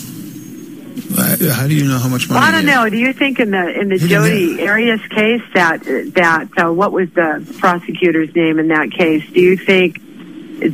Uh, 1.16 1.36
How 1.52 1.66
do 1.66 1.74
you 1.74 1.84
know 1.86 1.98
how 1.98 2.08
much 2.08 2.28
money? 2.28 2.40
Well, 2.40 2.48
I 2.48 2.50
don't 2.52 2.66
know. 2.66 2.88
Do 2.88 2.96
you 2.96 3.12
think 3.12 3.38
in 3.40 3.50
the 3.50 3.80
in 3.80 3.88
the 3.88 3.98
He 3.98 4.08
Jodi 4.08 4.66
Arias 4.66 5.00
case 5.08 5.42
that 5.54 5.82
that 6.14 6.48
uh, 6.56 6.72
what 6.72 6.92
was 6.92 7.10
the 7.10 7.56
prosecutor's 7.58 8.34
name 8.34 8.58
in 8.58 8.68
that 8.68 8.90
case? 8.90 9.24
Do 9.30 9.40
you 9.40 9.56
think 9.56 9.98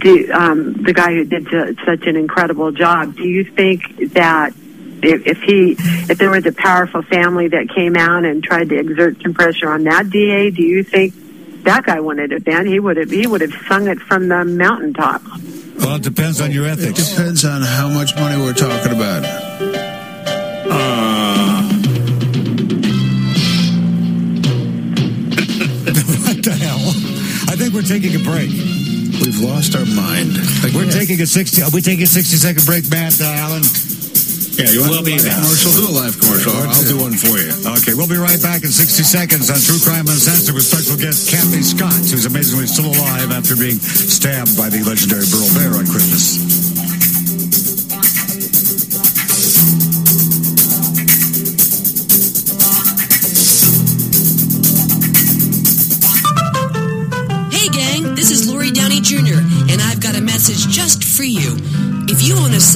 do 0.01 0.33
um, 0.33 0.83
the 0.83 0.93
guy 0.93 1.13
who 1.13 1.25
did 1.25 1.47
such 1.85 2.07
an 2.07 2.17
incredible 2.17 2.73
job? 2.73 3.17
Do 3.17 3.25
you 3.29 3.45
think 3.45 4.13
that 4.15 4.53
if, 5.03 5.27
if 5.27 5.43
he 5.43 5.77
if 6.11 6.19
there 6.19 6.31
was 6.31 6.47
a 6.47 6.53
powerful 6.53 7.03
family 7.03 7.49
that 7.49 7.69
came 7.75 7.97
out 7.97 8.25
and 8.25 8.43
tried 8.43 8.71
to 8.71 8.79
exert 8.79 9.21
some 9.23 9.35
pressure 9.35 9.71
on 9.71 9.85
that 9.85 10.11
DA, 10.11 10.51
do 10.51 10.63
you 10.63 10.83
think 10.83 11.15
that 11.65 11.85
guy 11.85 12.01
wouldn't 12.01 12.33
have 12.33 12.45
been? 12.45 12.67
He 12.67 12.79
would 12.79 12.97
have 12.97 13.11
he 13.11 13.27
would 13.27 13.41
have 13.41 13.53
sung 13.69 13.89
it 13.89 13.99
from 14.01 14.29
the 14.29 14.45
mountaintop. 14.45 15.23
Well, 15.79 15.97
it 15.97 16.03
depends 16.03 16.41
on 16.41 16.53
your 16.53 16.67
ethics. 16.67 17.01
It 17.01 17.17
depends 17.17 17.45
on 17.45 17.62
how 17.62 17.89
much 17.89 18.15
money 18.17 18.41
we're 18.41 18.53
talking 18.53 18.93
about. 18.93 19.25
Uh... 20.71 21.62
what 26.25 26.43
the 26.45 26.57
hell? 26.59 26.79
I 27.51 27.57
think 27.57 27.75
we're 27.75 27.83
taking 27.83 28.15
a 28.15 28.25
break. 28.25 28.51
We've 28.51 29.41
lost 29.41 29.75
our 29.77 29.85
mind. 29.87 30.37
Like, 30.62 30.73
We're 30.75 30.91
taking 30.91 31.21
a 31.21 31.27
sixty. 31.27 31.62
Are 31.62 31.71
we 31.71 31.81
taking 31.81 32.05
a 32.05 32.07
sixty 32.07 32.37
second 32.37 32.67
break, 32.67 32.89
Matt 32.91 33.21
uh, 33.21 33.25
Allen? 33.25 33.62
Yeah, 34.55 34.71
you 34.71 34.81
want 34.87 34.91
We'll 34.95 35.03
to 35.03 35.11
do 35.11 35.17
be 35.19 35.21
a 35.21 35.27
back. 35.27 35.35
commercial? 35.43 35.71
Do 35.75 35.91
a 35.91 35.95
live 35.99 36.15
commercial. 36.21 36.53
I'll, 36.55 36.71
I'll 36.71 36.87
do 36.87 36.99
one 37.03 37.15
for 37.19 37.35
you. 37.35 37.51
Okay, 37.83 37.95
we'll 37.95 38.07
be 38.09 38.17
right 38.17 38.41
back 38.41 38.63
in 38.63 38.71
60 38.71 39.03
seconds 39.03 39.51
on 39.51 39.59
True 39.59 39.83
Crime 39.83 40.07
Uncensored 40.07 40.55
with 40.55 40.63
special 40.65 40.95
guest 40.97 41.29
Cathy 41.29 41.63
Scott, 41.63 41.95
who's 42.07 42.27
amazingly 42.27 42.67
still 42.71 42.87
alive 42.87 43.33
after 43.35 43.57
being 43.57 43.79
stabbed 43.83 44.57
by 44.57 44.71
the 44.71 44.79
legendary 44.87 45.27
Burl 45.27 45.51
Barer 45.59 45.83
on 45.83 45.87
Christmas. 45.91 46.39
Hey, 57.51 57.69
gang, 57.69 58.15
this 58.17 58.31
is 58.31 58.51
Lori 58.51 58.71
Downey 58.71 59.01
Jr., 59.01 59.39
and 59.71 59.81
I've 59.81 60.01
got 60.01 60.17
a 60.17 60.21
message 60.21 60.67
just 60.69 61.05
for 61.05 61.23
you. 61.23 61.57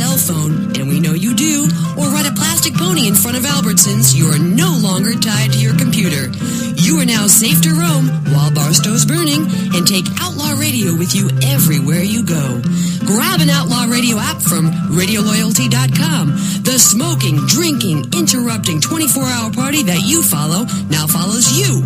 Cell 0.09 0.35
phone, 0.35 0.77
and 0.79 0.89
we 0.89 1.01
know 1.01 1.13
you 1.13 1.35
do, 1.35 1.69
or 1.97 2.09
ride 2.09 2.27
a 2.27 2.33
plastic 2.33 2.75
pony 2.75 3.09
in 3.09 3.15
front 3.15 3.37
of 3.37 3.43
Albertsons, 3.43 4.17
you 4.17 4.27
are 4.29 4.39
no 4.39 4.73
longer 4.81 5.13
tied 5.13 5.53
to 5.53 5.59
your 5.59 5.77
computer. 5.77 6.31
You 6.77 7.01
are 7.01 7.05
now 7.05 7.27
safe 7.27 7.61
to 7.63 7.71
roam 7.71 8.09
while 8.33 8.51
Barstow's 8.51 9.05
burning 9.05 9.45
and 9.75 9.87
take 9.87 10.07
Outlaw 10.21 10.57
Radio 10.59 10.97
with 10.97 11.15
you 11.15 11.29
everywhere 11.45 12.03
you 12.03 12.25
go. 12.25 12.63
Grab 13.05 13.41
an 13.41 13.51
Outlaw 13.51 13.85
Radio 13.89 14.17
app 14.19 14.41
from 14.41 14.71
RadioLoyalty.com. 14.97 16.33
The 16.65 16.79
smoking, 16.79 17.45
drinking, 17.47 18.13
interrupting 18.17 18.81
24 18.81 19.25
hour 19.25 19.53
party 19.53 19.83
that 19.85 20.03
you 20.05 20.23
follow 20.23 20.65
now 20.89 21.07
follows 21.07 21.53
you. 21.53 21.85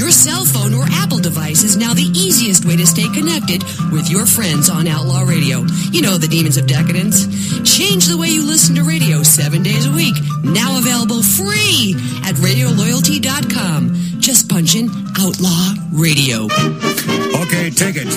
Your 0.00 0.10
cell 0.10 0.46
phone 0.46 0.72
or 0.72 0.86
Apple 0.92 1.18
device 1.18 1.62
is 1.62 1.76
now 1.76 1.92
the 1.92 2.08
easiest 2.16 2.64
way 2.64 2.74
to 2.74 2.86
stay 2.86 3.06
connected 3.12 3.62
with 3.92 4.08
your 4.08 4.24
friends 4.24 4.70
on 4.70 4.88
Outlaw 4.88 5.24
Radio. 5.28 5.60
You 5.92 6.00
know 6.00 6.16
the 6.16 6.26
demons 6.26 6.56
of 6.56 6.66
decadence. 6.66 7.28
Change 7.68 8.06
the 8.06 8.16
way 8.16 8.28
you 8.28 8.42
listen 8.42 8.74
to 8.76 8.82
radio 8.82 9.22
seven 9.22 9.62
days 9.62 9.84
a 9.84 9.92
week. 9.92 10.16
Now 10.42 10.78
available 10.78 11.22
free 11.22 11.92
at 12.24 12.34
radioloyalty.com. 12.40 14.20
Just 14.20 14.48
punch 14.48 14.74
in 14.74 14.88
Outlaw 15.18 15.74
Radio. 15.92 16.48
Okay, 17.44 17.68
take 17.68 18.00
it. 18.00 18.08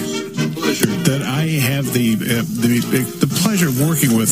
pleasure 0.55 0.87
that 0.87 1.21
I 1.21 1.59
have 1.59 1.91
the, 1.91 2.13
uh, 2.15 2.47
the 2.63 2.79
the 3.19 3.27
pleasure 3.43 3.67
of 3.67 3.81
working 3.81 4.15
with 4.15 4.31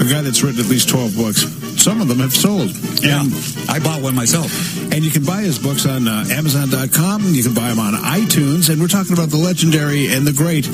a 0.00 0.04
guy 0.04 0.22
that's 0.22 0.42
written 0.42 0.60
at 0.60 0.66
least 0.66 0.88
twelve 0.88 1.14
books. 1.16 1.42
Some 1.82 2.00
of 2.00 2.08
them 2.08 2.18
have 2.18 2.32
sold. 2.32 2.70
Yeah, 3.02 3.22
And, 3.22 3.32
I 3.68 3.78
bought 3.78 4.02
one 4.02 4.14
myself. 4.14 4.50
and 4.92 5.04
you 5.04 5.10
can 5.12 5.24
buy 5.24 5.42
his 5.42 5.58
books 5.60 5.86
on 5.86 6.08
uh, 6.08 6.24
Amazon.com. 6.30 7.22
You 7.26 7.42
can 7.44 7.54
buy 7.54 7.68
them 7.68 7.78
on 7.78 7.94
iTunes. 7.94 8.68
And 8.68 8.80
we're 8.80 8.88
talking 8.88 9.12
about 9.12 9.28
the 9.30 9.36
legendary 9.36 10.08
and 10.08 10.26
the 10.26 10.32
great 10.32 10.66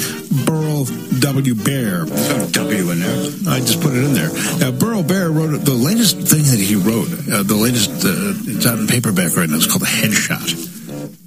Burl 0.46 0.86
W. 1.20 1.54
Barer. 1.54 2.06
No 2.06 2.46
W 2.50 2.90
in 2.90 3.00
there. 3.00 3.52
I 3.52 3.60
just 3.60 3.80
put 3.82 3.92
it 3.92 4.02
in 4.02 4.14
there. 4.14 4.30
Uh, 4.66 4.72
Burl 4.72 5.02
Barer 5.02 5.30
wrote 5.30 5.58
the 5.64 5.74
latest 5.74 6.16
thing 6.20 6.42
that 6.44 6.58
he 6.58 6.74
wrote. 6.74 7.08
Uh, 7.30 7.42
the 7.42 7.54
latest, 7.56 7.90
uh, 8.04 8.32
it's 8.50 8.66
out 8.66 8.78
in 8.78 8.86
paperback 8.86 9.36
right 9.36 9.48
now. 9.48 9.56
It's 9.56 9.66
called 9.66 9.82
Headshot. 9.84 10.56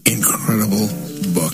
Incredible 0.09 0.87
book. 1.37 1.53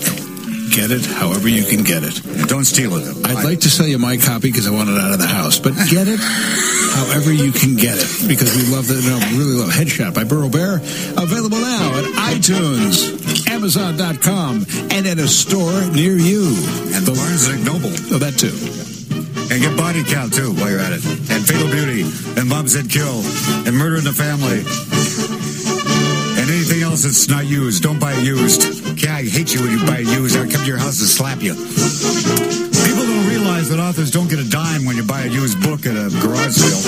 Get 0.74 0.90
it 0.90 1.06
however 1.06 1.48
you 1.48 1.62
can 1.62 1.84
get 1.84 2.02
it. 2.02 2.20
Don't 2.48 2.64
steal 2.64 2.96
it. 2.96 3.06
I'd 3.24 3.44
like 3.44 3.60
to 3.60 3.70
sell 3.70 3.86
you 3.86 3.96
my 3.96 4.16
copy 4.16 4.50
because 4.50 4.66
I 4.66 4.72
want 4.72 4.90
it 4.90 4.98
out 4.98 5.12
of 5.12 5.20
the 5.20 5.26
house, 5.26 5.60
but 5.60 5.72
get 5.88 6.08
it 6.08 6.18
however 6.18 7.32
you 7.32 7.52
can 7.52 7.76
get 7.76 7.94
it 7.94 8.10
because 8.26 8.56
we 8.56 8.66
love 8.74 8.88
the, 8.88 8.98
no, 9.06 9.22
really 9.38 9.54
love 9.54 9.70
Headshot 9.70 10.14
by 10.14 10.24
Burl 10.24 10.50
Barer. 10.50 10.82
Available 11.14 11.62
now 11.62 11.94
at 11.94 12.34
iTunes, 12.34 13.46
Amazon.com, 13.46 14.66
and 14.90 15.06
at 15.06 15.18
a 15.18 15.28
store 15.28 15.86
near 15.94 16.18
you. 16.18 16.42
And 16.90 17.06
the 17.06 17.14
Barnes 17.14 17.46
and 17.46 17.64
Noble. 17.64 17.94
Oh, 18.10 18.18
that 18.18 18.34
too. 18.34 18.50
And 19.54 19.62
get 19.62 19.78
Body 19.78 20.02
Count 20.02 20.34
too 20.34 20.52
while 20.54 20.70
you're 20.70 20.80
at 20.80 20.92
it. 20.92 21.06
And 21.30 21.46
Fatal 21.46 21.70
Beauty. 21.70 22.02
And 22.34 22.48
Mom 22.48 22.66
Said 22.66 22.90
Kill. 22.90 23.22
And 23.62 23.78
Murder 23.78 23.98
in 23.98 24.04
the 24.04 24.12
Family. 24.12 25.53
Anything 26.64 26.82
else 26.82 27.02
that's 27.02 27.28
not 27.28 27.44
used, 27.44 27.82
don't 27.82 27.98
buy 27.98 28.14
it 28.14 28.24
used. 28.24 28.98
Yeah, 28.98 29.16
I 29.16 29.24
hate 29.24 29.52
you 29.52 29.60
when 29.60 29.78
you 29.78 29.84
buy 29.84 29.98
it 29.98 30.06
used. 30.08 30.34
I'll 30.34 30.48
come 30.48 30.62
to 30.62 30.66
your 30.66 30.78
house 30.78 30.98
and 30.98 31.06
slap 31.06 31.42
you. 31.42 31.52
People 31.52 33.04
don't 33.04 33.28
realize 33.28 33.68
that 33.68 33.78
authors 33.78 34.10
don't 34.10 34.30
get 34.30 34.38
a 34.38 34.48
dime 34.48 34.86
when 34.86 34.96
you 34.96 35.02
buy 35.02 35.24
a 35.24 35.28
used 35.28 35.60
book 35.62 35.84
at 35.84 35.92
a 35.92 36.08
garage 36.24 36.56
sale. 36.56 36.80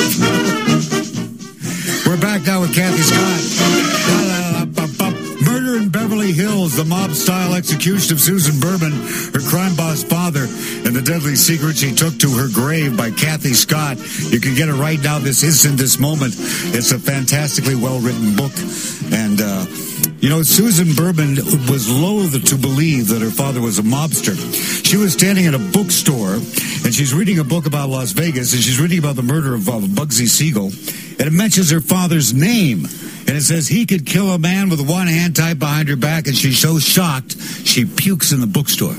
We're 2.06 2.16
back 2.16 2.46
now 2.46 2.62
with 2.62 2.74
Cathy 2.74 3.02
Scott. 3.02 3.42
Murder 5.46 5.76
in 5.76 5.88
Beverly 5.90 6.32
Hills, 6.32 6.76
the 6.76 6.84
mob 6.84 7.12
style 7.12 7.54
execution 7.54 8.12
of 8.12 8.20
Susan 8.20 8.58
Berman, 8.60 8.92
her 9.32 9.40
crime 9.48 9.74
boss 9.76 10.02
father, 10.02 10.44
and 10.84 10.94
the 10.94 11.02
deadly 11.02 11.36
secret 11.36 11.76
she 11.76 11.94
took 11.94 12.18
to 12.18 12.30
her 12.30 12.48
grave 12.52 12.96
by 12.96 13.10
Cathy 13.10 13.54
Scott. 13.54 13.98
You 14.32 14.40
can 14.40 14.54
get 14.54 14.68
it 14.68 14.74
right 14.74 15.00
now, 15.00 15.18
this 15.18 15.42
instant, 15.42 15.78
this 15.78 15.98
moment. 15.98 16.34
It's 16.74 16.92
a 16.92 16.98
fantastically 16.98 17.74
well 17.74 18.00
written 18.00 18.36
book. 18.36 18.52
And, 19.12 19.25
uh, 19.40 19.64
you 20.18 20.28
know, 20.28 20.42
Susan 20.42 20.94
Berman 20.94 21.36
was 21.70 21.88
loath 21.90 22.32
to 22.44 22.56
believe 22.56 23.08
that 23.08 23.22
her 23.22 23.30
father 23.30 23.60
was 23.60 23.78
a 23.78 23.82
mobster. 23.82 24.34
She 24.84 24.96
was 24.96 25.12
standing 25.12 25.44
in 25.44 25.54
a 25.54 25.58
bookstore 25.58 26.34
and 26.34 26.94
she's 26.94 27.12
reading 27.14 27.38
a 27.38 27.44
book 27.44 27.66
about 27.66 27.88
Las 27.88 28.12
Vegas 28.12 28.52
and 28.52 28.62
she's 28.62 28.80
reading 28.80 28.98
about 28.98 29.16
the 29.16 29.22
murder 29.22 29.54
of 29.54 29.68
uh, 29.68 29.72
Bugsy 29.80 30.26
Siegel. 30.28 30.66
And 31.18 31.26
it 31.26 31.32
mentions 31.32 31.70
her 31.70 31.80
father's 31.80 32.34
name. 32.34 32.84
And 33.28 33.30
it 33.36 33.42
says 33.42 33.66
he 33.66 33.86
could 33.86 34.06
kill 34.06 34.30
a 34.30 34.38
man 34.38 34.68
with 34.68 34.80
one 34.88 35.06
hand 35.08 35.34
tied 35.36 35.58
behind 35.58 35.88
her 35.88 35.96
back. 35.96 36.26
And 36.26 36.36
she's 36.36 36.58
so 36.58 36.78
shocked, 36.78 37.36
she 37.40 37.84
pukes 37.84 38.32
in 38.32 38.40
the 38.40 38.46
bookstore. 38.46 38.94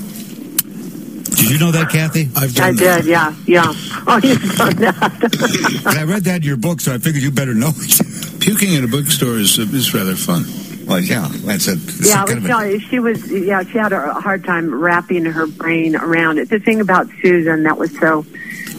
Did 1.36 1.50
you 1.50 1.58
know 1.58 1.70
that, 1.70 1.90
Cathy? 1.90 2.28
I've 2.36 2.58
I 2.58 2.72
done 2.72 2.76
that. 2.76 3.02
did, 3.02 3.06
yeah, 3.06 3.34
yeah. 3.46 3.72
Oh, 4.10 4.18
you've 4.22 4.56
done 4.56 4.76
that. 4.76 5.82
I 5.98 6.04
read 6.04 6.24
that 6.24 6.36
in 6.36 6.42
your 6.42 6.56
book, 6.56 6.80
so 6.80 6.94
I 6.94 6.98
figured 6.98 7.22
you 7.22 7.30
better 7.30 7.54
know 7.54 7.70
it. 7.74 8.07
Puking 8.48 8.72
in 8.72 8.82
a 8.82 8.88
bookstore 8.88 9.36
is, 9.36 9.58
is 9.58 9.92
rather 9.92 10.14
fun. 10.14 10.42
Well, 10.86 11.00
yeah, 11.00 11.28
that's 11.44 11.68
a, 11.68 11.72
it's 11.72 12.08
yeah, 12.08 12.22
I 12.22 12.24
kind 12.24 12.40
was 12.40 12.50
of 12.50 12.60
a- 12.60 12.72
you, 12.72 12.80
she 12.80 12.98
was, 12.98 13.30
yeah, 13.30 13.62
she 13.62 13.76
had 13.76 13.92
a 13.92 14.14
hard 14.14 14.42
time 14.42 14.74
wrapping 14.74 15.26
her 15.26 15.46
brain 15.46 15.94
around 15.94 16.38
it. 16.38 16.48
The 16.48 16.58
thing 16.58 16.80
about 16.80 17.08
Susan 17.20 17.64
that 17.64 17.76
was 17.76 17.90
so 17.98 18.24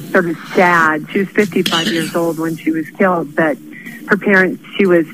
sort 0.09 0.27
of 0.27 0.35
sad, 0.55 1.05
she 1.11 1.19
was 1.19 1.29
55 1.29 1.85
years 1.93 2.15
old 2.15 2.39
when 2.39 2.57
she 2.57 2.71
was 2.71 2.89
killed, 2.89 3.35
but 3.35 3.59
her 4.07 4.17
parents, 4.17 4.63
she 4.75 4.87
was 4.87 5.05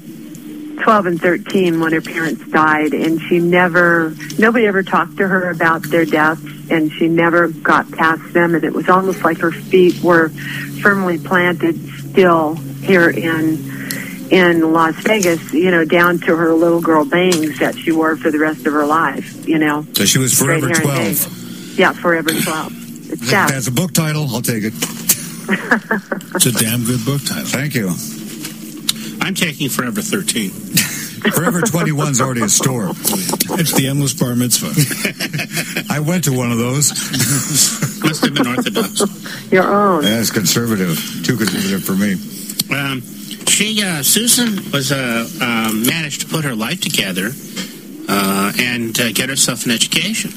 12 0.82 1.06
and 1.06 1.20
13 1.22 1.82
when 1.82 1.92
her 1.92 2.00
parents 2.00 2.50
died, 2.50 2.94
and 2.94 3.20
she 3.24 3.40
never, 3.40 4.16
nobody 4.40 4.68
ever 4.68 4.84
talked 4.84 5.18
to 5.18 5.28
her 5.28 5.50
about 5.50 5.84
their 5.84 6.06
deaths, 6.06 6.42
and 6.72 6.94
she 6.94 7.10
never 7.10 7.50
got 7.50 7.92
past 7.92 8.32
them, 8.32 8.56
and 8.56 8.64
it 8.64 8.72
was 8.72 8.88
almost 8.88 9.22
like 9.22 9.38
her 9.40 9.52
feet 9.52 10.02
were 10.02 10.30
firmly 10.82 11.18
planted 11.18 11.78
still 12.10 12.56
here 12.56 13.10
in 13.10 13.75
in 14.32 14.74
Las 14.74 14.96
Vegas, 14.96 15.54
you 15.54 15.72
know, 15.72 15.86
down 15.86 16.20
to 16.20 16.36
her 16.36 16.54
little 16.54 16.82
girl 16.82 17.06
bangs 17.06 17.60
that 17.60 17.78
she 17.78 17.92
wore 17.92 18.16
for 18.18 18.32
the 18.32 18.40
rest 18.40 18.66
of 18.66 18.74
her 18.74 18.86
life, 18.86 19.48
you 19.48 19.58
know. 19.58 19.86
So 19.94 20.06
she 20.06 20.20
was 20.20 20.38
forever 20.38 20.70
12. 20.70 21.78
Yeah, 21.78 21.94
forever 21.94 22.30
12. 22.30 23.12
It's 23.12 23.30
sad. 23.30 23.50
That's 23.50 23.68
a 23.68 23.72
book 23.72 23.94
title. 23.94 24.28
I'll 24.30 24.42
take 24.42 24.64
it. 24.64 24.74
It's 26.36 26.48
a 26.48 26.52
damn 26.52 26.84
good 26.84 27.06
book 27.06 27.24
title. 27.24 27.46
Thank 27.46 27.76
you. 27.76 27.88
I'm 29.22 29.34
taking 29.36 29.70
Forever 29.70 30.02
13. 30.02 30.50
Forever 31.32 31.62
21's 31.62 32.20
already 32.22 32.42
a 32.42 32.50
store. 32.50 32.90
It's 33.58 33.74
the 33.74 33.88
endless 33.88 34.14
bar 34.14 34.36
mitzvah. 34.36 35.86
I 35.90 36.00
went 36.00 36.26
to 36.26 36.34
one 36.34 36.52
of 36.52 36.58
those. 36.58 36.92
Must 38.04 38.26
have 38.26 38.34
been 38.34 38.48
Orthodox. 38.48 39.52
Your 39.52 39.64
own. 39.64 40.04
That's 40.04 40.30
conservative. 40.30 40.98
Too 41.24 41.38
conservative 41.38 41.84
for 41.84 41.94
me. 41.94 42.14
Um, 42.78 43.02
she, 43.56 43.82
uh, 43.82 44.04
Susan, 44.04 44.70
was 44.74 44.92
uh, 44.92 45.26
um, 45.42 45.88
managed 45.88 46.20
to 46.20 46.28
put 46.28 46.44
her 46.44 46.54
life 46.54 46.82
together 46.82 47.32
uh, 48.10 48.52
and 48.60 49.00
uh, 49.00 49.14
get 49.14 49.30
herself 49.30 49.64
an 49.66 49.72
education. 49.72 50.30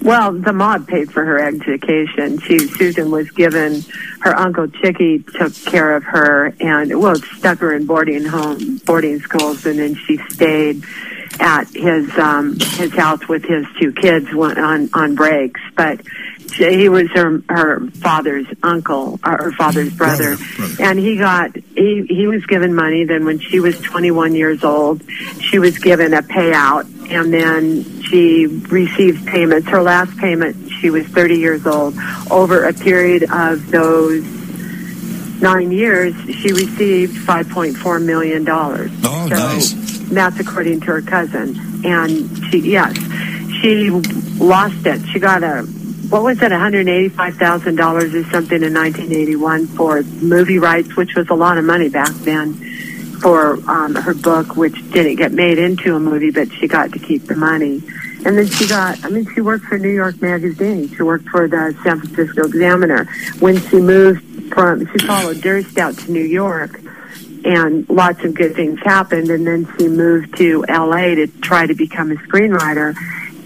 Well, 0.00 0.32
the 0.32 0.52
mob 0.52 0.86
paid 0.86 1.10
for 1.10 1.24
her 1.24 1.40
education. 1.40 2.38
She, 2.38 2.58
Susan 2.68 3.10
was 3.10 3.28
given, 3.32 3.82
her 4.20 4.38
uncle 4.38 4.68
Chicky 4.68 5.24
took 5.24 5.52
care 5.64 5.96
of 5.96 6.04
her 6.04 6.54
and, 6.60 7.00
well, 7.00 7.16
stuck 7.16 7.58
her 7.58 7.74
in 7.74 7.84
boarding 7.84 8.24
home, 8.24 8.80
boarding 8.86 9.18
schools, 9.18 9.66
and 9.66 9.80
then 9.80 9.96
she 9.96 10.18
stayed 10.28 10.84
at 11.40 11.66
his, 11.70 12.16
um, 12.16 12.56
his 12.60 12.92
house 12.92 13.26
with 13.26 13.44
his 13.44 13.66
two 13.80 13.90
kids 13.90 14.28
on, 14.32 14.88
on 14.92 15.16
breaks. 15.16 15.60
But 15.74 16.00
she, 16.52 16.72
he 16.76 16.88
was 16.88 17.10
her, 17.12 17.42
her 17.48 17.86
father's 17.90 18.46
uncle, 18.62 19.18
or 19.24 19.36
her 19.36 19.52
father's 19.52 19.92
brother. 19.94 20.36
Brother, 20.36 20.56
brother. 20.56 20.82
And 20.82 20.98
he 20.98 21.16
got, 21.16 21.54
he, 21.54 22.06
he 22.08 22.26
was 22.26 22.44
given 22.46 22.74
money. 22.74 23.04
Then 23.04 23.24
when 23.24 23.38
she 23.38 23.60
was 23.60 23.78
21 23.80 24.34
years 24.34 24.64
old, 24.64 25.02
she 25.40 25.58
was 25.58 25.78
given 25.78 26.14
a 26.14 26.22
payout 26.22 26.86
and 27.10 27.32
then 27.32 28.02
she 28.02 28.46
received 28.46 29.26
payments. 29.26 29.68
Her 29.68 29.82
last 29.82 30.16
payment, 30.18 30.70
she 30.80 30.90
was 30.90 31.06
30 31.06 31.36
years 31.36 31.66
old. 31.66 31.94
Over 32.30 32.64
a 32.64 32.72
period 32.72 33.30
of 33.30 33.70
those 33.70 34.24
nine 35.40 35.70
years, 35.70 36.14
she 36.24 36.52
received 36.52 37.16
5.4 37.26 38.04
million 38.04 38.44
dollars. 38.44 38.90
Oh, 39.04 39.26
nice. 39.28 39.72
That's 40.08 40.38
according 40.40 40.80
to 40.80 40.86
her 40.86 41.02
cousin. 41.02 41.56
And 41.84 42.44
she, 42.46 42.58
yes, 42.58 42.96
she 43.60 43.90
lost 43.90 44.86
it. 44.86 45.04
She 45.08 45.18
got 45.18 45.42
a, 45.42 45.66
what 46.10 46.22
was 46.22 46.40
it, 46.40 46.52
$185,000 46.52 48.14
or 48.14 48.30
something 48.30 48.62
in 48.62 48.74
1981 48.74 49.66
for 49.68 50.02
movie 50.02 50.58
rights, 50.58 50.94
which 50.96 51.14
was 51.14 51.28
a 51.30 51.34
lot 51.34 51.58
of 51.58 51.64
money 51.64 51.88
back 51.88 52.12
then 52.20 52.54
for 53.20 53.54
um, 53.68 53.94
her 53.94 54.14
book, 54.14 54.56
which 54.56 54.74
didn't 54.90 55.16
get 55.16 55.32
made 55.32 55.58
into 55.58 55.96
a 55.96 56.00
movie, 56.00 56.30
but 56.30 56.52
she 56.52 56.68
got 56.68 56.92
to 56.92 56.98
keep 56.98 57.24
the 57.24 57.34
money. 57.34 57.82
And 58.24 58.36
then 58.36 58.46
she 58.46 58.68
got, 58.68 59.04
I 59.04 59.08
mean, 59.08 59.26
she 59.34 59.40
worked 59.40 59.64
for 59.66 59.78
New 59.78 59.90
York 59.90 60.20
Magazine. 60.20 60.88
She 60.94 61.02
worked 61.02 61.28
for 61.28 61.48
the 61.48 61.76
San 61.82 62.00
Francisco 62.00 62.44
Examiner. 62.44 63.04
When 63.38 63.60
she 63.68 63.80
moved 63.80 64.52
from, 64.52 64.86
she 64.86 65.06
followed 65.06 65.40
Durst 65.40 65.78
out 65.78 65.96
to 65.98 66.12
New 66.12 66.24
York, 66.24 66.80
and 67.44 67.88
lots 67.88 68.24
of 68.24 68.34
good 68.34 68.54
things 68.54 68.80
happened. 68.80 69.30
And 69.30 69.46
then 69.46 69.68
she 69.78 69.88
moved 69.88 70.36
to 70.38 70.64
LA 70.68 71.14
to 71.14 71.26
try 71.40 71.66
to 71.66 71.74
become 71.74 72.10
a 72.10 72.16
screenwriter. 72.16 72.96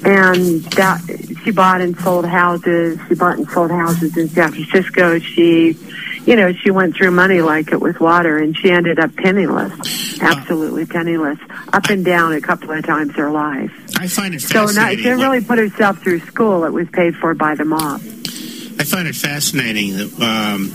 And 0.05 0.63
that, 0.73 1.01
she 1.45 1.51
bought 1.51 1.81
and 1.81 1.97
sold 1.99 2.25
houses. 2.27 2.99
She 3.09 3.15
bought 3.15 3.37
and 3.39 3.49
sold 3.51 3.71
houses 3.71 4.17
in 4.17 4.29
San 4.29 4.53
Francisco. 4.53 5.19
She, 5.19 5.77
you 6.25 6.37
know, 6.37 6.53
she 6.53 6.71
went 6.71 6.95
through 6.97 7.11
money 7.11 7.43
like 7.43 7.71
it 7.73 7.81
was 7.81 7.99
water 8.01 8.39
and 8.39 8.57
she 8.57 8.71
ended 8.71 8.99
up 8.99 9.15
penniless, 9.17 10.21
absolutely 10.23 10.87
penniless, 10.87 11.39
up 11.73 11.85
and 11.91 12.05
down 12.05 12.33
a 12.33 12.41
couple 12.41 12.71
of 12.71 12.85
times 12.87 13.15
her 13.17 13.31
life. 13.31 13.71
I 13.99 14.07
find 14.07 14.35
it 14.35 14.41
So 14.41 14.61
not, 14.65 14.69
she 14.71 14.75
fascinating. 14.75 15.05
didn't 15.05 15.21
really 15.21 15.45
put 15.45 15.59
herself 15.59 15.99
through 16.03 16.21
school. 16.21 16.65
It 16.65 16.73
was 16.73 16.89
paid 16.89 17.17
for 17.17 17.35
by 17.35 17.55
the 17.55 17.65
mob. 17.67 18.01
I 18.01 18.85
find 18.85 19.07
it 19.07 19.15
fascinating 19.15 19.97
that 19.99 20.21
um, 20.23 20.71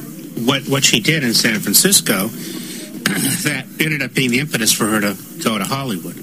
what 0.45 0.61
what 0.67 0.83
she 0.83 0.99
did 0.99 1.23
in 1.23 1.33
San 1.33 1.59
Francisco 1.59 2.27
that 3.07 3.65
ended 3.79 4.03
up 4.03 4.13
being 4.13 4.29
the 4.29 4.39
impetus 4.39 4.71
for 4.71 4.85
her 4.85 5.01
to 5.01 5.17
go 5.43 5.57
to 5.57 5.63
Hollywood. 5.63 6.15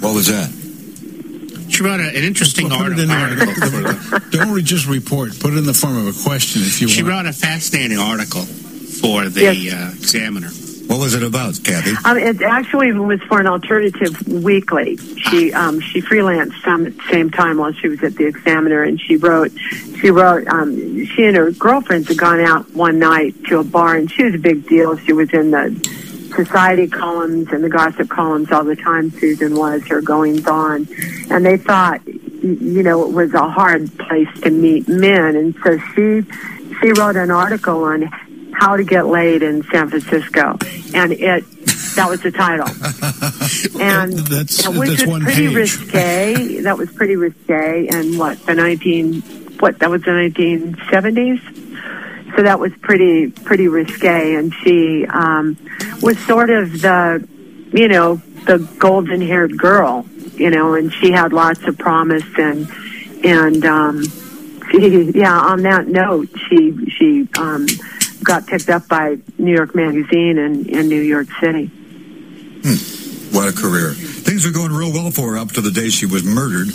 What 0.00 0.14
was 0.14 0.26
that? 0.26 0.50
She 1.68 1.82
wrote 1.82 2.00
a, 2.00 2.08
an 2.08 2.24
interesting 2.24 2.68
Well, 2.68 2.82
article. 2.82 3.04
in 3.04 3.10
article 3.10 3.54
for 3.54 4.18
Don't 4.30 4.52
re- 4.52 4.62
just 4.62 4.86
report. 4.86 5.38
Put 5.38 5.52
it 5.54 5.58
in 5.58 5.64
the 5.64 5.74
form 5.74 5.96
of 5.96 6.06
a 6.08 6.22
question 6.28 6.62
if 6.62 6.80
you 6.80 6.88
she 6.88 7.02
want. 7.02 7.08
She 7.08 7.16
wrote 7.16 7.26
a 7.26 7.32
fascinating 7.32 7.98
article 7.98 8.42
for 8.42 9.28
the 9.28 9.42
Yes. 9.54 9.72
uh, 9.74 9.96
Examiner. 9.96 10.48
What 10.88 11.00
was 11.00 11.12
it 11.14 11.22
about, 11.22 11.60
Cathy? 11.62 11.92
Um, 12.06 12.16
it 12.16 12.40
actually 12.40 12.92
was 12.92 13.20
for 13.28 13.38
an 13.40 13.46
alternative 13.46 14.26
weekly. 14.26 14.96
She 14.96 15.52
um, 15.52 15.80
she 15.80 16.00
freelanced 16.00 16.62
some 16.64 16.86
at 16.86 16.96
the 16.96 17.02
same 17.10 17.28
time 17.30 17.58
while 17.58 17.72
she 17.72 17.88
was 17.88 18.02
at 18.02 18.14
the 18.14 18.24
Examiner, 18.26 18.82
and 18.84 18.98
she 18.98 19.16
wrote. 19.16 19.52
She 20.00 20.10
wrote. 20.10 20.48
Um, 20.48 21.04
she 21.04 21.26
and 21.26 21.36
her 21.36 21.50
girlfriends 21.50 22.08
had 22.08 22.16
gone 22.16 22.40
out 22.40 22.70
one 22.72 22.98
night 22.98 23.34
to 23.48 23.58
a 23.58 23.64
bar, 23.64 23.96
and 23.96 24.10
she 24.10 24.24
was 24.24 24.34
a 24.34 24.38
big 24.38 24.66
deal. 24.66 24.96
She 24.96 25.12
was 25.12 25.30
in 25.34 25.50
the 25.50 25.68
society 26.44 26.86
columns 26.86 27.48
and 27.52 27.64
the 27.64 27.68
gossip 27.68 28.08
columns 28.08 28.52
all 28.52 28.62
the 28.64 28.76
time. 28.76 29.10
Susan 29.10 29.56
was 29.56 29.84
her 29.88 30.00
goings 30.00 30.46
on, 30.46 30.86
and 31.30 31.44
they 31.44 31.56
thought, 31.56 32.00
you 32.06 32.82
know, 32.82 33.02
it 33.08 33.12
was 33.12 33.34
a 33.34 33.48
hard 33.48 33.90
place 33.98 34.28
to 34.42 34.50
meet 34.50 34.88
men, 34.88 35.34
and 35.36 35.54
so 35.64 35.78
she 35.94 36.22
she 36.80 36.92
wrote 36.92 37.16
an 37.16 37.30
article 37.32 37.82
on 37.84 38.02
how 38.52 38.76
to 38.76 38.84
get 38.84 39.06
laid 39.06 39.42
in 39.42 39.62
San 39.64 39.88
Francisco, 39.90 40.56
and 40.94 41.12
it 41.12 41.44
that 41.96 42.08
was 42.08 42.20
the 42.22 42.30
title. 42.30 42.68
and 43.80 44.12
That's- 44.12 44.62
that 44.62 44.74
was 44.78 44.90
that's 44.90 45.06
one 45.06 45.22
pretty 45.22 45.48
page. 45.48 45.56
risque. 45.56 46.60
that 46.62 46.78
was 46.78 46.90
pretty 46.92 47.16
risque, 47.16 47.88
and 47.88 48.16
what 48.18 48.38
the 48.46 48.54
nineteen 48.54 49.22
what 49.58 49.80
that 49.80 49.90
was 49.90 50.02
the 50.02 50.12
nineteen 50.12 50.76
seventies. 50.90 51.40
So 52.36 52.42
that 52.42 52.60
was 52.60 52.72
pretty 52.80 53.30
pretty 53.30 53.68
risque, 53.68 54.34
and 54.34 54.52
she 54.62 55.06
um, 55.06 55.56
was 56.02 56.18
sort 56.26 56.50
of 56.50 56.80
the 56.80 57.26
you 57.72 57.88
know 57.88 58.16
the 58.46 58.58
golden 58.78 59.20
haired 59.20 59.56
girl, 59.58 60.06
you 60.34 60.50
know, 60.50 60.74
and 60.74 60.92
she 60.92 61.10
had 61.10 61.32
lots 61.32 61.62
of 61.66 61.78
promise 61.78 62.24
and 62.36 62.68
and 63.24 63.64
um, 63.64 64.02
she, 64.70 65.10
yeah. 65.14 65.38
On 65.38 65.62
that 65.62 65.88
note, 65.88 66.28
she 66.48 66.88
she 66.90 67.28
um, 67.38 67.66
got 68.22 68.46
picked 68.46 68.68
up 68.68 68.88
by 68.88 69.16
New 69.38 69.54
York 69.54 69.74
Magazine 69.74 70.38
in 70.38 70.68
in 70.68 70.88
New 70.88 71.00
York 71.00 71.28
City. 71.40 71.70
What 73.32 73.48
a 73.48 73.52
career. 73.52 73.92
Things 73.92 74.46
were 74.46 74.52
going 74.52 74.72
real 74.72 74.92
well 74.92 75.10
for 75.10 75.32
her 75.32 75.38
up 75.38 75.52
to 75.52 75.60
the 75.60 75.70
day 75.70 75.90
she 75.90 76.06
was 76.06 76.24
murdered. 76.24 76.68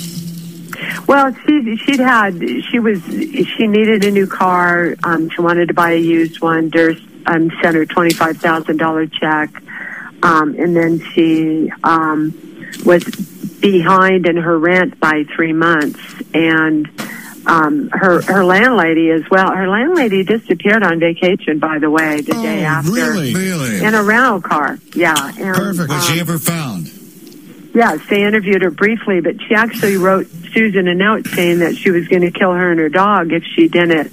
Well, 1.07 1.33
she 1.45 1.77
she'd 1.77 1.99
had 1.99 2.39
she 2.69 2.79
was 2.79 3.03
she 3.03 3.67
needed 3.67 4.05
a 4.05 4.11
new 4.11 4.27
car. 4.27 4.95
Um, 5.03 5.29
she 5.29 5.41
wanted 5.41 5.67
to 5.67 5.73
buy 5.73 5.91
a 5.91 5.99
used 5.99 6.41
one. 6.41 6.69
Durst 6.69 7.03
um, 7.25 7.51
sent 7.61 7.75
her 7.75 7.85
twenty 7.85 8.13
five 8.13 8.37
thousand 8.37 8.77
dollar 8.77 9.05
check, 9.07 9.49
um, 10.23 10.55
and 10.57 10.75
then 10.75 10.99
she 11.13 11.71
um, 11.83 12.33
was 12.85 13.03
behind 13.61 14.25
in 14.25 14.37
her 14.37 14.57
rent 14.57 14.99
by 14.99 15.23
three 15.35 15.53
months, 15.53 15.99
and 16.33 16.89
um, 17.45 17.89
her 17.89 18.21
her 18.21 18.45
landlady 18.45 19.11
as 19.11 19.23
well. 19.29 19.51
Her 19.51 19.67
landlady 19.67 20.23
disappeared 20.23 20.83
on 20.83 20.99
vacation, 20.99 21.59
by 21.59 21.79
the 21.79 21.89
way, 21.89 22.21
the 22.21 22.33
day 22.33 22.63
after 22.63 22.91
really? 22.91 23.33
Really? 23.33 23.83
in 23.83 23.93
a 23.93 24.03
rental 24.03 24.41
car. 24.41 24.79
Yeah, 24.95 25.27
and, 25.27 25.55
Perfect. 25.55 25.89
Was 25.89 26.09
um, 26.09 26.13
she 26.13 26.19
ever 26.19 26.37
found? 26.37 26.91
Yes, 27.73 27.99
they 28.07 28.23
interviewed 28.23 28.61
her 28.61 28.69
briefly, 28.69 29.19
but 29.19 29.41
she 29.41 29.55
actually 29.55 29.97
wrote 29.97 30.27
Susan 30.53 30.87
a 30.87 30.95
note 30.95 31.27
saying 31.27 31.59
that 31.59 31.75
she 31.75 31.91
was 31.91 32.07
going 32.07 32.21
to 32.21 32.31
kill 32.31 32.51
her 32.51 32.71
and 32.71 32.79
her 32.79 32.89
dog 32.89 33.33
if 33.33 33.43
she 33.43 33.67
didn't 33.67 34.11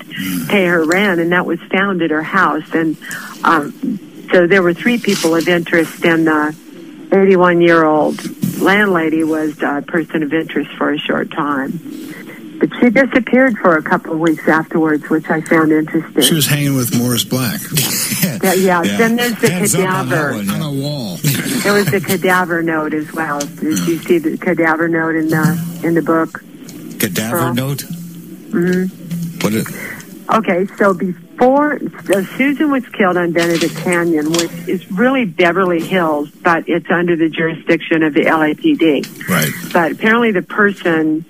pay 0.49 0.67
her 0.67 0.85
rent, 0.85 1.21
and 1.21 1.33
that 1.33 1.47
was 1.47 1.61
found 1.71 2.03
at 2.03 2.11
her 2.11 2.23
house. 2.23 2.69
And 2.73 2.97
um, 3.45 4.29
so 4.33 4.47
there 4.47 4.63
were 4.63 4.75
three 4.75 4.99
people 4.99 5.35
of 5.35 5.49
interest, 5.49 6.05
and 6.05 6.27
the 6.27 6.57
81 7.13 7.61
year 7.61 7.85
old 7.85 8.19
landlady 8.59 9.25
was 9.25 9.61
a 9.63 9.83
person 9.83 10.23
of 10.23 10.33
interest 10.33 10.71
for 10.77 10.93
a 10.93 10.99
short 10.99 11.31
time. 11.31 11.73
But 12.61 12.69
she 12.79 12.91
disappeared 12.91 13.57
for 13.57 13.77
a 13.77 13.83
couple 13.83 14.13
of 14.13 14.21
weeks 14.21 14.47
afterwards, 14.47 15.09
which 15.09 15.29
I 15.31 15.41
found 15.41 15.73
interesting. 15.73 16.23
She 16.23 16.35
was 16.35 16.47
hanging 16.47 16.77
with 16.77 16.95
Morris 16.97 17.25
Black 17.25 17.59
yeah, 18.43 18.53
yeah. 18.53 18.83
Then 18.83 19.17
there's 19.17 19.41
the 19.41 19.51
Hands 19.51 19.75
up 19.75 19.81
on 19.81 20.09
cadaver. 20.09 20.33
one, 20.35 20.47
yeah. 20.47 20.53
on 20.53 20.63
a 20.63 20.81
wall. 20.81 21.19
There 21.61 21.73
was 21.75 21.91
the 21.91 22.01
cadaver 22.01 22.63
note 22.63 22.95
as 22.95 23.13
well. 23.13 23.41
Did 23.41 23.79
you 23.87 23.99
see 23.99 24.19
the 24.19 24.39
cadaver 24.39 24.89
note 24.89 25.15
in 25.15 25.29
the 25.29 25.81
in 25.85 25.95
the 25.95 26.03
book? 26.03 26.43
Cadaver 26.99 27.37
Pearl. 27.39 27.55
note? 27.55 27.79
Mm-hmm. 27.79 29.41
What 29.41 29.53
is, 29.55 29.67
Okay, 30.33 30.67
so 30.77 30.95
before 30.95 31.75
uh, 31.75 32.23
Susan 32.37 32.71
was 32.71 32.87
killed 32.91 33.17
on 33.17 33.33
Benedict 33.33 33.75
Canyon, 33.79 34.31
which 34.31 34.53
is 34.69 34.89
really 34.93 35.25
Beverly 35.25 35.81
Hills, 35.81 36.31
but 36.31 36.69
it's 36.69 36.89
under 36.89 37.17
the 37.17 37.29
jurisdiction 37.29 38.05
of 38.05 38.15
the 38.15 38.23
LAPD. 38.27 39.29
right. 39.29 39.51
But 39.73 39.93
apparently, 39.93 40.31
the 40.31 40.43
person 40.43 41.25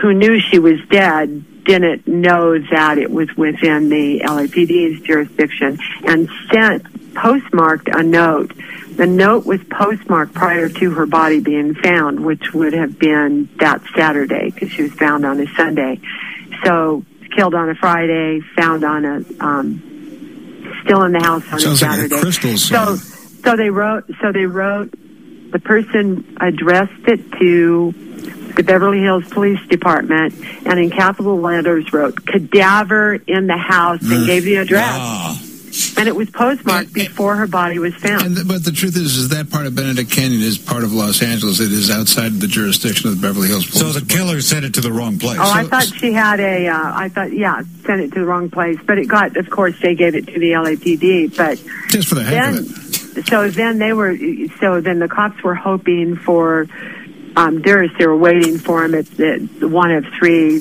who 0.00 0.14
knew 0.14 0.40
she 0.40 0.58
was 0.58 0.80
dead 0.88 1.64
didn't 1.64 2.06
know 2.06 2.58
that 2.70 2.98
it 2.98 3.10
was 3.10 3.28
within 3.36 3.88
the 3.88 4.20
LAPD's 4.20 5.00
jurisdiction 5.02 5.78
and 6.04 6.28
sent 6.52 7.14
postmarked 7.14 7.88
a 7.88 8.02
note. 8.02 8.52
The 8.96 9.06
note 9.06 9.46
was 9.46 9.60
postmarked 9.70 10.34
prior 10.34 10.68
to 10.68 10.90
her 10.92 11.06
body 11.06 11.40
being 11.40 11.74
found, 11.74 12.24
which 12.24 12.52
would 12.54 12.72
have 12.72 12.98
been 12.98 13.48
that 13.58 13.82
Saturday 13.94 14.50
because 14.50 14.70
she 14.70 14.82
was 14.82 14.92
found 14.92 15.24
on 15.24 15.40
a 15.40 15.46
Sunday. 15.54 16.00
So 16.64 17.04
killed 17.36 17.54
on 17.54 17.70
a 17.70 17.74
Friday, 17.74 18.40
found 18.56 18.84
on 18.84 19.04
a 19.04 19.44
um, 19.44 19.90
still 20.84 21.02
in 21.04 21.12
the 21.12 21.20
house 21.20 21.44
on 21.52 21.60
Sounds 21.60 21.82
a 21.82 21.86
like 21.86 21.94
a 21.94 22.08
Saturday. 22.08 22.20
Crystal 22.20 22.56
so 22.56 22.96
so 22.96 23.56
they 23.56 23.70
wrote 23.70 24.04
so 24.20 24.32
they 24.32 24.46
wrote 24.46 24.90
the 25.52 25.58
person 25.58 26.36
addressed 26.40 27.06
it 27.06 27.32
to 27.38 27.92
the 28.54 28.62
Beverly 28.62 29.00
Hills 29.00 29.28
Police 29.28 29.64
Department 29.68 30.34
and 30.66 30.78
in 30.78 30.90
capital 30.90 31.38
letters 31.40 31.92
wrote 31.92 32.24
cadaver 32.26 33.14
in 33.14 33.46
the 33.46 33.56
house 33.56 34.00
and 34.02 34.26
gave 34.26 34.44
the 34.44 34.56
address. 34.56 34.84
Ah, 34.98 35.42
And 35.96 36.08
it 36.08 36.16
was 36.16 36.28
postmarked 36.30 36.92
before 36.92 37.36
her 37.36 37.46
body 37.46 37.78
was 37.78 37.94
found. 37.94 38.22
And, 38.38 38.48
but 38.48 38.64
the 38.64 38.72
truth 38.72 38.96
is, 38.96 39.16
is 39.16 39.28
that 39.30 39.50
part 39.50 39.66
of 39.66 39.74
Benedict 39.74 40.10
Canyon 40.10 40.40
is 40.42 40.58
part 40.58 40.82
of 40.84 40.92
Los 40.92 41.22
Angeles. 41.22 41.60
It 41.60 41.70
is 41.72 41.90
outside 41.90 42.32
the 42.40 42.46
jurisdiction 42.48 43.08
of 43.10 43.20
the 43.20 43.26
Beverly 43.26 43.48
Hills 43.48 43.66
Police. 43.66 43.78
so 43.80 43.86
the 43.92 44.00
Department. 44.00 44.10
killer 44.10 44.40
sent 44.40 44.64
it 44.64 44.74
to 44.74 44.80
the 44.80 44.92
wrong 44.92 45.18
place. 45.18 45.38
Oh, 45.40 45.50
I 45.52 45.64
thought 45.64 45.84
she 45.84 46.12
had 46.12 46.40
a. 46.40 46.68
Uh, 46.68 46.92
I 46.94 47.08
thought, 47.08 47.32
yeah, 47.32 47.62
sent 47.86 48.00
it 48.00 48.12
to 48.14 48.20
the 48.20 48.26
wrong 48.26 48.50
place, 48.50 48.78
but 48.84 48.98
it 48.98 49.06
got. 49.06 49.36
Of 49.36 49.48
course, 49.50 49.74
they 49.80 49.94
gave 49.94 50.14
it 50.14 50.26
to 50.26 50.38
the 50.40 50.52
LAPD, 50.52 51.36
but 51.36 51.62
just 51.88 52.08
for 52.08 52.14
the 52.16 52.24
heck 52.24 52.32
then, 52.54 52.58
of 52.58 53.18
it. 53.18 53.26
so 53.28 53.48
then 53.50 53.78
they 53.78 53.92
were. 53.92 54.16
So 54.60 54.80
then 54.80 54.98
the 54.98 55.08
cops 55.08 55.42
were 55.42 55.54
hoping 55.54 56.16
for 56.16 56.66
um, 57.36 57.62
Durst. 57.62 57.94
They 57.98 58.06
were 58.06 58.16
waiting 58.16 58.58
for 58.58 58.84
him 58.84 58.94
at 58.94 59.06
the, 59.06 59.48
one 59.68 59.90
of 59.90 60.04
three 60.18 60.60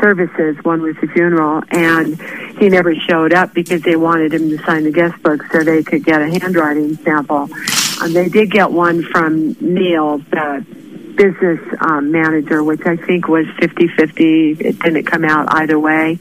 services. 0.00 0.56
One 0.64 0.82
was 0.82 0.96
the 1.00 1.08
funeral, 1.08 1.62
and 1.70 2.20
he 2.58 2.68
never 2.68 2.94
showed 2.94 3.32
up 3.32 3.54
because 3.54 3.82
they 3.82 3.96
wanted 3.96 4.34
him 4.34 4.48
to 4.50 4.58
sign 4.64 4.84
the 4.84 4.92
guest 4.92 5.22
book 5.22 5.42
so 5.50 5.62
they 5.62 5.82
could 5.82 6.04
get 6.04 6.20
a 6.22 6.28
handwriting 6.28 6.96
sample. 6.96 7.48
And 8.00 8.14
they 8.14 8.28
did 8.28 8.50
get 8.50 8.70
one 8.70 9.02
from 9.02 9.56
Neil, 9.60 10.18
the 10.18 10.64
business 11.16 11.60
um, 11.80 12.12
manager, 12.12 12.62
which 12.62 12.86
I 12.86 12.96
think 12.96 13.28
was 13.28 13.46
50-50. 13.46 14.60
It 14.60 14.78
didn't 14.78 15.04
come 15.04 15.24
out 15.24 15.52
either 15.52 15.78
way. 15.78 16.18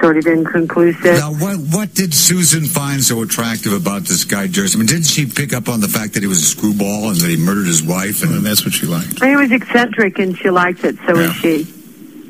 Sort 0.00 0.16
of 0.16 0.26
inconclusive. 0.26 1.04
Now, 1.18 1.32
what 1.32 1.58
what 1.58 1.94
did 1.94 2.14
Susan 2.14 2.64
find 2.64 3.02
so 3.02 3.22
attractive 3.22 3.72
about 3.74 4.02
this 4.02 4.24
guy, 4.24 4.46
Durst? 4.46 4.74
I 4.74 4.78
mean, 4.78 4.86
didn't 4.86 5.04
she 5.04 5.26
pick 5.26 5.52
up 5.52 5.68
on 5.68 5.80
the 5.80 5.88
fact 5.88 6.14
that 6.14 6.22
he 6.22 6.26
was 6.26 6.38
a 6.38 6.46
screwball 6.46 7.10
and 7.10 7.16
that 7.18 7.28
he 7.28 7.36
murdered 7.36 7.66
his 7.66 7.82
wife? 7.82 8.22
And 8.22 8.34
And 8.34 8.46
that's 8.46 8.64
what 8.64 8.72
she 8.72 8.86
liked. 8.86 9.22
He 9.22 9.36
was 9.36 9.52
eccentric, 9.52 10.18
and 10.18 10.36
she 10.38 10.48
liked 10.48 10.84
it. 10.84 10.96
So 11.06 11.14
Yeah. 11.18 11.26
was 11.28 11.36
she. 11.36 11.66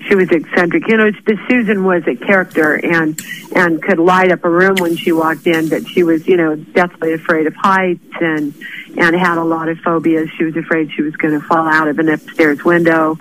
She 0.08 0.14
was 0.16 0.28
eccentric. 0.32 0.88
You 0.88 0.96
know, 0.96 1.06
it's, 1.06 1.18
but 1.24 1.36
Susan 1.48 1.84
was 1.84 2.02
a 2.08 2.16
character 2.16 2.74
and 2.74 3.20
and 3.54 3.80
could 3.80 3.98
light 4.00 4.32
up 4.32 4.44
a 4.44 4.50
room 4.50 4.74
when 4.80 4.96
she 4.96 5.12
walked 5.12 5.46
in. 5.46 5.68
But 5.68 5.86
she 5.86 6.02
was, 6.02 6.26
you 6.26 6.36
know, 6.36 6.56
deathly 6.56 7.12
afraid 7.12 7.46
of 7.46 7.54
heights 7.54 8.02
and 8.20 8.52
and 8.96 9.14
had 9.14 9.38
a 9.38 9.44
lot 9.44 9.68
of 9.68 9.78
phobias. 9.78 10.28
She 10.36 10.42
was 10.44 10.56
afraid 10.56 10.90
she 10.90 11.02
was 11.02 11.14
going 11.14 11.38
to 11.38 11.46
fall 11.46 11.68
out 11.68 11.86
of 11.86 11.98
an 12.00 12.08
upstairs 12.08 12.64
window, 12.64 13.16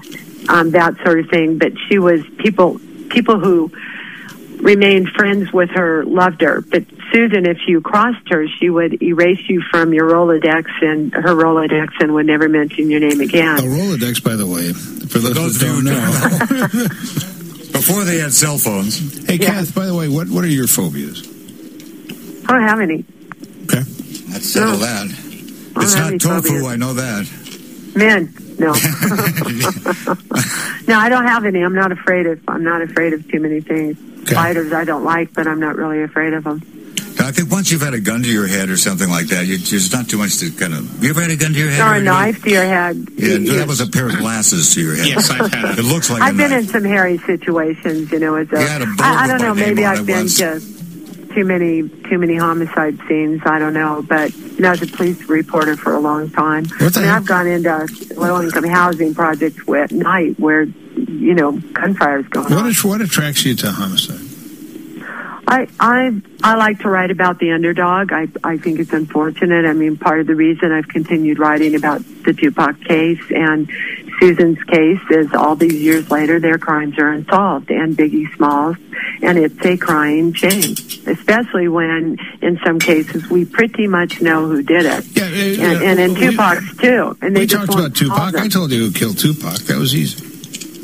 um, 0.47 0.71
that 0.71 0.95
sort 1.03 1.19
of 1.19 1.29
thing. 1.29 1.59
But 1.59 1.73
she 1.87 1.99
was 1.99 2.21
people 2.39 2.79
people 3.09 3.39
who 3.39 3.71
remained 4.59 5.09
friends 5.09 5.51
with 5.51 5.69
her 5.71 6.05
loved 6.05 6.41
her. 6.41 6.61
But 6.61 6.83
Susan, 7.11 7.45
if 7.45 7.59
you 7.67 7.81
crossed 7.81 8.29
her, 8.29 8.47
she 8.59 8.69
would 8.69 9.01
erase 9.01 9.41
you 9.49 9.61
from 9.71 9.93
your 9.93 10.09
Rolodex 10.09 10.65
and 10.81 11.13
her 11.13 11.33
Rolodex 11.35 11.89
and 11.99 12.13
would 12.13 12.25
never 12.25 12.49
mention 12.49 12.89
your 12.89 12.99
name 12.99 13.21
again. 13.21 13.57
A 13.57 13.61
Rolodex, 13.61 14.23
by 14.23 14.35
the 14.35 14.45
way, 14.45 14.73
for 14.73 15.19
those, 15.19 15.33
those 15.33 15.59
that 15.59 15.67
who 15.67 15.83
don't 15.83 15.85
know. 15.85 16.87
before 17.71 18.03
they 18.03 18.17
had 18.19 18.33
cell 18.33 18.57
phones, 18.57 19.25
hey, 19.27 19.35
Yeah. 19.35 19.47
Kath, 19.47 19.73
by 19.73 19.85
the 19.85 19.95
way, 19.95 20.07
what, 20.09 20.27
what 20.29 20.43
are 20.43 20.47
your 20.47 20.67
phobias? 20.67 21.23
I 22.47 22.53
don't 22.53 22.63
have 22.63 22.79
any. 22.81 23.05
Okay. 23.63 23.83
let's 24.31 24.49
settle 24.49 24.73
No. 24.73 24.77
that. 24.79 25.05
It's 25.77 25.93
have 25.93 26.11
not 26.11 26.21
tofu, 26.21 26.49
phobias. 26.59 26.65
I 26.67 26.75
know 26.75 26.93
that. 26.95 27.27
Men, 27.95 28.33
no. 28.59 28.73
no, 30.87 30.99
I 30.99 31.09
don't 31.09 31.25
have 31.25 31.45
any. 31.45 31.61
I'm 31.61 31.73
not 31.75 31.91
afraid 31.91 32.25
of. 32.27 32.39
I'm 32.47 32.63
not 32.63 32.81
afraid 32.81 33.13
of 33.13 33.27
too 33.31 33.39
many 33.39 33.61
things. 33.61 33.97
Okay. 34.29 34.35
Spiders, 34.35 34.73
I 34.73 34.83
don't 34.83 35.03
like, 35.03 35.33
but 35.33 35.47
I'm 35.47 35.59
not 35.59 35.75
really 35.75 36.03
afraid 36.03 36.33
of 36.33 36.43
them. 36.43 36.61
I 37.21 37.31
think 37.31 37.51
once 37.51 37.69
you've 37.71 37.81
had 37.81 37.93
a 37.93 37.99
gun 37.99 38.23
to 38.23 38.29
your 38.31 38.47
head 38.47 38.69
or 38.69 38.77
something 38.77 39.09
like 39.09 39.27
that, 39.27 39.45
you, 39.45 39.57
there's 39.57 39.91
not 39.91 40.07
too 40.07 40.17
much 40.17 40.37
to 40.37 40.51
kind 40.51 40.73
of. 40.73 41.03
You 41.03 41.09
ever 41.09 41.21
had 41.21 41.31
a 41.31 41.35
gun 41.35 41.51
to 41.53 41.59
your 41.59 41.69
head? 41.69 41.81
Or 41.81 41.95
a 41.95 41.97
Or- 41.99 42.01
knife 42.01 42.41
to 42.43 42.49
your 42.49 42.63
head. 42.63 42.95
Yeah, 43.17 43.37
that 43.57 43.67
was 43.67 43.81
a 43.81 43.87
pair 43.87 44.07
of 44.07 44.17
glasses 44.17 44.73
to 44.75 44.81
your 44.81 44.95
head. 44.95 45.07
Yes, 45.07 45.29
I've 45.29 45.51
had 45.51 45.71
It 45.77 45.79
it. 45.79 45.85
looks 45.85 46.09
like 46.09 46.21
I've 46.21 46.35
a 46.35 46.37
been 46.37 46.53
in 46.53 46.67
some 46.67 46.83
hairy 46.85 47.17
situations, 47.19 48.11
you 48.11 48.19
know. 48.19 48.35
As 48.35 48.47
a, 48.53 48.59
You 48.61 48.67
had 48.67 48.81
a 48.83 48.85
I, 48.99 49.23
I 49.23 49.27
don't 49.27 49.41
know. 49.41 49.53
Maybe 49.53 49.85
I've 49.85 50.05
been 50.05 50.17
once. 50.19 50.37
to 50.37 50.61
too 51.33 51.43
many 51.45 51.87
too 52.09 52.17
many 52.17 52.35
homicide 52.37 52.97
scenes. 53.07 53.41
I 53.45 53.59
don't 53.59 53.73
know, 53.73 54.03
but 54.07 54.33
you 54.35 54.61
know, 54.61 54.71
as 54.71 54.81
a 54.81 54.87
police 54.87 55.21
reporter 55.27 55.75
for 55.75 55.93
a 55.93 55.99
long 55.99 56.29
time, 56.29 56.65
What 56.79 56.97
I 56.97 57.01
mean. 57.01 57.09
I've 57.09 57.25
gone 57.25 57.47
into 57.47 57.87
low 58.15 58.41
income 58.41 58.63
housing 58.63 59.13
projects 59.13 59.59
at 59.69 59.91
night 59.91 60.39
where 60.39 60.65
you 61.07 61.33
know 61.33 61.51
gunfire 61.73 62.19
is 62.19 62.27
going 62.27 62.45
What, 62.53 62.63
on. 62.63 62.69
is, 62.69 62.83
what 62.83 63.01
attracts 63.01 63.45
you 63.45 63.55
to 63.55 63.71
homicide? 63.71 64.25
I 65.47 65.67
I 65.79 66.21
I 66.43 66.55
like 66.55 66.79
to 66.81 66.89
write 66.89 67.09
about 67.09 67.39
the 67.39 67.51
underdog. 67.51 68.11
I 68.13 68.27
I 68.43 68.57
think 68.57 68.79
it's 68.79 68.93
unfortunate. 68.93 69.65
I 69.65 69.73
mean, 69.73 69.97
part 69.97 70.19
of 70.19 70.27
the 70.27 70.35
reason 70.35 70.71
I've 70.71 70.87
continued 70.87 71.39
writing 71.39 71.73
about 71.75 72.01
the 72.23 72.33
Tupac 72.33 72.79
case 72.81 73.21
and 73.31 73.67
Susan's 74.19 74.61
case 74.65 74.99
is 75.09 75.33
all 75.33 75.55
these 75.55 75.73
years 75.81 76.11
later, 76.11 76.39
their 76.39 76.59
crimes 76.59 76.99
are 76.99 77.09
unsolved, 77.09 77.71
and 77.71 77.97
Biggie 77.97 78.31
Smalls 78.35 78.77
and 79.23 79.37
it's 79.39 79.65
a 79.65 79.75
crying 79.77 80.33
shame, 80.33 80.75
especially 81.07 81.67
when 81.67 82.17
in 82.41 82.59
some 82.65 82.77
cases 82.79 83.27
we 83.29 83.43
pretty 83.45 83.87
much 83.87 84.21
know 84.21 84.45
who 84.47 84.61
did 84.61 84.85
it. 84.85 85.05
Yeah, 85.17 85.23
uh, 85.23 85.65
and, 85.73 85.83
and 85.83 85.99
in 85.99 86.13
we- 86.13 86.29
Tupac's 86.31 86.77
too. 86.77 87.17
And 87.21 87.35
they 87.35 87.41
we 87.41 87.45
just 87.47 87.65
talked 87.65 87.79
about 87.79 87.95
Tupac. 87.95 88.35
I 88.35 88.47
told 88.49 88.71
you 88.71 88.85
who 88.85 88.91
killed 88.91 89.17
Tupac. 89.17 89.57
That 89.61 89.77
was 89.79 89.95
easy. 89.95 90.25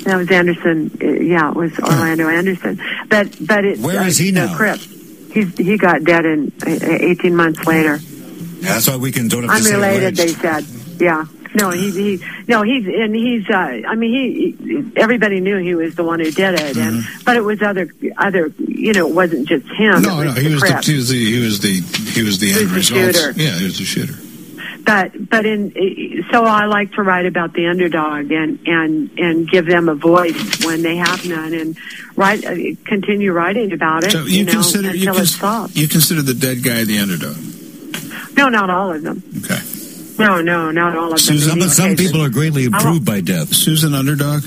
That 0.05 0.17
was 0.17 0.31
Anderson. 0.31 0.95
Yeah, 1.01 1.49
it 1.49 1.55
was 1.55 1.77
Orlando 1.79 2.29
Anderson. 2.29 2.79
But 3.09 3.35
but 3.45 3.65
it. 3.65 3.79
Where 3.79 3.99
uh, 3.99 4.03
he 4.05 4.31
now? 4.31 4.55
Crip. 4.55 4.79
He's 4.79 5.57
he 5.57 5.77
got 5.77 6.03
dead 6.03 6.25
in 6.25 6.51
uh, 6.65 6.69
eighteen 6.69 7.35
months 7.35 7.65
later. 7.65 7.97
That's 7.97 8.87
why 8.87 8.97
we 8.97 9.11
can 9.11 9.27
don't 9.27 9.49
say 9.49 9.73
Unrelated, 9.73 10.15
they 10.15 10.27
said. 10.29 10.63
Yeah. 10.99 11.25
No, 11.55 11.71
he 11.71 11.89
he 11.89 12.25
no 12.47 12.63
he's 12.63 12.85
and 12.85 13.15
he's 13.15 13.49
uh 13.49 13.53
I 13.87 13.95
mean 13.95 14.11
he, 14.11 14.91
everybody 14.99 15.39
knew 15.39 15.57
he 15.57 15.73
was 15.73 15.95
the 15.95 16.03
one 16.03 16.19
who 16.19 16.29
did 16.29 16.59
it 16.59 16.75
and 16.75 17.03
but 17.23 17.37
it 17.37 17.41
was 17.41 17.61
other 17.61 17.87
other 18.17 18.51
you 18.57 18.91
know 18.91 19.07
it 19.07 19.15
wasn't 19.15 19.47
just 19.47 19.65
him 19.67 20.01
No, 20.01 20.21
no, 20.21 20.31
he 20.33 20.53
was 20.53 20.61
the, 20.61 20.81
he 20.83 20.95
was 20.95 21.09
the 21.09 21.25
he 21.25 21.39
was 21.39 21.59
the 21.61 21.79
he 22.11 22.23
was 22.23 22.39
the 22.39 22.51
He 22.51 22.59
end 22.59 22.71
result. 22.71 23.15
shooter. 23.15 23.31
Yeah, 23.39 23.51
he 23.51 23.63
was 23.63 23.77
the 23.77 23.85
shooter. 23.85 24.15
But 24.85 25.29
but 25.29 25.45
in 25.45 25.73
so 26.31 26.43
I 26.45 26.65
like 26.65 26.91
to 26.93 27.01
write 27.03 27.25
about 27.25 27.53
the 27.53 27.67
underdog 27.67 28.31
and 28.31 28.59
and 28.67 29.09
and 29.17 29.49
give 29.49 29.65
them 29.65 29.89
a 29.89 29.95
voice 29.95 30.63
when 30.65 30.81
they 30.83 30.95
have 30.97 31.25
none 31.25 31.53
and 31.53 31.77
write 32.15 32.45
uh, 32.45 32.55
continue 32.85 33.31
writing 33.33 33.71
about 33.73 34.03
it 34.03 34.11
So 34.11 34.25
you, 34.25 34.45
know 34.45 34.51
consider 34.53 34.95
you, 34.95 35.09
until 35.09 35.21
it's 35.23 35.31
solved. 35.35 35.75
you 35.75 35.87
consider 35.87 36.21
the 36.21 36.33
dead 36.35 36.63
guy 36.63 36.83
the 36.83 36.99
underdog. 36.99 37.35
No, 38.37 38.49
not 38.49 38.69
all 38.69 38.91
of 38.91 39.01
them. 39.01 39.23
Okay. 39.43 39.59
No, 40.19 40.41
no, 40.41 40.71
not 40.71 40.95
all 40.95 41.05
of 41.05 41.09
them. 41.11 41.17
Susan, 41.19 41.53
In 41.57 41.61
Some, 41.63 41.69
some 41.71 41.89
cases. 41.95 42.05
people 42.11 42.21
are 42.25 42.29
greatly 42.29 42.65
improved 42.65 43.05
by 43.05 43.21
death. 43.21 43.53
Susan 43.53 43.93
underdog. 43.93 44.43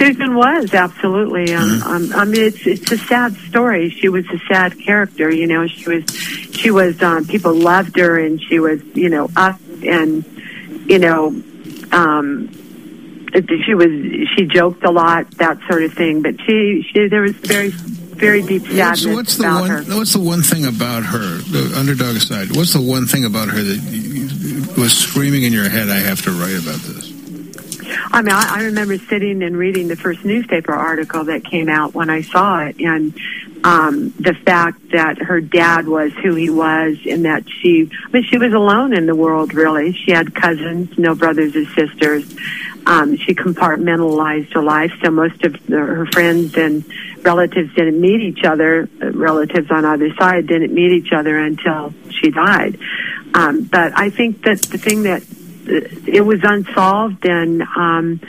Susan 0.00 0.34
was 0.34 0.72
absolutely. 0.72 1.52
Um, 1.52 1.82
um, 1.82 2.12
I 2.14 2.24
mean, 2.24 2.42
it's 2.42 2.66
it's 2.66 2.90
a 2.90 2.96
sad 2.96 3.36
story. 3.36 3.90
She 3.90 4.08
was 4.08 4.24
a 4.30 4.38
sad 4.48 4.80
character. 4.80 5.30
You 5.30 5.46
know, 5.46 5.66
she 5.66 5.90
was 5.90 6.10
she 6.52 6.70
was 6.70 7.02
um, 7.02 7.26
people 7.26 7.52
loved 7.52 7.98
her, 7.98 8.18
and 8.18 8.40
she 8.40 8.58
was 8.60 8.82
you 8.94 9.10
know 9.10 9.28
up 9.36 9.60
and 9.84 10.24
you 10.88 10.98
know 10.98 11.26
um, 11.92 12.48
she 13.66 13.74
was 13.74 13.90
she 14.34 14.46
joked 14.46 14.84
a 14.84 14.90
lot, 14.90 15.30
that 15.32 15.58
sort 15.68 15.82
of 15.82 15.92
thing. 15.92 16.22
But 16.22 16.40
she 16.46 16.82
she 16.90 17.08
there 17.08 17.20
was 17.20 17.32
very 17.32 17.68
very 17.68 18.40
deep 18.40 18.62
sadness 18.68 19.06
what's 19.06 19.36
the 19.36 19.44
about 19.44 19.60
one? 19.60 19.70
her. 19.70 19.82
What's 19.96 20.14
the 20.14 20.20
one 20.20 20.40
thing 20.40 20.64
about 20.64 21.02
her, 21.02 21.18
the 21.18 21.74
underdog 21.76 22.16
aside? 22.16 22.56
What's 22.56 22.72
the 22.72 22.80
one 22.80 23.04
thing 23.04 23.26
about 23.26 23.48
her 23.48 23.62
that 23.62 24.74
was 24.78 24.96
screaming 24.96 25.42
in 25.42 25.52
your 25.52 25.68
head? 25.68 25.90
I 25.90 25.98
have 25.98 26.22
to 26.22 26.30
write 26.30 26.58
about 26.58 26.80
this. 26.80 27.09
I 27.90 28.22
mean, 28.22 28.34
I, 28.34 28.58
I 28.58 28.62
remember 28.64 28.98
sitting 28.98 29.42
and 29.42 29.56
reading 29.56 29.88
the 29.88 29.96
first 29.96 30.24
newspaper 30.24 30.72
article 30.72 31.24
that 31.24 31.44
came 31.44 31.68
out 31.68 31.94
when 31.94 32.10
I 32.10 32.22
saw 32.22 32.60
it, 32.66 32.76
and 32.80 33.14
um, 33.64 34.10
the 34.18 34.34
fact 34.34 34.90
that 34.92 35.18
her 35.18 35.40
dad 35.40 35.86
was 35.86 36.12
who 36.22 36.34
he 36.34 36.50
was, 36.50 36.96
and 37.06 37.24
that 37.24 37.44
she, 37.48 37.90
I 38.06 38.10
mean, 38.10 38.24
she 38.24 38.38
was 38.38 38.52
alone 38.52 38.96
in 38.96 39.06
the 39.06 39.14
world. 39.14 39.54
Really, 39.54 39.92
she 39.92 40.12
had 40.12 40.34
cousins, 40.34 40.96
no 40.98 41.14
brothers 41.14 41.54
or 41.56 41.64
sisters. 41.66 42.34
Um, 42.86 43.16
she 43.16 43.34
compartmentalized 43.34 44.54
her 44.54 44.62
life, 44.62 44.92
so 45.02 45.10
most 45.10 45.44
of 45.44 45.52
the, 45.66 45.76
her 45.76 46.06
friends 46.06 46.56
and 46.56 46.84
relatives 47.22 47.74
didn't 47.74 48.00
meet 48.00 48.22
each 48.22 48.44
other. 48.44 48.88
uh, 49.02 49.10
Relatives 49.12 49.70
on 49.70 49.84
either 49.84 50.14
side 50.14 50.46
didn't 50.46 50.72
meet 50.72 50.92
each 50.92 51.12
other 51.12 51.36
until 51.38 51.92
she 52.10 52.30
died. 52.30 52.78
Um, 53.34 53.64
but 53.64 53.92
I 53.94 54.10
think 54.10 54.42
that 54.44 54.58
the 54.58 54.78
thing 54.78 55.02
that 55.02 55.22
it 55.66 56.24
was 56.24 56.40
unsolved 56.42 57.24
and 57.26 57.62
um 57.62 58.20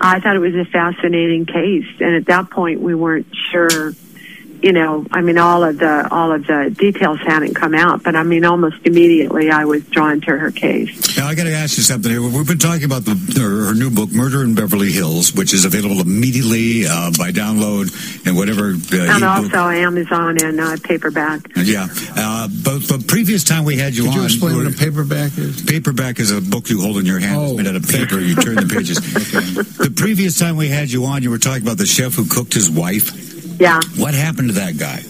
I 0.00 0.20
thought 0.20 0.36
it 0.36 0.40
was 0.40 0.54
a 0.54 0.64
fascinating 0.64 1.44
case. 1.44 1.86
And 2.00 2.14
at 2.14 2.26
that 2.26 2.50
point 2.50 2.80
we 2.80 2.94
weren't 2.94 3.26
sure 3.34 3.92
you 4.62 4.72
know 4.72 5.06
I 5.12 5.20
mean 5.20 5.38
all 5.38 5.62
of 5.64 5.78
the 5.78 6.08
all 6.10 6.32
of 6.32 6.46
the 6.46 6.74
details 6.76 7.18
hadn't 7.20 7.54
come 7.54 7.74
out 7.74 8.02
but 8.02 8.16
I 8.16 8.22
mean 8.22 8.44
almost 8.44 8.76
immediately 8.84 9.50
I 9.50 9.64
was 9.64 9.84
drawn 9.86 10.20
to 10.22 10.36
her 10.38 10.50
case 10.50 11.16
Now 11.16 11.26
I 11.28 11.34
got 11.34 11.44
to 11.44 11.52
ask 11.54 11.76
you 11.76 11.82
something 11.82 12.10
here. 12.10 12.20
We've 12.22 12.46
been 12.46 12.58
talking 12.58 12.84
about 12.84 13.04
the, 13.04 13.14
her, 13.40 13.66
her 13.66 13.74
new 13.74 13.90
book, 13.90 14.10
Murder 14.10 14.42
in 14.42 14.54
Beverly 14.54 14.90
Hills, 14.92 15.32
which 15.34 15.52
is 15.52 15.64
available 15.64 16.00
immediately 16.00 16.86
uh, 16.86 17.10
by 17.18 17.30
download 17.32 17.90
and 18.26 18.36
whatever. 18.36 18.70
Uh, 18.70 18.96
and 19.14 19.22
ebook- 19.22 19.54
also 19.54 19.68
Amazon 19.68 20.36
and 20.42 20.60
uh, 20.60 20.76
paperback 20.84 21.40
Yeah, 21.56 21.86
uh, 22.16 22.48
but 22.64 22.82
the 22.88 23.04
previous 23.06 23.44
time 23.44 23.64
we 23.64 23.76
had 23.76 23.94
you 23.94 24.02
Could 24.04 24.10
on, 24.12 24.16
you 24.18 24.24
explain 24.24 24.56
were- 24.56 24.64
what 24.64 24.74
a 24.74 24.76
paperback 24.76 25.36
is? 25.38 25.62
paperback 25.62 26.18
is 26.20 26.30
a 26.30 26.40
book 26.40 26.68
you 26.70 26.80
hold 26.80 26.98
in 26.98 27.06
your 27.06 27.18
hand. 27.18 27.36
Oh. 27.38 27.44
It's 27.48 27.56
made 27.58 27.66
out 27.66 27.76
of 27.76 27.86
paper. 27.88 28.18
You 28.20 28.34
turn 28.36 28.56
the 28.56 28.66
pages. 28.72 28.98
The 29.78 29.90
previous 29.94 30.38
time 30.38 30.56
we 30.56 30.68
had 30.68 30.90
you 30.90 31.04
on, 31.06 31.22
you 31.22 31.30
were 31.30 31.38
talking 31.38 31.62
about 31.62 31.78
the 31.78 31.86
chef 31.86 32.14
who 32.14 32.26
cooked 32.26 32.52
his 32.54 32.70
wife. 32.70 33.12
Yeah 33.58 33.80
What 33.96 34.14
happened 34.14 34.48
to 34.48 34.54
that 34.54 34.76
guy? 34.78 35.02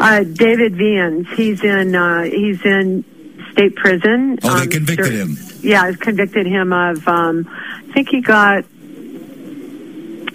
uh 0.00 0.22
David 0.24 0.76
Viens 0.76 1.26
he's 1.36 1.62
in 1.64 1.94
uh 1.94 2.22
he's 2.24 2.60
in 2.64 3.04
state 3.52 3.74
prison 3.76 4.38
Oh, 4.42 4.54
they 4.56 4.62
Um, 4.62 4.68
convicted 4.70 5.06
sure- 5.06 5.14
him. 5.14 5.36
yeah, 5.62 5.90
convicted 5.92 6.46
him 6.46 6.72
of. 6.72 7.06
Um, 7.08 7.48
I 7.88 7.92
think 7.92 8.08
he 8.08 8.20
got. 8.20 8.64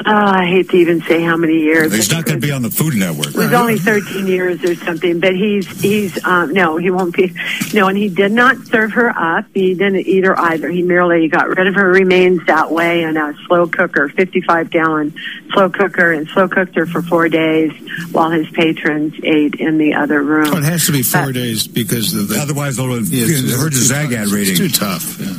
Oh, 0.05 0.11
I 0.11 0.45
hate 0.45 0.69
to 0.71 0.77
even 0.77 1.01
say 1.03 1.21
how 1.21 1.37
many 1.37 1.59
years. 1.59 1.93
He's 1.93 2.11
not 2.11 2.25
going 2.25 2.39
to 2.39 2.45
be 2.45 2.51
on 2.51 2.61
the 2.61 2.69
Food 2.69 2.95
Network. 2.95 3.27
It 3.27 3.35
was 3.35 3.53
only 3.53 3.77
13 3.77 4.27
years 4.27 4.61
or 4.63 4.75
something, 4.75 5.19
but 5.19 5.35
he's 5.35 5.67
he's 5.81 6.23
um, 6.25 6.51
no, 6.51 6.77
he 6.77 6.89
won't 6.89 7.15
be. 7.15 7.31
No, 7.73 7.87
and 7.87 7.97
he 7.97 8.09
did 8.09 8.31
not 8.31 8.57
serve 8.67 8.91
her 8.93 9.09
up. 9.09 9.45
He 9.53 9.73
didn't 9.75 10.07
eat 10.07 10.25
her 10.25 10.37
either. 10.37 10.69
He 10.69 10.81
merely 10.81 11.27
got 11.27 11.47
rid 11.47 11.67
of 11.67 11.75
her 11.75 11.89
remains 11.89 12.45
that 12.47 12.71
way 12.71 13.03
in 13.03 13.15
a 13.17 13.33
slow 13.47 13.67
cooker, 13.67 14.09
55 14.09 14.69
gallon 14.69 15.13
slow 15.53 15.69
cooker, 15.69 16.11
and 16.11 16.27
slow 16.29 16.47
cooked 16.47 16.75
her 16.75 16.85
for 16.85 17.01
four 17.01 17.29
days 17.29 17.71
while 18.11 18.31
his 18.31 18.49
patrons 18.49 19.13
ate 19.23 19.55
in 19.55 19.77
the 19.77 19.93
other 19.93 20.21
room. 20.21 20.47
Oh, 20.53 20.57
it 20.57 20.63
has 20.63 20.85
to 20.87 20.91
be 20.91 21.03
four 21.03 21.25
But- 21.27 21.33
days 21.35 21.67
because 21.67 22.13
of 22.13 22.27
the. 22.29 22.39
Otherwise, 22.41 22.77
they'll 22.77 22.89
Yeah, 22.89 23.25
it's- 23.25 23.55
hurt 23.61 23.71
the 23.73 23.77
it's 23.77 23.87
too 23.89 23.93
tough. 23.93 24.33
rating. 24.33 24.49
It's 24.51 24.59
too 24.59 24.69
tough. 24.69 25.19
Yeah. 25.19 25.33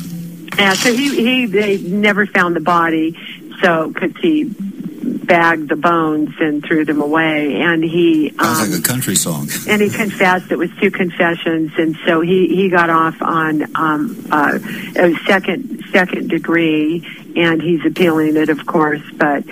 Yeah, 0.57 0.73
so 0.73 0.93
he 0.93 1.13
he 1.15 1.45
they 1.47 1.77
never 1.79 2.25
found 2.25 2.55
the 2.55 2.61
body, 2.61 3.17
so 3.65 3.89
because 3.89 4.15
he 4.21 4.43
bagged 5.25 5.69
the 5.69 5.75
bones 5.75 6.29
and 6.39 6.63
threw 6.63 6.85
them 6.85 7.01
away, 7.01 7.55
and 7.61 7.83
he 7.83 8.29
Sounds 8.29 8.59
um, 8.59 8.71
like 8.71 8.79
a 8.79 8.83
country 8.83 9.15
song. 9.15 9.49
and 9.67 9.81
he 9.81 9.89
confessed. 9.89 10.51
It 10.51 10.57
was 10.57 10.69
two 10.79 10.91
confessions, 10.91 11.71
and 11.77 11.95
so 12.05 12.21
he 12.21 12.47
he 12.55 12.69
got 12.69 12.89
off 12.89 13.19
on 13.21 13.63
um, 13.75 14.27
uh, 14.31 14.59
a 14.95 15.15
second 15.25 15.83
second 15.91 16.29
degree, 16.29 17.05
and 17.35 17.61
he's 17.61 17.83
appealing 17.85 18.37
it, 18.37 18.49
of 18.49 18.65
course. 18.65 19.01
But 19.15 19.43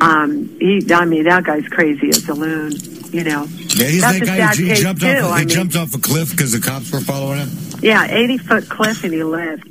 um, 0.00 0.48
he, 0.60 0.86
I 0.92 1.04
mean, 1.06 1.24
that 1.24 1.44
guy's 1.44 1.68
crazy 1.68 2.10
as 2.10 2.28
a 2.28 2.34
loon. 2.34 2.72
You 3.12 3.24
know. 3.24 3.44
Yeah, 3.44 3.86
he's 3.86 4.00
That's 4.02 4.20
that 4.20 4.26
guy 4.26 4.54
who 4.56 4.74
jumped 4.74 5.02
too, 5.02 5.08
off. 5.08 5.38
He 5.38 5.46
mean. 5.46 5.48
jumped 5.48 5.76
off 5.76 5.94
a 5.94 5.98
cliff 5.98 6.32
because 6.32 6.52
the 6.52 6.60
cops 6.60 6.92
were 6.92 7.00
following 7.00 7.38
him. 7.38 7.48
Yeah, 7.80 8.06
eighty 8.10 8.36
foot 8.36 8.68
cliff, 8.68 9.04
and 9.04 9.14
he 9.14 9.22
lived. 9.22 9.70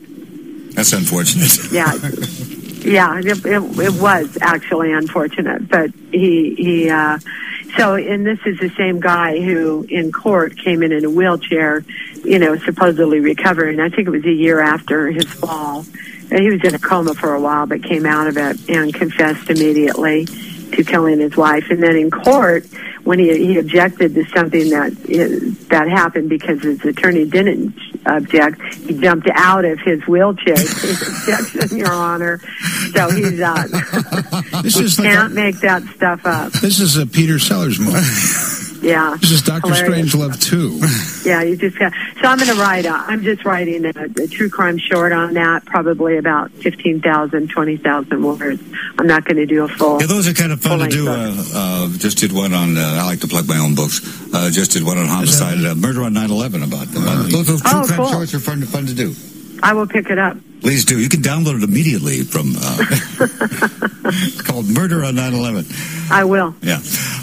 That's 0.76 0.94
unfortunate. 0.94 1.72
yeah 1.72 1.94
yeah 2.84 3.20
it, 3.20 3.46
it, 3.46 3.80
it 3.80 4.02
was 4.02 4.38
actually 4.42 4.92
unfortunate 4.92 5.68
but 5.70 5.92
he 6.12 6.56
he 6.56 6.90
uh 6.90 7.18
so 7.78 7.96
and 7.96 8.26
this 8.26 8.40
is 8.46 8.60
the 8.60 8.70
same 8.78 9.00
guy 9.00 9.40
who 9.40 9.86
in 9.90 10.12
court 10.12 10.58
came 10.58 10.84
in 10.84 10.92
in 10.92 11.06
a 11.06 11.10
wheelchair 11.10 11.84
you 12.24 12.40
know 12.40 12.58
supposedly 12.58 13.20
recovering. 13.20 13.80
I 13.80 13.90
think 13.90 14.08
it 14.08 14.12
was 14.12 14.26
a 14.26 14.32
year 14.32 14.60
after 14.60 15.12
his 15.12 15.26
fall. 15.26 15.86
And 16.32 16.40
he 16.40 16.50
was 16.50 16.64
in 16.64 16.74
a 16.74 16.80
coma 16.80 17.14
for 17.14 17.36
a 17.36 17.42
while 17.42 17.68
but 17.68 17.84
came 17.84 18.06
out 18.06 18.28
of 18.28 18.38
it 18.38 18.70
and 18.70 18.94
confessed 18.94 19.50
immediately 19.50 20.26
to 20.74 20.84
killing 20.84 21.20
his 21.20 21.36
wife. 21.36 21.70
And 21.70 21.82
then 21.82 21.96
in 21.96 22.12
court 22.12 22.66
when 23.04 23.20
he 23.20 23.36
he 23.46 23.58
objected 23.58 24.16
to 24.16 24.26
something 24.26 24.70
that 24.70 24.94
that 25.70 25.88
happened 25.88 26.30
because 26.30 26.62
his 26.62 26.84
attorney 26.86 27.26
didn't 27.26 27.76
object 28.06 28.62
he 28.62 29.00
jumped 29.00 29.30
out 29.34 29.66
of 29.66 29.80
his 29.80 30.06
wheelchair. 30.08 30.54
Objection 30.56 31.78
your 31.78 31.92
honor. 31.92 32.40
So 32.94 33.10
he's 33.12 33.40
uh 33.40 33.68
This 34.62 34.78
you 34.78 34.86
is 34.86 34.96
can't 34.98 35.32
a, 35.32 35.36
make 35.36 35.60
that 35.60 35.84
stuff 35.96 36.26
up. 36.26 36.52
This 36.54 36.80
is 36.80 36.98
a 36.98 37.06
Peter 37.06 37.40
Sellers 37.40 37.80
movie. 37.80 38.00
yeah 38.84 39.16
This 39.20 39.32
is 39.32 39.42
Doctor 39.42 39.74
Hilarious. 39.74 40.14
Strangelove 40.14 40.42
too. 40.42 40.80
yeah 41.30 41.42
you 41.42 41.56
just 41.56 41.80
got 41.80 41.92
so 42.22 42.28
i'm 42.28 42.38
going 42.38 42.50
to 42.50 42.60
write 42.62 42.86
a, 42.86 42.92
i'm 42.92 43.24
just 43.24 43.46
writing 43.46 43.86
a, 43.86 43.90
a 44.22 44.28
true 44.28 44.50
crime 44.50 44.78
short 44.78 45.12
on 45.14 45.34
that 45.36 45.66
probably 45.66 46.18
about 46.18 46.52
15,000 46.52 47.50
20,000 47.50 48.24
words 48.24 48.62
i'm 49.00 49.08
not 49.08 49.24
going 49.26 49.38
to 49.38 49.46
do 49.46 49.64
a 49.64 49.68
full 49.68 50.00
Yeah, 50.02 50.08
those 50.08 50.28
are 50.28 50.34
kind 50.34 50.52
of 50.52 50.62
fun 50.62 50.80
to 50.80 50.88
do. 50.88 51.08
Uh, 51.08 51.34
uh, 51.54 51.90
just 51.98 52.18
did 52.18 52.32
one 52.32 52.54
on. 52.54 52.78
Uh, 52.78 52.82
I 53.02 53.06
like 53.06 53.20
to 53.22 53.28
plug 53.28 53.48
my 53.48 53.58
own 53.58 53.74
books. 53.76 54.02
Uh, 54.34 54.50
just 54.52 54.72
did 54.72 54.84
one 54.84 54.98
on 54.98 55.06
homicide, 55.08 55.64
uh, 55.64 55.76
murder 55.76 56.04
on 56.04 56.14
9/11 56.14 56.64
about 56.64 56.88
them. 56.88 57.04
Uh, 57.08 57.24
those 57.30 57.48
those 57.48 57.62
true 57.62 57.72
Oh, 57.82 57.86
crime 57.86 57.98
cool. 57.98 58.08
shorts 58.12 58.34
are 58.34 58.40
fun 58.40 58.60
to 58.60 58.66
fun 58.66 58.86
to 58.88 58.94
do. 58.94 59.16
i 59.64 59.72
will 59.74 59.88
pick 59.88 60.10
it 60.10 60.18
up 60.20 60.36
Please 60.64 60.86
do. 60.86 60.98
You 60.98 61.10
can 61.10 61.22
download 61.22 61.58
it 61.58 61.64
immediately 61.64 62.24
from. 62.24 62.54
Uh, 62.58 62.78
it's 64.16 64.42
called 64.48 64.66
Murder 64.68 65.04
on 65.04 65.16
9/11. 65.16 66.10
i 66.12 66.24
will 66.24 66.56
Yeah. 66.62 66.80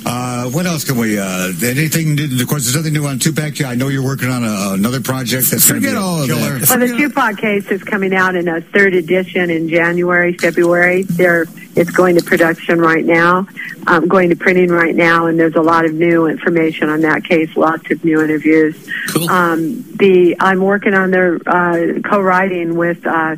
Uh, 0.07 0.21
Uh, 0.41 0.49
what 0.51 0.65
else 0.67 0.85
can 0.85 0.97
we? 0.97 1.19
Uh, 1.19 1.53
anything? 1.63 2.15
New, 2.15 2.25
of 2.43 2.49
course, 2.49 2.65
there's 2.65 2.75
nothing 2.77 2.93
new 2.95 3.07
on 3.07 3.19
Tupac. 3.19 3.63
I 3.63 3.75
know 3.75 3.89
you're 3.89 4.03
working 4.05 4.29
on 4.31 4.43
a, 4.45 4.73
another 4.75 5.01
project 5.01 5.51
that's 5.51 5.69
going 5.69 5.83
to 5.83 5.87
be 5.87 5.93
Forget 5.93 6.03
a 6.03 6.05
all 6.05 6.23
of 6.23 6.29
killer. 6.29 6.59
that. 6.59 6.69
Well, 6.71 6.79
the 6.89 6.97
Tupac 6.97 7.37
case 7.39 7.67
is 7.71 7.83
coming 7.83 8.15
out 8.15 8.35
in 8.35 8.49
a 8.49 8.61
third 8.61 8.95
edition 8.95 9.51
in 9.51 9.69
January, 9.69 10.33
February. 10.33 11.03
They're, 11.03 11.47
it's 11.77 11.91
going 11.91 12.17
to 12.17 12.25
production 12.25 12.81
right 12.81 13.05
now, 13.05 13.47
um, 13.87 14.09
going 14.09 14.31
to 14.31 14.37
printing 14.37 14.71
right 14.71 14.95
now, 14.95 15.27
and 15.27 15.39
there's 15.39 15.57
a 15.57 15.61
lot 15.63 15.85
of 15.85 15.93
new 15.93 16.27
information 16.27 16.89
on 16.89 17.03
that 17.03 17.25
case, 17.25 17.55
lots 17.57 17.91
of 17.91 18.03
new 18.03 18.23
interviews. 18.23 18.75
Cool. 19.13 19.29
Um, 19.29 19.83
the 19.99 20.37
I'm 20.41 20.61
working 20.63 20.95
on 20.95 21.11
their 21.11 21.37
uh, 21.47 22.01
co-writing 22.03 22.77
with 22.77 23.07
uh, 23.07 23.30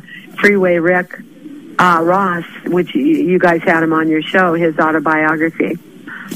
Freeway 0.43 0.77
Rick 0.77 1.15
uh, 1.79 2.01
Ross, 2.03 2.43
which 2.65 2.93
you, 2.93 3.01
you 3.01 3.39
guys 3.39 3.61
had 3.63 3.81
him 3.81 3.93
on 3.93 4.09
your 4.09 4.21
show, 4.21 4.53
his 4.53 4.77
autobiography. 4.77 5.77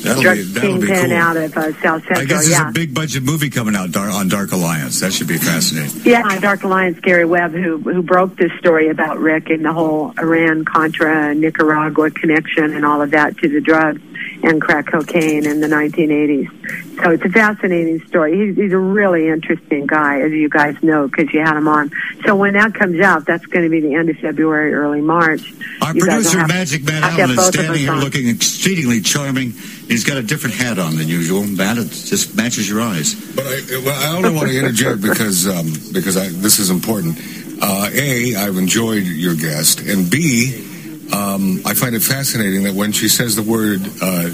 That'll 0.01 0.21
Drug 0.21 0.37
be, 0.37 0.43
that'll 0.43 0.79
be 0.79 0.87
cool. 0.87 1.13
out 1.13 1.37
of 1.37 1.57
uh, 1.57 1.73
South 1.81 2.03
Central. 2.03 2.19
I 2.19 2.25
guess 2.25 2.45
there's 2.45 2.51
yeah. 2.51 2.69
a 2.69 2.71
big 2.71 2.93
budget 2.93 3.23
movie 3.23 3.49
coming 3.49 3.75
out 3.75 3.91
Dar- 3.91 4.09
on 4.09 4.29
Dark 4.29 4.51
Alliance. 4.51 4.99
That 5.01 5.11
should 5.11 5.27
be 5.27 5.37
fascinating. 5.37 6.01
Yeah, 6.03 6.39
Dark 6.39 6.63
Alliance, 6.63 6.99
Gary 6.99 7.25
Webb, 7.25 7.51
who 7.51 7.77
who 7.79 8.01
broke 8.01 8.35
this 8.37 8.51
story 8.59 8.89
about 8.89 9.17
Rick 9.19 9.49
and 9.49 9.65
the 9.65 9.73
whole 9.73 10.13
Iran 10.19 10.65
Contra 10.65 11.33
Nicaragua 11.33 12.11
connection 12.11 12.73
and 12.73 12.85
all 12.85 13.01
of 13.01 13.11
that 13.11 13.37
to 13.39 13.49
the 13.49 13.61
drugs 13.61 14.01
and 14.43 14.61
crack 14.61 14.87
cocaine 14.87 15.45
in 15.45 15.61
the 15.61 15.67
1980s. 15.67 16.86
So 17.03 17.11
it's 17.11 17.23
a 17.23 17.29
fascinating 17.29 17.99
story. 18.07 18.47
He's, 18.47 18.55
he's 18.55 18.73
a 18.73 18.77
really 18.77 19.27
interesting 19.27 19.85
guy, 19.85 20.21
as 20.21 20.31
you 20.31 20.49
guys 20.49 20.81
know, 20.81 21.07
because 21.07 21.31
you 21.33 21.41
had 21.41 21.55
him 21.55 21.67
on. 21.67 21.91
So 22.25 22.35
when 22.35 22.53
that 22.53 22.73
comes 22.73 22.99
out, 23.01 23.25
that's 23.25 23.45
going 23.45 23.63
to 23.65 23.69
be 23.69 23.79
the 23.81 23.93
end 23.93 24.09
of 24.09 24.17
February, 24.17 24.73
early 24.73 25.01
March. 25.01 25.53
Our 25.81 25.93
You 25.95 26.01
producer, 26.03 26.39
have- 26.39 26.47
Magic 26.47 26.83
Matt 26.83 27.03
Allen, 27.03 27.37
is 27.37 27.45
standing 27.47 27.79
here 27.81 27.91
on. 27.93 27.99
looking 27.99 28.27
exceedingly 28.27 29.01
charming. 29.01 29.51
He's 29.51 30.03
got 30.03 30.17
a 30.17 30.23
different 30.23 30.55
hat 30.55 30.79
on 30.79 30.97
than 30.97 31.07
usual. 31.07 31.43
Matt, 31.43 31.77
it 31.77 31.89
just 31.89 32.35
matches 32.35 32.67
your 32.67 32.81
eyes. 32.81 33.13
But 33.35 33.45
I, 33.45 33.61
well, 33.85 34.13
I 34.13 34.17
only 34.17 34.35
want 34.35 34.49
to 34.49 34.57
interject 34.57 35.01
because 35.01 35.47
um, 35.47 35.71
because 35.93 36.17
I, 36.17 36.27
this 36.29 36.57
is 36.59 36.69
important. 36.71 37.19
Uh, 37.61 37.89
a, 37.93 38.35
I've 38.35 38.57
enjoyed 38.57 39.03
your 39.03 39.35
guest, 39.35 39.79
and 39.81 40.09
B, 40.11 41.07
um, 41.13 41.61
I 41.65 41.73
find 41.73 41.95
it 41.95 42.01
fascinating 42.01 42.63
that 42.63 42.73
when 42.73 42.91
she 42.91 43.07
says 43.07 43.35
the 43.35 43.43
word 43.43 43.81
uh, 44.01 44.29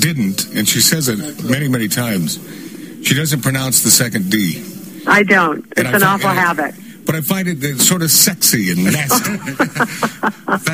"didn't," 0.00 0.46
and 0.54 0.68
she 0.68 0.80
says 0.80 1.08
it 1.08 1.42
many, 1.44 1.68
many 1.68 1.88
times, 1.88 2.38
she 3.04 3.14
doesn't 3.14 3.42
pronounce 3.42 3.82
the 3.82 3.90
second 3.90 4.30
D. 4.30 4.62
I 5.06 5.22
don't. 5.24 5.64
It's 5.72 5.78
And 5.80 5.88
an 5.88 5.92
find- 6.00 6.04
awful 6.04 6.30
I- 6.30 6.34
habit. 6.34 6.74
But 7.04 7.16
I 7.16 7.20
find 7.20 7.48
it 7.48 7.58
uh, 7.64 7.76
sort 7.78 8.02
of 8.02 8.12
sexy 8.12 8.70
and 8.70 8.84
nasty. 8.92 9.32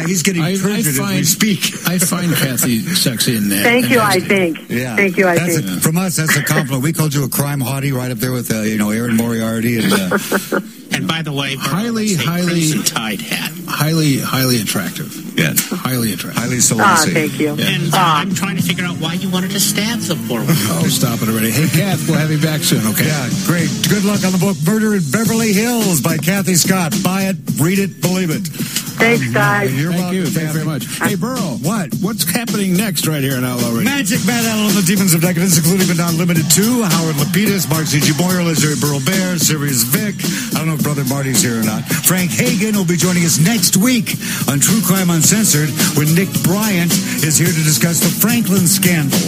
He's 0.06 0.22
getting 0.22 0.42
I, 0.42 0.52
I 0.52 0.56
perjured 0.58 0.76
as 0.86 0.86
we 0.86 0.92
find 1.04 1.26
speak. 1.26 1.58
I 1.88 1.96
find 1.98 2.34
Cathy 2.36 2.80
sexy 2.80 3.34
and 3.36 3.50
that. 3.50 3.62
Thank 3.62 3.88
you, 3.88 3.98
I 3.98 4.20
think. 4.20 4.68
Yeah, 4.68 4.94
Thank 4.94 5.16
you, 5.16 5.26
I 5.26 5.36
that's 5.38 5.56
think. 5.58 5.78
A, 5.78 5.80
from 5.80 5.96
us, 5.96 6.16
that's 6.16 6.36
a 6.36 6.42
compliment. 6.44 6.82
We 6.84 6.92
called 6.92 7.14
you 7.14 7.24
a 7.24 7.30
crime 7.30 7.60
hottie, 7.60 7.94
right 7.94 8.10
up 8.10 8.18
there 8.18 8.32
with 8.32 8.52
uh, 8.52 8.60
you 8.60 8.76
know 8.76 8.90
Erin 8.90 9.16
Moriarty 9.16 9.78
and 9.82 9.90
uh, 9.90 10.18
And 10.92 11.08
by 11.08 11.22
the 11.22 11.32
way, 11.32 11.54
Highly, 11.56 12.14
highly- 12.14 12.72
Crimson 12.72 12.82
Tide 12.82 13.22
hat. 13.22 13.50
Highly, 13.66 14.18
highly 14.18 14.60
attractive. 14.60 15.27
Yeah, 15.38 15.54
Highly 15.70 16.12
attractive. 16.14 16.42
highly 16.42 16.58
Ah, 16.82 17.04
thank 17.06 17.38
you. 17.38 17.50
And 17.54 17.94
uh. 17.94 17.98
I'm 17.98 18.34
trying 18.34 18.56
to 18.56 18.62
figure 18.62 18.84
out 18.84 18.96
why 18.98 19.14
you 19.14 19.30
wanted 19.30 19.52
to 19.52 19.60
stab 19.60 20.00
the 20.00 20.16
poor 20.26 20.40
woman. 20.40 20.56
Oh, 20.82 20.88
stop 20.90 21.22
it 21.22 21.28
already. 21.28 21.52
Hey, 21.52 21.68
Kath, 21.70 22.02
we'll 22.08 22.18
have 22.18 22.30
you 22.30 22.42
back 22.42 22.62
soon, 22.66 22.84
okay? 22.90 23.06
Yeah, 23.06 23.30
great. 23.46 23.70
Good 23.88 24.02
luck 24.04 24.24
on 24.26 24.32
the 24.32 24.38
book 24.42 24.56
Murder 24.66 24.94
in 24.98 25.02
Beverly 25.14 25.52
Hills 25.52 26.00
by 26.00 26.18
Cathy 26.18 26.54
Scott. 26.54 26.92
Buy 27.04 27.30
it, 27.30 27.36
read 27.62 27.78
it, 27.78 28.00
believe 28.02 28.30
it. 28.34 28.50
Thanks, 28.98 29.30
guys. 29.32 29.70
You're 29.78 29.92
Thank 29.92 30.12
you. 30.12 30.22
welcome, 30.26 30.34
Thank 30.34 30.46
you 30.48 30.52
very 30.52 30.66
much. 30.66 30.84
Hey, 30.98 31.14
Burl. 31.14 31.58
What? 31.62 31.94
What's 32.02 32.26
happening 32.28 32.74
next 32.76 33.06
right 33.06 33.22
here 33.22 33.36
in 33.38 33.44
Outlaw 33.44 33.70
Radio? 33.70 33.84
Magic 33.86 34.18
Matt 34.26 34.44
Allen, 34.44 34.74
the 34.74 34.82
Demons 34.82 35.14
of 35.14 35.20
Decadence, 35.22 35.56
including 35.56 35.86
but 35.86 35.96
not 35.96 36.14
limited 36.14 36.50
to 36.58 36.82
Howard 36.82 37.14
Lapidus, 37.16 37.70
Mark 37.70 37.86
C.G. 37.86 38.12
Boyer, 38.18 38.42
Larry 38.42 38.74
Burl 38.82 38.98
Barer, 39.06 39.38
Sirius 39.38 39.82
Vic. 39.86 40.18
I 40.54 40.58
don't 40.58 40.66
know 40.68 40.74
if 40.74 40.82
Brother 40.82 41.04
Marty's 41.06 41.40
here 41.42 41.60
or 41.60 41.64
not. 41.64 41.86
Frank 41.86 42.30
Hagen 42.34 42.74
will 42.76 42.86
be 42.88 42.96
joining 42.98 43.22
us 43.24 43.38
next 43.38 43.76
week 43.78 44.18
on 44.50 44.58
True 44.58 44.82
Crime 44.82 45.10
Uncensored 45.10 45.70
when 45.94 46.10
Nick 46.18 46.28
Bryant 46.42 46.90
is 47.22 47.38
here 47.38 47.48
to 47.50 47.62
discuss 47.62 48.00
the 48.00 48.10
Franklin 48.10 48.66
scandal. 48.66 49.18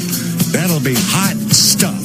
That'll 0.50 0.82
be 0.82 0.94
hot 0.98 1.38
stuff. 1.54 2.02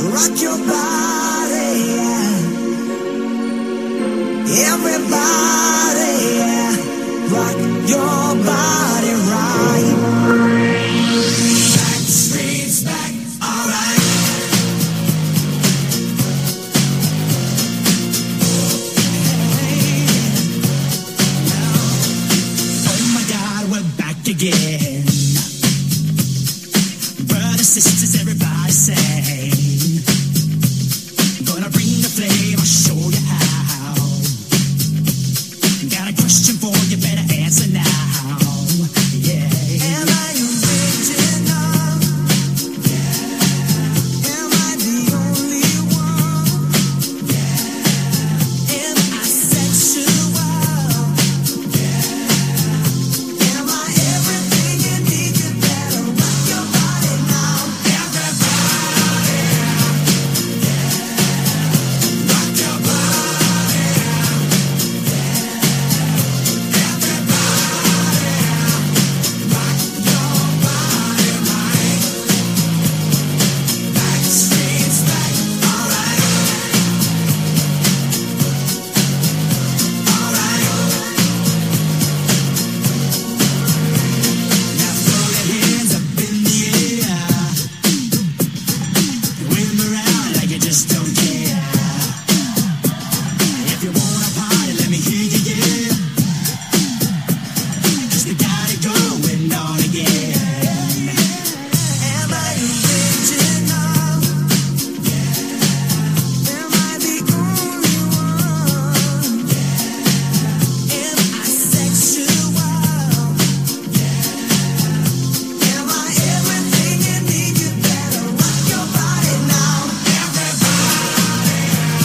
Rock 0.00 0.40
your 0.40 0.58
body, 0.66 1.80
yeah. 1.94 2.29
Everybody, 4.52 6.12
yeah. 6.38 6.74
Rock 7.30 7.56
your 7.88 8.44
body 8.44 8.99